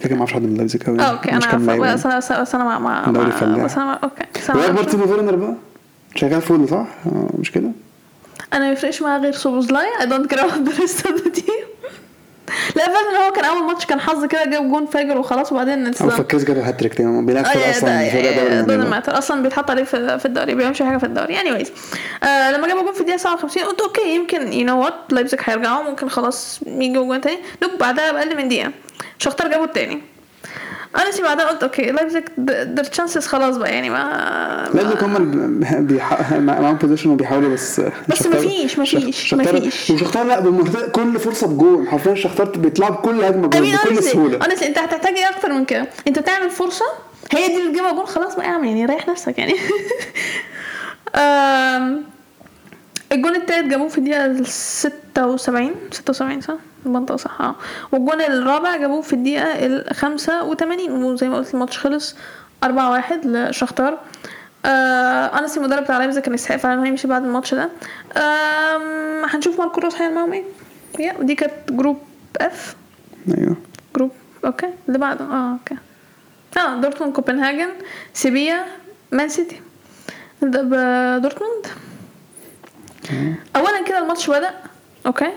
كده 0.04 0.14
ما 0.16 0.20
أعرفش 0.20 0.34
حد 0.34 0.42
من 0.42 0.56
لايبزيج 0.56 0.84
قوي 0.84 1.00
آه 1.00 1.04
okay. 1.04 1.32
أنا 1.32 1.46
عارفه 1.46 1.94
بس 1.94 2.06
أنا 2.32 2.42
بس 2.42 2.56
أنا 2.56 2.80
مع 2.80 3.06
دوري 3.06 3.32
فلاح. 3.32 3.66
بس 3.66 3.78
أنا 3.78 3.94
okay. 3.94 4.24
واكبر 4.50 4.74
معرفش. 4.74 4.92
تيم 4.92 5.08
فيرنر 5.08 5.36
بقى؟ 5.36 5.56
شغال 6.16 6.42
full 6.42 6.70
صح؟ 6.70 6.88
آه 7.06 7.30
مش 7.40 7.52
كده؟ 7.52 7.72
أنا 8.54 8.66
ما 8.66 8.72
يفرقش 8.72 9.02
معايا 9.02 9.22
غير 9.22 9.32
سوبوزلاي 9.34 9.86
I 10.02 10.06
don't 10.06 10.30
care 10.30 10.40
the 10.48 10.72
rest 10.80 11.06
of 11.08 11.22
the 11.24 11.30
team 11.32 11.66
لا 12.76 12.86
فعلا 12.86 13.10
إن 13.12 13.16
هو 13.26 13.32
كان 13.32 13.46
أول 13.46 13.64
ماتش 13.64 13.86
كان 13.86 14.00
حظ 14.00 14.26
كده 14.26 14.46
جاب 14.46 14.70
جون 14.72 14.86
فاجر 14.86 15.18
وخلاص 15.18 15.52
وبعدين 15.52 15.88
أو 15.88 16.10
فكاس 16.10 16.44
جاب 16.44 16.58
هاتريك 16.58 16.94
تاني 16.94 17.22
بيلعب 17.26 17.46
أصلا. 17.46 18.90
ماتر 18.90 19.18
أصلا 19.18 19.44
بيتحط 19.44 19.70
عليه 19.72 19.84
في, 19.84 20.26
الدوري 20.26 20.56
بيعملش 20.56 20.82
حاجة 20.82 20.98
في 20.98 21.06
الدوري. 21.06 21.42
anyways 21.42 21.72
آه 22.24 22.52
لما 22.52 22.68
جابوا 22.68 22.84
جون 22.84 22.94
في 22.94 23.00
الدقيقة 23.02 23.18
57 23.18 23.64
قلت 23.64 23.82
okay 23.82 24.16
يمكن 24.16 24.54
you 24.54 24.66
know 24.66 24.84
what 24.84 24.94
لايبزيج 25.10 25.40
هيرجعوا 25.44 25.84
ممكن 25.84 26.10
خلاص 26.10 26.60
يجيبوا 26.68 27.06
جون 27.06 27.22
تاني. 27.22 27.38
دوب 27.62 27.72
بعدها 27.80 28.12
بأقل 28.12 28.38
من 28.38 28.48
دقيقة 28.48 28.72
شختار 29.20 29.48
جابوا 29.48 29.66
التاني. 29.66 30.02
أنا 30.98 31.12
سي 31.12 31.22
بعدها 31.22 31.46
قلت 31.46 31.64
okay 31.64 31.92
لايبزيج 31.92 32.24
their 32.78 32.90
chances 32.90 33.28
خلاص 33.28 33.58
بقى 33.58 33.74
يعني 33.74 33.90
ما 33.90 34.70
لايبزيج 34.74 35.04
هم 35.04 36.46
معاهم 36.46 36.76
possession 36.76 37.10
وبيحاولوا 37.10 37.54
بس 37.54 37.82
بس 38.08 38.28
مفيش- 38.28 38.80
مفيش- 38.80 39.34
مفيش. 39.34 39.90
وشختار 39.92 40.26
لا 40.26 40.40
كل 40.94 41.20
فرصة 41.20 41.48
بجون 41.48 41.88
حرفيا 41.88 42.16
شختار 42.16 42.46
بيطلعوا 42.50 42.92
بكل 42.96 43.24
هجمة 43.24 43.50
I 43.58 43.61
mean 43.61 43.76
بكل 43.76 44.04
سهولة. 44.04 44.40
honestly 44.40 44.64
أنت 44.64 44.78
هتحتاج 44.78 45.14
إيه 45.18 45.30
أكتر 45.30 45.50
من 45.52 45.66
كده؟ 45.66 45.88
أنت 46.08 46.20
تعمل 46.20 46.50
فرصة 46.50 46.86
هي 47.32 47.48
دي 47.48 47.58
اللي 47.58 47.72
تجيبها 47.72 47.92
جول 47.92 48.08
خلاص 48.08 48.36
بقى 48.36 48.46
اعمل 48.46 48.68
يعني 48.68 48.86
ريح 48.86 49.08
نفسك 49.08 49.38
يعني. 49.40 49.54
الجون 53.16 53.36
التالت 53.36 53.68
جابوه 53.68 53.88
في 53.88 53.98
الدقيقة 53.98 54.44
76 54.44 55.72
76 55.92 56.42
صح؟ 56.42 56.54
المنطقة 56.86 57.16
صح 57.16 57.42
آه. 57.42 57.56
والجون 57.92 58.22
الرابع 58.22 58.76
جابوه 58.78 59.02
في 59.02 59.14
الدقيقة 59.14 59.66
ال 59.66 59.96
85 59.96 61.04
وزي 61.04 61.30
ما 61.30 61.38
قلت 61.38 61.54
الماتش 61.54 61.78
خلص 61.78 62.16
4 62.64 62.92
1 62.92 63.26
لشختار. 63.28 64.00
آه 64.66 65.40
أنا 65.40 65.48
المدرب 65.58 65.84
بتاع 65.84 65.98
لايبزيج 65.98 66.24
كان 66.24 66.34
يستحق 66.34 66.56
فعلا 66.58 66.80
انه 66.80 66.88
يمشي 66.88 67.08
بعد 67.08 67.24
الماتش 67.24 67.54
ده. 67.54 67.70
آم، 68.18 69.26
هنشوف 69.26 69.60
ماركو 69.60 69.82
روس 69.82 69.96
هيعمل 69.96 70.16
معاهم 70.16 70.34
إيه. 70.34 70.44
yeah 71.00 71.14
ودي 71.20 71.36
كانت 71.36 71.54
group 71.72 72.00
F 72.42 72.76
أيوه. 73.38 73.56
group 73.96 74.12
okay. 74.46 74.70
اللي 74.88 75.00
بعده 75.00 75.26
آه 75.26 75.52
okay. 75.52 75.76
آه 76.58 76.82
دورتموند 76.82 77.14
كوبنهاجن 77.16 77.70
سيفيا 78.14 78.66
مان 79.12 79.30
سيتي. 79.30 79.62
نبدأ 80.44 80.62
بدورتموند 80.62 81.68
اولا 83.56 83.84
كده 83.88 84.00
الماتش 84.00 84.30
بدأ. 84.30 84.52
okay. 85.06 85.30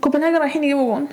كوبنهاجن 0.00 0.36
رايحين 0.36 0.64
يجيبوا 0.64 0.94
جون. 0.94 1.08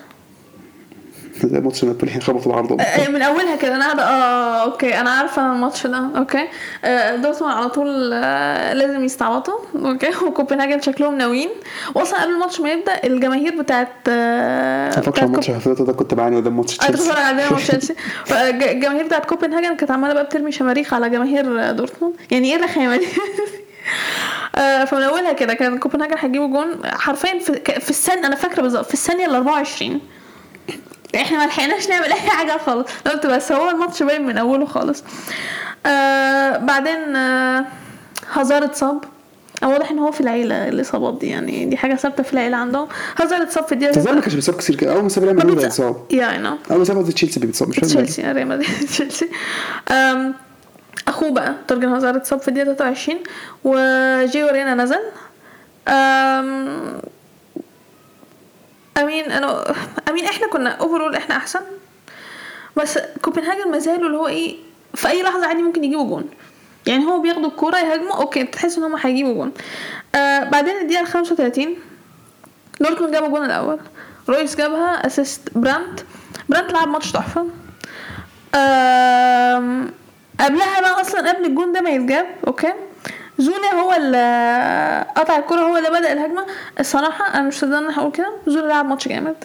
ده 1.44 1.60
ماتش 1.60 1.86
نابولي 1.86 2.20
خبطوا 2.20 2.52
العرض 2.52 2.82
آه، 2.82 3.08
من 3.10 3.22
أولها 3.22 3.56
كده 3.56 3.76
أنا 3.76 3.86
قاعدة 3.86 4.04
آه 4.04 4.64
okay 4.64 5.00
أنا 5.00 5.10
عارفة 5.10 5.54
الماتش 5.54 5.88
ده. 5.88 6.10
okay. 6.18 6.48
آه، 6.86 7.16
دورتموند 7.16 7.54
على 7.56 7.70
طول 7.70 8.12
آه، 8.14 8.74
لازم 8.74 9.04
يستعبطوا. 9.06 9.60
okay. 9.76 10.10
وكوبنهاجن 10.28 10.82
شكلهم 10.82 11.18
ناويين. 11.18 11.50
واصلا 11.96 12.22
قبل 12.22 12.34
الماتش 12.34 12.62
ما 12.62 12.72
يبدأ 12.72 13.04
الجماهير 13.04 13.62
بتاعت 13.62 13.88
آه، 14.08 14.86
أنا 14.86 14.92
فاكر 15.02 15.10
بتاعت 15.12 15.24
الماتش 15.30 15.50
اللي 15.50 15.86
ده 15.86 15.94
كنت 15.94 16.14
بعاني 16.14 16.36
قدام 16.36 16.58
ماتش 16.58 16.80
أنا 16.80 16.88
كنت 16.88 16.98
تشيلسي 16.98 17.20
على 17.22 17.50
ماتش 17.50 17.68
تشيلسي. 17.68 17.96
الجماهير 18.72 19.06
بتاعت 19.06 19.26
كوبنهاجن 19.26 19.76
كانت 19.76 19.92
عمالة 19.92 20.14
بقى 20.14 20.24
بترمي 20.24 20.52
شماريخ 20.52 20.94
على 20.94 21.10
جماهير 21.10 21.72
دورتموند. 21.72 22.16
يعني 22.32 22.52
إيه 22.52 22.60
الرخامة 22.60 22.98
دي؟ 22.98 23.06
آه، 23.06 23.10
فمن 24.86 25.04
أولها 25.04 25.34
كده 25.34 25.54
كان 25.54 25.78
كوبنهاجن 25.80 26.16
هيجيبوا 26.20 26.48
جون 26.48 26.82
حرفيا 26.86 27.40
في, 27.40 27.80
في 27.80 27.90
الثانية 27.90 28.26
أنا 28.28 28.36
فاكرة 28.36 28.62
بالظبط 28.62 28.86
في 28.88 28.94
الثانية 28.94 29.26
ال 29.26 29.36
24 29.36 30.02
إحنا 31.16 31.38
ما 31.38 31.46
لحقناش 31.46 31.90
نعمل 31.90 32.06
أي 32.06 32.20
حاجة 32.30 32.58
خالص. 32.66 32.88
قلت 33.08 33.26
بس 33.26 33.52
هو 33.52 33.70
الماتش 33.70 34.04
باين 34.04 34.26
من 34.26 34.38
أوله 34.38 34.66
خالص. 34.66 35.04
آه 35.86 36.58
بعدين 36.58 37.16
آه 37.16 37.66
هازار 38.34 38.64
اتصاب. 38.64 39.04
واضح 39.64 39.92
إن 39.92 40.00
هو 40.00 40.12
في 40.12 40.22
العيلة 40.22 40.68
الإصابات 40.68 41.20
دي 41.20 41.28
يعني 41.28 41.66
دي 41.66 41.78
حاجة 41.78 41.96
ثابتة 41.96 42.24
في 42.24 42.34
العيلة 42.34 42.58
عندهم. 42.58 42.88
هازار 43.22 43.42
اتصاب 43.42 43.66
في 43.66 43.72
الدقيقة 43.72 43.94
تزال 43.94 44.16
ما 44.16 44.22
كانش 44.22 44.34
بيصاب 44.36 44.56
كتير 44.56 44.76
كده. 44.76 44.94
أول 44.94 45.04
ما 45.04 45.10
ساب 45.10 45.24
ريال 45.24 45.36
مدريد 45.36 45.60
اتصاب. 45.60 46.06
yeah 46.12 46.32
I 46.32 46.38
know 46.38 46.58
أول 46.72 46.80
ما 46.80 46.86
ساب 46.86 47.10
تشيلسي 47.10 47.40
بيتصاب 47.40 47.70
مش 47.70 47.76
فاهم. 47.76 47.88
تشيلسي 47.88 48.32
ريال 48.32 48.48
مدريد 48.48 48.88
تشيلسي. 48.88 49.30
اخوه 51.08 51.32
بقى 51.32 51.56
تورجن 51.68 51.90
هازارد 51.90 52.16
اتصاب 52.16 52.40
في 52.42 52.48
الدقيقة 52.48 52.74
23 52.74 53.20
وجيو 53.64 54.48
رينا 54.48 54.76
نزل. 54.76 55.00
أم، 55.88 57.02
I 58.98 59.04
mean 59.04 59.32
أنا 59.32 59.74
I 60.10 60.13
mean 60.13 60.26
إحنا 60.26 60.48
كنا 60.48 60.70
overall 60.70 61.16
إحنا 61.16 61.38
أحسن. 61.38 61.60
بس 62.78 63.00
كوبنهاجن 63.22 63.72
ما 63.72 63.80
زالوا 63.80 64.06
اللي 64.08 64.18
هو 64.18 64.28
إيه 64.28 64.56
في 64.96 65.08
أي 65.10 65.24
لحظة 65.24 65.48
عادي 65.48 65.62
ممكن 65.62 65.84
يجيبوا 65.84 66.06
جون. 66.08 66.30
يعني 66.88 67.06
هو 67.06 67.22
بياخدوا 67.22 67.48
الكوره 67.50 67.78
يهاجموا 67.78 68.16
okay 68.16 68.44
تحس 68.44 68.78
إن 68.78 68.84
هم 68.84 68.96
هيجيبوا 68.96 69.34
جون. 69.34 69.52
آه 70.16 70.44
بعدين 70.44 70.78
الدقيقة 70.78 71.06
35 71.06 71.76
دورتموند 72.82 73.14
جابوا 73.14 73.28
الجون 73.28 73.46
الأول. 73.46 73.80
رويس 74.30 74.56
جابها 74.56 75.08
assist 75.08 75.42
براند 75.56 76.02
براند 76.50 76.72
لعب 76.72 76.88
ماتش 76.88 77.12
تحفة. 77.12 77.48
آم، 78.56 79.92
قبلها 80.42 80.82
بقى 80.82 81.02
أصلا 81.02 81.30
قبل 81.30 81.46
الجون 81.46 81.72
ده 81.72 81.82
ما 81.82 81.90
يتجاب 81.90 82.26
okay؟ 82.48 82.74
زولا 83.38 83.74
هو 83.74 83.94
اللي 83.94 85.06
قطع 85.16 85.38
الكرة 85.38 85.60
هو 85.62 85.78
اللي 85.78 85.90
بدأ 85.90 86.14
الهجمة. 86.14 86.46
الصراحة 86.80 87.34
أنا 87.34 87.48
مش 87.48 87.56
مصدقة 87.56 87.80
إن 87.80 87.84
أنا 87.86 88.00
هقول 88.00 88.12
كده. 88.12 88.32
زولا 88.48 88.68
لعب 88.68 88.86
ماتش 88.86 89.08
جامد. 89.08 89.36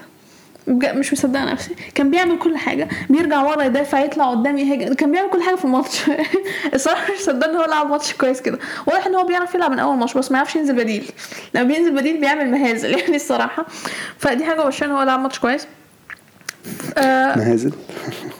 مش 0.68 1.12
مصدقة 1.12 1.44
نفسي. 1.44 1.74
كان 1.94 2.11
بيعمل 2.11 2.38
كل 2.38 2.57
حاجة. 2.57 2.88
بيرجع 3.11 3.42
ورا 3.42 3.62
يدافع 3.62 4.01
يطلع 4.01 4.30
قدام 4.30 4.59
يهاجم. 4.59 4.94
كان 4.94 5.12
بيعمل 5.12 5.30
كل 5.30 5.42
حاجة 5.42 5.55
في 5.55 5.64
الماتش. 5.64 6.01
الصراحة 6.74 7.12
مش 7.12 7.18
مصدقة 7.20 7.51
إن 7.51 7.57
هو 7.57 7.64
لعب 7.64 7.90
ماتش 7.90 8.12
كويس 8.14 8.42
كده. 8.42 8.59
واضح 8.86 9.07
إن 9.07 9.14
هو 9.14 9.24
بيعرف 9.24 9.55
يلعب 9.55 9.70
من 9.70 9.78
أول 9.78 9.97
ماتش 9.97 10.14
بس 10.14 10.30
ما 10.30 10.36
يعرفش 10.38 10.57
ينزل 10.57 10.74
بديل. 10.74 11.11
لما 11.55 11.64
بينزل 11.64 11.90
بديل 11.94 12.20
بيعمل 12.20 12.51
مهازل 12.51 12.90
يعني 12.99 13.16
الصراحة. 13.16 13.66
فدي 14.18 14.44
حاجة 14.44 14.64
وحشة 14.66 14.84
إن 14.84 14.90
هو 14.90 15.03
لعب 15.03 15.20
ماتش 15.20 15.38
كويس. 15.38 15.66
آه 16.98 17.38
مهازل. 17.38 17.72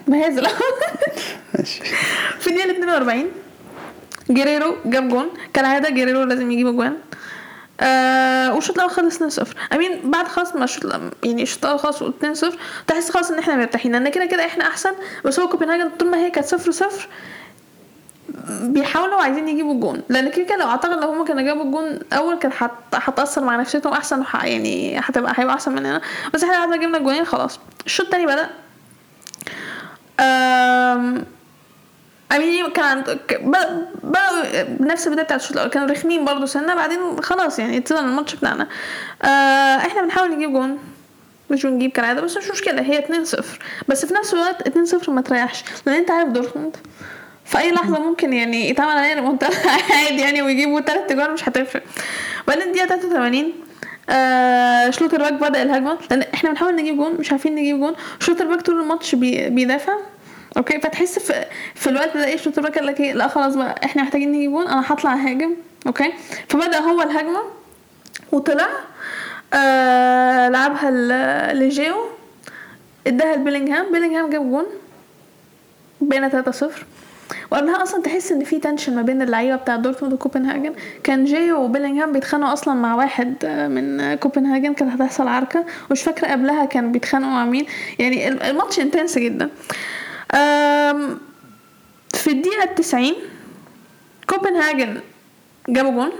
مهازل. 0.09 0.47
ماشي. 1.59 1.81
في 2.41 2.47
الدقيقة 2.51 2.70
42 2.70 3.24
جيريرو 4.31 4.77
جاب 4.85 5.09
جون. 5.09 5.27
كالعادة 5.55 5.91
جيريرو 5.91 6.22
لازم 6.22 6.51
يجيب 6.51 6.66
جوان. 6.66 6.97
آه 7.81 8.55
والشوط 8.55 8.77
الأول 8.77 8.91
خلص 8.91 9.41
2-0 9.41 9.47
امين 9.74 10.11
بعد 10.11 10.29
خلاص 10.29 10.55
ما 10.57 10.64
الشوط 10.64 10.87
الأول- 10.87 11.14
يعني 11.27 11.43
الشوط 11.43 11.64
الأول 11.64 11.79
خلاص 11.81 12.03
2-0 12.03 12.55
تحس 12.87 13.11
خلاص 13.11 13.31
إن 13.31 13.39
إحنا 13.39 13.57
مرتاحين. 13.57 13.93
لأن 13.93 14.09
كده 14.09 14.24
كده 14.27 14.47
إحنا 14.47 14.66
أحسن. 14.66 14.93
بس 15.24 15.41
هو 15.41 15.49
كوبنهاجن 15.49 15.89
طول 15.99 16.11
ما 16.11 16.18
هي 16.18 16.31
كانت 16.31 16.47
0-0 16.47 16.85
بيحاولوا 18.51 19.21
عايزين 19.23 19.49
يجيبوا 19.49 19.75
الجون 19.75 20.03
لأن 20.09 20.29
كده 20.31 20.57
لو 20.57 20.69
أعتقد 20.69 20.99
لو 21.03 21.09
هما 21.09 21.25
كانوا 21.25 21.43
جابوا 21.43 21.65
الجون 21.65 21.99
أول 22.13 22.39
كانت 22.39 22.55
هت- 22.59 22.71
هتأثر 22.95 23.45
مع 23.45 23.57
نفسيتهم 23.57 23.93
أحسن 23.93 24.23
يعني 24.35 24.99
هتبقى 24.99 25.33
هيبقى 25.37 25.55
أحسن 25.55 25.73
مننا. 25.75 26.01
بس 26.35 26.45
إحنا 26.45 26.57
قعدنا 26.57 26.77
جبنا 26.77 26.99
الجونين 26.99 27.25
خلاص. 27.25 27.61
الشوط 27.87 28.07
التاني 28.07 28.27
بدأ. 28.27 28.49
امين 32.33 32.71
كان 32.71 32.85
عند 32.85 33.11
ك- 33.29 33.41
ب- 33.41 33.87
بقوا 34.03 34.63
بنفس 34.69 35.07
البداية 35.07 35.25
بتاعت 35.25 35.41
الشوط 35.41 35.53
الأول. 35.53 35.71
كانوا 35.71 35.89
رخمين 35.89 36.25
برضه 36.25 36.47
سنة 36.47 36.75
بعدين 36.75 37.23
خلاص 37.23 37.59
يعني 37.59 37.79
ابتدى 37.79 37.99
الماتش 37.99 38.35
بتاعنا. 38.35 38.69
آه 39.23 39.77
إحنا 39.77 40.03
بنحاول 40.03 40.31
نجيب 40.37 40.53
جون. 40.53 40.79
مش 41.51 41.67
بنجيب 41.67 41.91
كالعادة. 41.91 42.21
بس 42.21 42.37
مش 42.37 42.51
مشكلة 42.51 42.83
هي 42.83 42.99
2-0 42.99 43.45
بس 43.89 44.07
في 44.07 44.15
نفس 44.15 44.35
الوقت 44.35 44.69
2-0 44.69 45.11
ما 45.11 45.21
تريحش. 45.21 45.65
لأن 45.87 45.97
أنت 45.97 46.11
عارف 46.11 46.29
دورتموند. 46.29 46.77
في 47.47 47.59
اي 47.59 47.73
لحظة 47.73 47.99
ممكن 48.01 48.33
يعني 48.33 48.69
يتعمل 48.71 48.91
علينا 48.91 49.15
ريمونتادا 49.15 49.57
عادي 49.97 50.21
يعني 50.23 50.43
ويجيبوا 50.43 50.81
تلات 50.81 51.13
جوان 51.13 51.31
مش 51.31 51.49
هتفرق. 51.49 51.83
بعدين 52.49 52.63
الدقيقه 52.63 52.87
83 52.87 53.53
آه 54.11 54.91
شلوتربيك 54.91 55.33
بدأ 55.33 55.63
الهجمة 55.63 55.99
لأن 56.11 56.23
إحنا 56.35 56.51
بنحاول 56.51 56.77
نجيب 56.77 56.97
جون 56.97 57.13
مش 57.15 57.33
عارفين 57.33 57.55
نجيب 57.55 57.79
جون. 57.79 57.95
شلوتربيك 58.21 58.61
طول 58.61 58.81
الماتش 58.81 59.15
بي 59.15 59.51
بيدافع. 59.51 59.93
Okay? 60.57 60.81
فتحس 60.81 61.19
في 61.19 61.45
في 61.75 61.87
الوقت 61.91 62.17
ده 62.17 62.25
إيه 62.27 62.37
شلوتربيك 62.37 62.75
قال 62.79 62.87
لك 62.87 63.01
إيه؟ 63.01 63.13
لأ 63.13 63.29
خلاص 63.29 63.55
بقى 63.55 63.75
إحنا 63.85 64.03
محتاجين 64.03 64.33
نجيب 64.33 64.51
جون 64.51 64.67
أنا 64.69 64.83
هطلع 64.87 65.15
أهاجم. 65.15 65.55
Okay? 65.87 66.12
فبدأ 66.49 66.79
هو 66.81 67.03
الهجمة 67.03 67.41
وطلع 68.33 68.67
آه 69.55 70.49
لعبها 70.49 70.91
لجيو 71.55 71.97
اداها 73.07 73.37
لبيلينغهام. 73.37 73.93
بيلينغهام 73.93 74.31
جاب 74.31 74.51
جون 74.51 74.67
بين 76.01 76.29
3 76.29 76.51
0 76.51 76.85
وقبلها 77.53 77.83
أصلا 77.83 78.03
تحس 78.03 78.33
إن 78.33 78.45
في 78.45 78.59
tension 78.59 78.95
ما 78.97 79.03
بين 79.03 79.22
اللعيبة 79.22 79.57
بتاع 79.57 79.77
دورتموند 79.77 80.14
وكوبنهاجن. 80.14 80.72
كان 81.05 81.24
جيو 81.24 81.62
وبيلينغهام 81.64 82.12
بيتخانقوا 82.12 82.53
أصلا 82.53 82.74
مع 82.74 82.95
واحد 82.95 83.35
آه، 83.45 83.68
من 83.68 84.14
كوبنهاجن 84.14 84.74
كانت 84.74 84.93
هتحصل 85.03 85.29
عركة. 85.29 85.64
مش 85.91 86.03
فاكرة 86.03 86.29
قبلها 86.29 86.64
كان 86.64 86.93
بيتخانقوا 86.93 87.31
مع 87.33 87.45
مين. 87.45 87.66
يعني 87.99 88.29
ال- 88.29 88.43
الماتش 88.43 88.81
intense 88.81 89.19
جدا. 89.18 89.51
في 92.14 92.27
الدقيقة 92.33 92.64
90 92.77 93.12
كوبنهاجن 94.31 95.01
جابوا 95.68 95.91
جون 95.93 96.11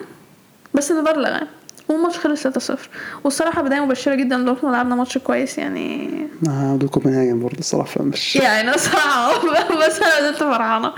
بس 0.74 0.90
الفار 0.90 1.16
لغاه 1.16 1.46
والماتش 1.89 2.18
خلص 2.18 2.47
3-0 2.47 2.76
والصراحة 3.24 3.62
بداية 3.62 3.80
مبشرة 3.80 4.14
جدا 4.14 4.39
دورتموند 4.39 4.76
لعبنا 4.76 4.95
ماتش 4.95 5.18
كويس 5.18 5.59
يعني. 5.59 6.11
آه 6.49 6.76
دول 6.76 6.89
كوبنهاجن 6.89 7.41
برضه 7.41 7.59
الصراحة 7.59 7.89
فمش 7.91 8.37
يعني 8.37 8.68
أنا 8.68 8.76
صراحة 8.76 9.32
بس 9.87 10.03
أنا 10.03 10.20
زلت 10.30 10.37
فرحانة. 10.39 10.93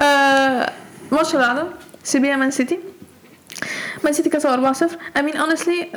آه، 0.00 0.70
الماتش 1.12 1.34
اللي 1.34 1.46
بعده 1.46 1.64
سيفيا 2.04 2.36
مان 2.36 2.50
سيتي. 2.50 2.78
مان 4.04 4.12
سيتي 4.12 4.28
كسبوا 4.30 4.72
4-0 4.72 4.84
I 5.18 5.22
mean 5.22 5.36
honestly 5.36 5.88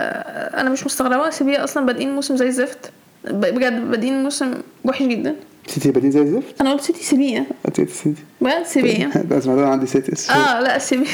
أنا 0.58 0.70
مش 0.70 0.86
مستغربة. 0.86 1.30
سيفيا 1.30 1.64
أصلا 1.64 1.86
بادئين 1.86 2.16
موسم 2.16 2.36
زي 2.38 2.48
الزفت. 2.48 2.92
بجد 3.24 3.92
بادئين 3.92 4.24
موسم 4.24 4.54
وحش 4.86 5.02
جدا. 5.04 5.36
سيتي 5.68 5.92
بادين 5.92 6.12
زي 6.12 6.22
الزفت؟ 6.22 6.62
أنا 6.62 6.72
قلت 6.72 6.82
سيتي 6.82 7.04
سيفيا. 7.04 7.46
سيتي 7.76 7.94
سيتي. 7.94 8.22
بجد؟ 8.42 8.64
سيفيا. 8.66 9.12
ده 9.16 9.38
اسمع 9.38 9.56
ده 9.56 9.68
عندي 9.68 9.86
سيتي. 9.86 10.32
آه 10.34 10.60
لا 10.60 10.80
سيفيا. 10.80 11.08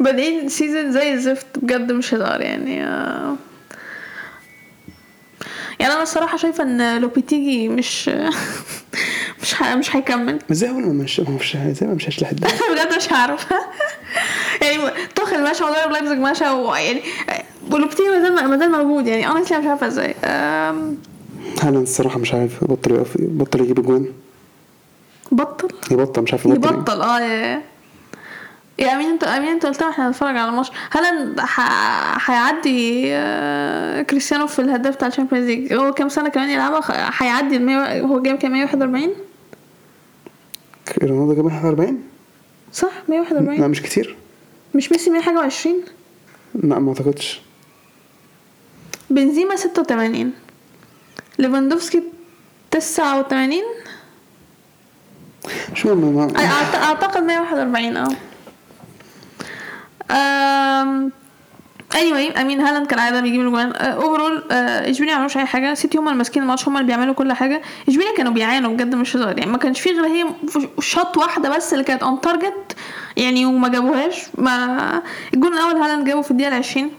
بادئين 0.00 0.48
season 0.48 0.92
زي 0.92 1.12
الزفت 1.12 1.46
بجد 1.62 1.92
مش 1.92 2.14
هزار 2.14 2.40
يعني 2.40 2.84
آه. 2.84 3.36
يعني 5.80 5.92
أنا 5.92 6.02
الصراحة 6.02 6.36
شايفة 6.36 6.64
إن 6.64 7.00
لوبيتيجي 7.00 7.68
مش 7.68 8.10
مش 9.42 9.54
ح- 9.54 9.74
مش 9.76 9.96
هيكمل. 9.96 10.38
زي 10.50 10.68
أول 10.68 10.82
ما 10.82 10.92
مش 11.04 11.20
مش 11.20 11.56
زي 11.72 11.86
ما 11.86 11.94
مش 11.94 12.22
لحد. 12.22 12.40
بجد 12.72 12.96
مش 12.96 13.08
عارف. 13.12 13.46
يعني 14.62 14.78
توخل 15.14 15.42
ماشي 15.42 15.64
ومدرب 15.64 15.90
لايبزيج 15.90 16.18
ماشي 16.18 16.44
ويعني 16.50 17.02
ولوبتيجي 17.70 18.08
ما 18.08 18.20
زال 18.22 18.48
ما 18.48 18.58
زال 18.58 18.70
موجود. 18.72 19.06
يعني 19.06 19.26
أنا 19.26 19.40
مش 19.40 19.52
عارفة 19.52 19.86
إزاي. 19.86 20.14
أم، 20.24 20.96
هالاند 21.62 21.82
الصراحة 21.82 22.18
مش 22.18 22.34
عارف. 22.34 22.64
بطل 22.64 22.90
يقف 22.90 23.16
بطل 23.20 23.60
يجيب 23.60 23.78
اجوان 23.78 24.06
بطل؟ 25.32 25.68
يبطل 25.90 26.22
مش 26.22 26.32
عارف 26.32 26.46
يبطل. 26.46 26.74
يبطل 26.74 27.02
آه 27.02 27.60
yeah 28.78 28.86
yeah 28.86 28.94
I 28.96 28.98
mean 28.98 29.08
انت 29.08 29.24
I 29.24 29.29
mean 29.29 29.48
أنت 29.48 29.66
قلت 29.66 29.82
إحنا 29.82 30.08
هنتفرج 30.08 30.36
على 30.36 30.48
الماتش 30.48 30.70
ح- 31.38 32.30
هيعدي 32.30 33.02
آه، 33.14 34.02
كريستيانو 34.02 34.46
في 34.46 34.58
الهداف 34.58 34.94
بتاع 34.94 35.08
ال 35.08 35.12
Champions 35.12 35.46
League؟ 35.46 35.72
هو 35.72 35.92
كام 35.92 36.08
سنة 36.08 36.28
كمان 36.28 36.50
يلعبها؟ 36.50 37.10
هيعدي 37.18 37.56
ال 37.56 37.66
100 37.66 38.00
هو 38.00 38.22
جايب 38.22 38.36
كام؟ 38.38 38.52
141 38.52 39.10
رونالدو 41.02 41.34
جاب 41.34 41.44
41 41.44 42.02
صح 42.72 42.90
141 43.08 43.60
لا 43.60 43.66
مش 43.68 43.82
كتير. 43.82 44.16
مش 44.74 44.92
ميسي 44.92 45.10
100 45.10 45.22
حاجة 45.22 45.48
و20 45.48 45.68
لا 46.54 46.78
ما 46.78 46.88
أعتقدش. 46.88 47.40
بنزيما 49.10 49.56
86 49.56 50.32
ليفاندوفسكي 51.38 52.02
89 52.70 53.62
so 55.74 55.94
ما 55.94 56.28
أعتقد 56.74 57.22
141 57.22 57.96
آه. 57.96 58.08
Anyway 61.94 62.38
I 62.40 62.44
mean 62.44 62.60
هالاند 62.60 62.86
كالعاده 62.86 63.20
بيجيب 63.20 63.40
الاجوان 63.40 63.72
overall 63.72 64.44
إشبيليا 64.50 65.12
ما 65.12 65.18
عملوش 65.18 65.36
أي 65.36 65.46
حاجة. 65.46 65.74
سيتي 65.74 65.98
هم 65.98 66.06
اللي 66.06 66.18
ماسكين 66.18 66.42
الماتش 66.42 66.68
هم 66.68 66.76
اللي 66.76 66.86
بيعملوا 66.86 67.14
كل 67.14 67.32
حاجة. 67.32 67.62
إشبيليا 67.88 68.16
كانوا 68.16 68.32
بيعانوا 68.32 68.72
بجد 68.72 68.94
مش 68.94 69.16
هزار. 69.16 69.38
يعني 69.38 69.50
ما 69.50 69.58
كانش 69.58 69.80
في 69.80 69.90
غير 69.90 70.06
هي 70.06 70.26
shot 70.80 71.16
واحدة 71.16 71.56
بس 71.56 71.72
اللي 71.72 71.84
كانت 71.84 72.02
on 72.02 72.20
target 72.20 72.76
يعني 73.16 73.46
وما 73.46 73.68
جابوهاش. 73.68 74.22
ما 74.38 75.02
الجون 75.34 75.52
الأول 75.54 75.76
هالاند 75.76 76.06
جابه 76.06 76.22
في 76.22 76.30
الدقيقة 76.30 76.56
20 76.56 76.90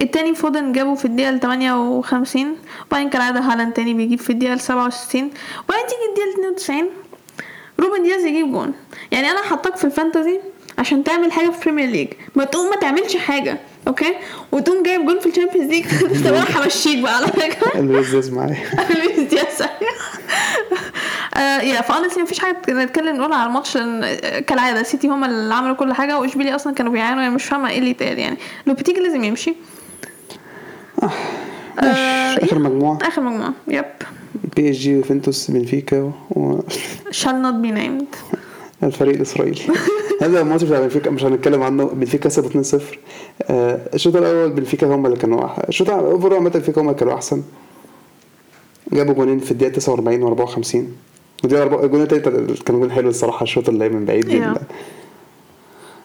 التاني 0.00 0.34
فودن 0.34 0.72
جابه 0.72 0.94
في 0.94 1.04
الدقيقة 1.04 1.36
58 1.38 2.56
وبعدين 2.86 3.10
كالعادة 3.10 3.40
هالاند 3.40 3.72
تاني 3.72 3.94
بيجيب 3.94 4.18
في 4.18 4.30
الدقيقة 4.30 4.56
67 4.56 5.22
وبعدين 5.64 5.86
تيجي 5.86 6.00
الدقيقة 6.08 6.54
92 6.56 6.88
روبن 7.80 8.02
دياز 8.02 8.24
يجيب 8.24 8.52
جون. 8.52 8.74
يعني 9.10 9.30
أنا 9.30 9.42
حطاك 9.42 9.76
في 9.76 9.84
ال 9.84 9.90
Fantasy. 9.90 10.40
عشان 10.78 11.04
تعمل 11.04 11.32
حاجة 11.32 11.50
في 11.50 11.60
Premier 11.64 11.88
League 11.90 12.08
ما 12.36 12.44
تقوم 12.44 12.70
ما 12.70 12.76
تعملش 12.76 13.16
حاجة 13.16 13.58
okay 13.88 14.14
وتقوم 14.52 14.82
جايب 14.82 15.06
جون 15.06 15.18
في 15.20 15.26
ال 15.28 15.32
Champions 15.32 15.70
League 15.70 15.84
طب 16.28 16.34
أنا 16.34 16.44
همشيك 16.64 16.98
بقى 16.98 17.16
على 17.16 17.26
فكرة 17.26 17.80
لويس 17.80 18.10
دياز 18.10 18.30
معايا. 18.30 18.56
آه، 21.36 21.60
yeah 21.60 21.80
ف 21.80 21.85
honestly 21.85 22.22
مفيش 22.22 22.38
حاجة 22.38 22.56
نتكلم 22.68 23.16
نقول 23.16 23.32
على 23.32 23.46
الماتش 23.46 23.76
آه، 23.76 24.40
كالعادة 24.40 24.82
سيتي 24.82 25.08
هم 25.08 25.24
اللي 25.24 25.54
عملوا 25.54 25.76
كل 25.76 25.92
حاجة 25.92 26.18
واشبيلي 26.18 26.54
أصلا 26.54 26.74
كانوا 26.74 26.92
بيعانوا 26.92 27.22
يعني 27.22 27.34
مش 27.34 27.44
فاهمة 27.44 27.70
إيه 27.70 27.78
اللي 27.78 27.90
يتقال 27.90 28.18
يعني. 28.18 28.36
لوبيتيجي 28.66 29.00
لازم 29.00 29.24
يمشي. 29.24 29.54
ماشي. 31.82 32.44
آخر 32.44 32.58
مجموعة. 32.58 32.98
آخر 33.02 33.22
مجموعة. 33.22 33.52
yep 33.68 33.84
بي 34.56 34.70
إس 34.70 34.76
جي 34.76 34.98
يوفنتوس 34.98 35.50
بنفيكا 35.50 36.12
shall 37.10 37.38
not 37.44 37.64
be 37.64 37.70
named. 37.78 38.16
والفريق 38.82 39.14
الاسرائيلي 39.14 39.60
هذا 40.22 40.40
الماتش 40.40 40.64
بتاع 40.64 40.80
بنفيكا 40.80 41.10
مش 41.10 41.24
هنتكلم 41.24 41.62
عنه. 41.62 41.84
بنفيكا 41.84 42.28
كسب 42.28 42.64
2-0 42.80 42.82
آه، 43.50 43.80
الشوط 43.94 44.16
الأول 44.16 44.50
بنفيكا 44.50 44.86
هم 44.86 45.06
اللي 45.06 45.16
كانوا 45.16 45.68
الشوط 45.68 45.90
اوفر 45.90 46.34
عامة 46.34 46.50
بنفيكا 46.50 46.80
هم 46.80 46.88
اللي 46.88 46.98
كانوا 46.98 47.14
أحسن. 47.14 47.42
جابوا 48.92 49.14
جونين 49.14 49.38
في 49.38 49.50
الدقيقة 49.50 49.72
49 49.72 50.22
و 50.22 50.28
54 50.28 50.96
ودي 51.44 51.62
الجون 51.62 52.02
التالت 52.02 52.62
كان 52.62 52.80
جون 52.80 52.92
حلو 52.92 53.08
الصراحة 53.08 53.42
الشوط 53.42 53.68
اللي 53.68 53.88
من 53.88 54.04
بعيد 54.04 54.54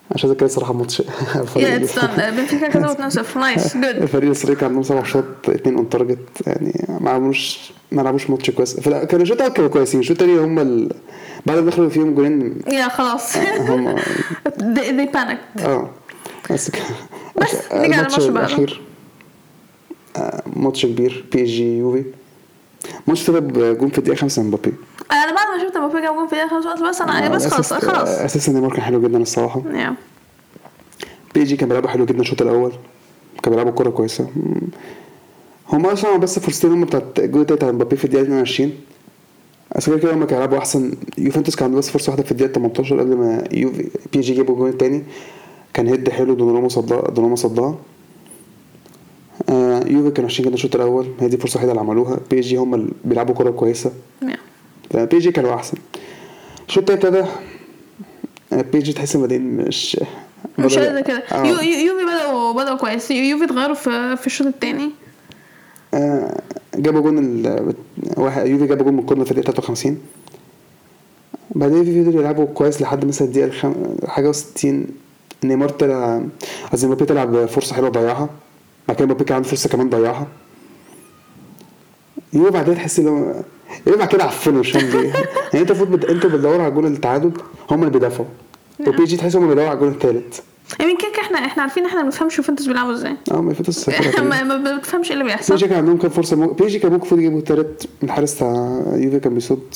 Yeah. 0.09 0.13
عشان 0.13 0.33
كده 0.33 0.45
الصراحه 0.45 0.73
ماتش 0.73 1.01
done 1.01 2.29
بنفيكا 2.31 2.67
كسبوا 2.67 3.23
2-0 3.33 3.37
نايس 3.37 3.73
جود 3.77 3.83
الفريق 3.85 4.25
الاسرائيلي 4.25 4.59
كان 4.59 4.67
عندهم 4.69 4.83
سبع 4.83 5.03
شوط 5.03 5.23
اتنين 5.49 5.75
اون 5.75 5.89
تارجت 5.89 6.19
يعني 6.47 6.85
ما 7.01 7.09
عملوش 7.11 7.71
ما 7.91 8.01
لعبوش 8.01 8.29
ماتش 8.29 8.49
كويس 8.51 8.79
كانوا 8.79 9.21
الشوط 9.23 9.37
الأول 9.37 9.53
كانوا 9.53 9.69
كويسين 9.69 9.99
الشوط 9.99 10.21
التاني 10.21 10.39
هم 10.39 10.59
ال... 10.59 10.91
بعد 11.45 11.57
ما 11.57 11.65
دخلوا 11.69 11.89
فيهم 11.89 12.15
جولين 12.15 12.61
yeah 12.67 12.87
خلاص 12.87 13.37
هم 13.37 13.95
they, 14.59 15.07
panicked 15.15 15.61
آه 15.65 15.89
بس 16.51 16.71
بس 17.41 17.55
نيجي 17.73 17.95
على 17.95 18.07
الماتش. 18.07 18.19
الاخير 18.29 18.81
ماتش 20.55 20.85
كبير 20.85 21.25
بي 21.31 21.43
اس 21.43 21.47
جي 21.49 21.77
يوفي 21.77 22.03
ماتش 23.07 23.25
طلب 23.25 23.77
جون 23.79 23.89
في 23.89 23.97
الدقيقة 23.97 24.19
5 24.19 24.41
من 24.41 24.47
مبابي. 24.47 24.73
أنا 25.11 25.35
بعد 25.35 25.47
ما 25.57 25.67
شفت 25.67 25.77
مبابي 25.77 26.01
جاب 26.01 26.13
جون 26.15 26.27
في 26.27 26.33
الدقيقة 26.33 26.61
5 26.75 26.89
بس 26.89 27.01
أنا 27.01 27.29
بس 27.29 27.47
خلاص 27.47 27.73
أساس- 27.73 27.85
خلاص. 27.85 28.07
أساسا 28.09 28.51
نيمار 28.51 28.71
كان 28.73 28.81
حلو 28.81 29.01
جدا 29.01 29.17
الصراحة. 29.17 29.61
بي 31.35 31.43
جي 31.43 31.55
كان 31.57 31.69
بيلعبوا 31.69 31.89
حلو 31.89 32.05
جدا 32.05 32.21
الشوط 32.21 32.41
الأول. 32.41 32.71
كان 33.43 33.51
بيلعبوا 33.51 33.71
كورة 33.71 33.89
كويسة. 33.89 34.29
مم. 34.35 34.61
هم 35.69 35.85
أصلا 35.85 36.17
بس 36.17 36.39
فرصتين 36.39 36.71
هم 36.71 36.83
بتاعت 36.85 37.19
الجول 37.19 37.41
التالت 37.41 37.57
بتاع 37.59 37.71
مبابي 37.71 37.95
في 37.95 38.05
الدقيقة 38.05 38.23
22 38.23 38.71
بس 39.75 39.89
غير 39.89 39.99
كده 39.99 40.13
هم 40.13 40.23
كانوا 40.23 40.25
بيلعبوا 40.25 40.57
أحسن 40.57 40.93
يوفنتوس 41.17 41.55
كان 41.55 41.65
عنده 41.65 41.77
بس 41.77 41.89
فرصة 41.89 42.09
واحدة 42.09 42.23
في 42.23 42.31
الدقيقة 42.31 42.51
18 42.53 42.99
قبل 42.99 43.15
ما 43.17 43.43
يوفي 43.51 43.89
بي 44.13 44.19
جي 44.19 44.33
جابوا 44.33 44.53
الجول 44.53 44.69
التاني. 44.69 45.03
كان 45.73 45.87
header 45.87 46.09
حلو 46.09 46.33
دوناروما 46.33 46.69
صدها 46.69 47.01
دوناروما 47.01 47.35
صدها. 47.35 47.75
آه 49.49 49.83
يوفي 49.87 50.11
كانوا 50.11 50.29
وحشين 50.29 50.45
جدا 50.45 50.53
الشوط 50.53 50.75
الأول. 50.75 51.07
هي 51.19 51.27
دي 51.27 51.35
الفرصه 51.35 51.51
الوحيده 51.53 51.71
اللي 51.71 51.81
عملوها. 51.81 52.19
بي 52.29 52.39
جي 52.41 52.55
هم 52.57 52.73
اللي 52.75 52.91
بيلعبوا 53.05 53.35
كورة 53.35 53.51
كويسة. 53.51 53.91
yeah 54.93 55.05
بي 55.05 55.19
جي 55.19 55.31
كانوا 55.31 55.53
أحسن. 55.55 55.77
الشوط 56.67 56.91
التالت 56.91 57.05
ابتدى. 57.15 57.29
آه، 58.53 58.61
بي 58.61 58.79
جي 58.79 58.93
تحس 58.93 59.15
إن 59.15 59.21
بعدين 59.21 59.57
مش 59.57 59.99
مش 60.59 60.77
قد 60.77 60.99
كده. 61.03 61.17
آه. 61.31 61.45
يو 61.45 61.55
يو- 61.55 61.85
يوفي 61.87 62.03
بدأوا 62.05 62.53
بدأوا 62.53 62.77
كويس. 62.77 63.11
يو- 63.11 63.23
يوفي 63.23 63.45
اتغيروا 63.45 63.75
في 63.75 64.15
في 64.17 64.27
الشوط 64.27 64.47
الثاني 64.47 64.89
آه، 65.93 66.41
جابوا 66.75 67.01
جون 67.01 67.17
ال... 67.17 67.73
يوفي 68.47 68.67
جابوا 68.67 68.83
جون 68.85 68.93
من 68.93 68.99
ال 68.99 69.03
corner 69.03 69.25
في 69.25 69.31
الدقيقة 69.31 69.51
53 69.51 69.97
بعدين 71.55 71.77
يوفي 71.77 72.03
فضلوا 72.03 72.21
يلعبوا 72.21 72.45
كويس 72.45 72.81
لحد 72.81 73.05
مثلا 73.05 73.27
الدقيقة 73.27 73.47
الخم... 73.47 73.73
حاجة 74.07 74.31
و60 74.31 74.67
نيمار 75.43 75.69
طلع 75.69 76.21
قصدي 76.71 76.87
مبابي 76.87 77.05
طلع 77.05 77.25
بفرصة 77.25 77.75
حلوة 77.75 77.89
ضيعها. 77.89 78.29
بعد 78.87 78.97
كده 78.97 79.05
مبابي 79.05 79.23
كان 79.23 79.35
عنده 79.35 79.47
فرصة 79.49 79.69
كمان 79.69 79.89
ضيعها. 79.89 80.27
يوفي 82.33 82.51
بعدين 82.51 82.75
تحس 82.75 82.99
ان 82.99 83.07
هو 83.07 83.33
بعد 83.97 84.07
كده 84.07 84.23
عفنوا 84.23 84.59
مش 84.59 84.71
فاهم 84.71 84.89
ليه 84.89 85.13
يعني 85.13 85.27
انت 85.53 85.71
المفروض 85.71 85.91
بت... 85.91 86.05
أنتوا 86.05 86.29
بتدوروا 86.29 86.63
على 86.63 86.71
جون 86.71 86.85
التعادل 86.85 87.31
هم 87.71 87.79
اللي 87.79 87.91
بيدافعوا. 87.91 88.27
وبي 88.87 89.03
جي 89.03 89.17
تحس 89.17 89.35
هم 89.35 89.47
بيدوروا 89.47 89.69
على 89.69 89.75
الجون 89.77 89.91
الثالث 89.91 90.39
يعني 90.79 90.97
كده 90.97 91.21
إحنا 91.21 91.37
إحنا 91.37 91.63
عارفين 91.63 91.85
إحنا 91.85 91.97
ما 91.99 92.03
بنفهمش 92.03 92.37
يوفنتوس 92.37 92.67
بيلعبوا 92.67 92.93
إزاي. 92.93 93.15
آه 93.31 93.41
ما 93.41 93.51
يفوتش 93.51 93.89
ما 94.19 94.77
بتفهمش 94.77 95.07
إيه 95.07 95.13
اللي 95.13 95.23
بي 95.23 95.29
بيحصل. 95.29 95.55
جي 95.55 95.67
كان 95.67 95.77
عندهم 95.77 95.97
كام 95.97 96.09
فرصة 96.11 96.35
مو... 96.35 96.47
بي 96.47 96.67
جي 96.67 96.79
كان 96.79 96.91
ممكن 96.91 97.01
المفروض 97.01 97.19
يجيبوا 97.19 97.39
التالت 97.39 97.89
الحارس 98.03 98.35
بتاع 98.35 98.81
يوفي 98.93 99.19
كان 99.19 99.33
بيصد 99.33 99.75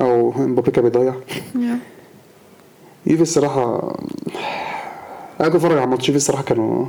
أو 0.00 0.32
مبابي 0.38 0.70
كان 0.70 0.84
بيضيع. 0.84 1.14
yeah. 1.54 1.78
يوفي 3.06 3.22
الصراحه 3.22 3.94
أنا 5.40 5.48
كنت 5.48 5.54
اتفرج 5.56 5.72
على 5.76 5.84
الماتش 5.84 6.08
يوفي 6.08 6.16
الصراحة 6.16 6.42
كانوا 6.42 6.86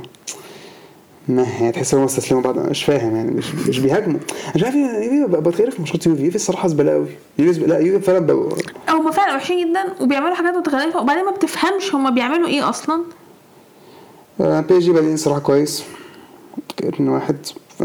ما 1.30 1.42
يعني 1.42 1.72
تحس 1.72 1.94
انهم 1.94 2.04
استسلموا 2.06 2.42
بعد 2.42 2.58
مش 2.70 2.84
فاهم 2.84 3.16
يعني 3.16 3.30
مش 3.30 3.54
مش 3.54 3.78
بيهاجموا. 3.78 4.20
مش 4.56 4.64
عارف 4.64 4.74
يوفي 4.74 5.26
بقى 5.28 5.42
بتخسر 5.42 5.70
في 5.70 5.78
ماتشات 5.82 6.06
يوفي 6.06 6.22
يوفي 6.24 6.36
الصراحة 6.36 6.68
زبالة 6.68 6.92
قوي 6.92 7.06
يوفي 7.38 7.60
لا 7.60 7.78
يوفي 7.78 8.04
فعلا 8.04 8.18
بقى. 8.18 8.48
هم 8.88 9.10
فعلا 9.10 9.36
وحشين 9.36 9.70
جدا 9.70 9.84
وبيعملوا 10.00 10.34
حاجات 10.34 10.54
متخلفة 10.54 11.00
وبعدين 11.00 11.24
ما 11.24 11.30
بتفهمش 11.30 11.94
هم 11.94 12.14
بيعملوا 12.14 12.48
إيه 12.48 12.68
أصلا. 12.68 13.02
آه، 14.40 14.60
بي 14.60 14.78
جي 14.78 14.92
بادئين 14.92 15.14
الصراحه 15.14 15.40
كويس. 15.40 15.84
اتنين 16.84 17.08
واحد. 17.08 17.36
ف 17.78 17.82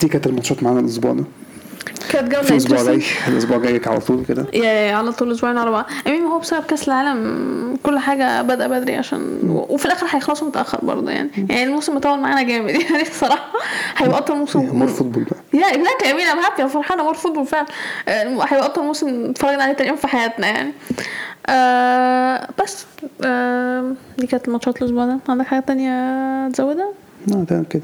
دي 0.00 0.08
كانت 0.08 0.26
الماتشات 0.26 0.62
معانا 0.62 0.80
الأسبوع 0.80 1.12
ده. 1.12 1.24
كانت 2.12 2.34
في 2.34 2.36
جوله 2.36 2.48
الأسبوع 2.48 2.80
الجاي. 2.80 3.02
الأسبوع 3.28 3.56
الجاي 3.56 3.80
على 3.86 4.00
طول 4.00 4.24
كده. 4.28 4.46
yeah 4.54 4.64
yeah 4.64 4.94
على 4.94 5.12
طول 5.12 5.32
أسبوعين 5.32 5.58
ورا 5.58 5.70
بعض 5.70 5.84
I 6.06 6.09
mean 6.09 6.22
هو 6.22 6.38
بسبب 6.38 6.64
كأس 6.64 6.88
العالم 6.88 7.76
كل 7.82 7.98
حاجة 7.98 8.42
بادئه 8.42 8.66
بدري 8.66 8.96
عشان 8.96 9.38
وفي 9.68 9.86
الآخر 9.86 10.06
هيخلصوا 10.10 10.48
متأخر 10.48 10.78
برضه 10.82 11.10
يعني. 11.10 11.30
يعني 11.48 11.64
الموسم 11.64 11.94
مطول 11.96 12.18
معانا 12.20 12.42
جامد 12.42 12.70
يعني 12.90 13.02
الصراحه 13.02 13.50
هيبقى 13.96 14.18
اطول 14.18 14.36
موسم 14.36 14.60
more 14.78 14.88
football 14.88 15.24
بقى. 15.24 15.60
yeah 15.60 15.66
exactly 15.66 16.10
I 16.10 16.13
mean 16.13 16.26
أنا 16.26 16.46
happy 16.46 16.68
فرحانة. 16.68 17.02
more 17.02 17.14
football 17.14 17.46
فعلا. 17.46 17.66
آه، 18.08 18.24
هيبقى 18.48 18.66
اطول 18.66 18.84
موسم 18.84 19.30
اتفرجنا 19.30 19.62
عليه 19.62 19.72
تقريبا 19.72 19.96
في 19.96 20.06
حياتنا 20.08 20.46
يعني. 20.46 20.72
آه 21.46 22.48
بس. 22.62 22.86
آه 23.24 23.92
دي 24.18 24.26
كانت 24.26 24.48
ماتشات 24.48 24.82
الأسبوع 24.82 25.06
ده. 25.06 25.18
عندك 25.28 25.46
حاجة 25.46 25.60
تانية 25.60 26.48
تزودها؟ 26.48 26.88
آه 27.32 27.44
تمام 27.48 27.64
كده. 27.64 27.82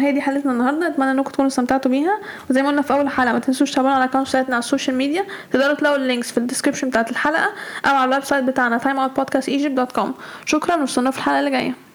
هي 0.00 0.12
دي 0.12 0.20
حلقتنا 0.20 0.52
النهارده. 0.52 0.86
أتمنى 0.86 1.10
إنكم 1.10 1.30
تكونوا 1.30 1.48
استمتعتوا 1.48 1.90
بيها. 1.90 2.18
وزي 2.50 2.62
ما 2.62 2.68
قلنا 2.68 2.82
في 2.82 2.92
أول 2.92 3.08
حلقة 3.08 3.32
ما 3.32 3.38
تنسوش 3.38 3.70
تتابعونا 3.70 3.94
على 3.94 4.04
ال 4.04 4.07
account 4.07 4.28
بتاعتنا 4.28 4.54
على 4.54 4.62
ال 4.62 4.67
social 4.67 4.96
media 4.96 5.24
تقدروا 5.52 5.74
تلاقوا 5.74 5.96
ال 5.96 6.02
links 6.02 6.32
في 6.32 6.38
ال 6.38 6.42
description 6.42 6.88
بتاعت 6.88 7.10
الحلقة 7.10 7.50
أو 7.86 7.94
على 7.96 8.08
ال 8.08 8.24
website 8.24 8.44
بتاعنا 8.44 8.78
timeoutpodcastegypt.com 8.78 10.08
شكرا 10.44 10.76
وأستنونا 10.76 11.10
في 11.10 11.18
الحلقة 11.18 11.38
اللي 11.38 11.50
جاية. 11.50 11.93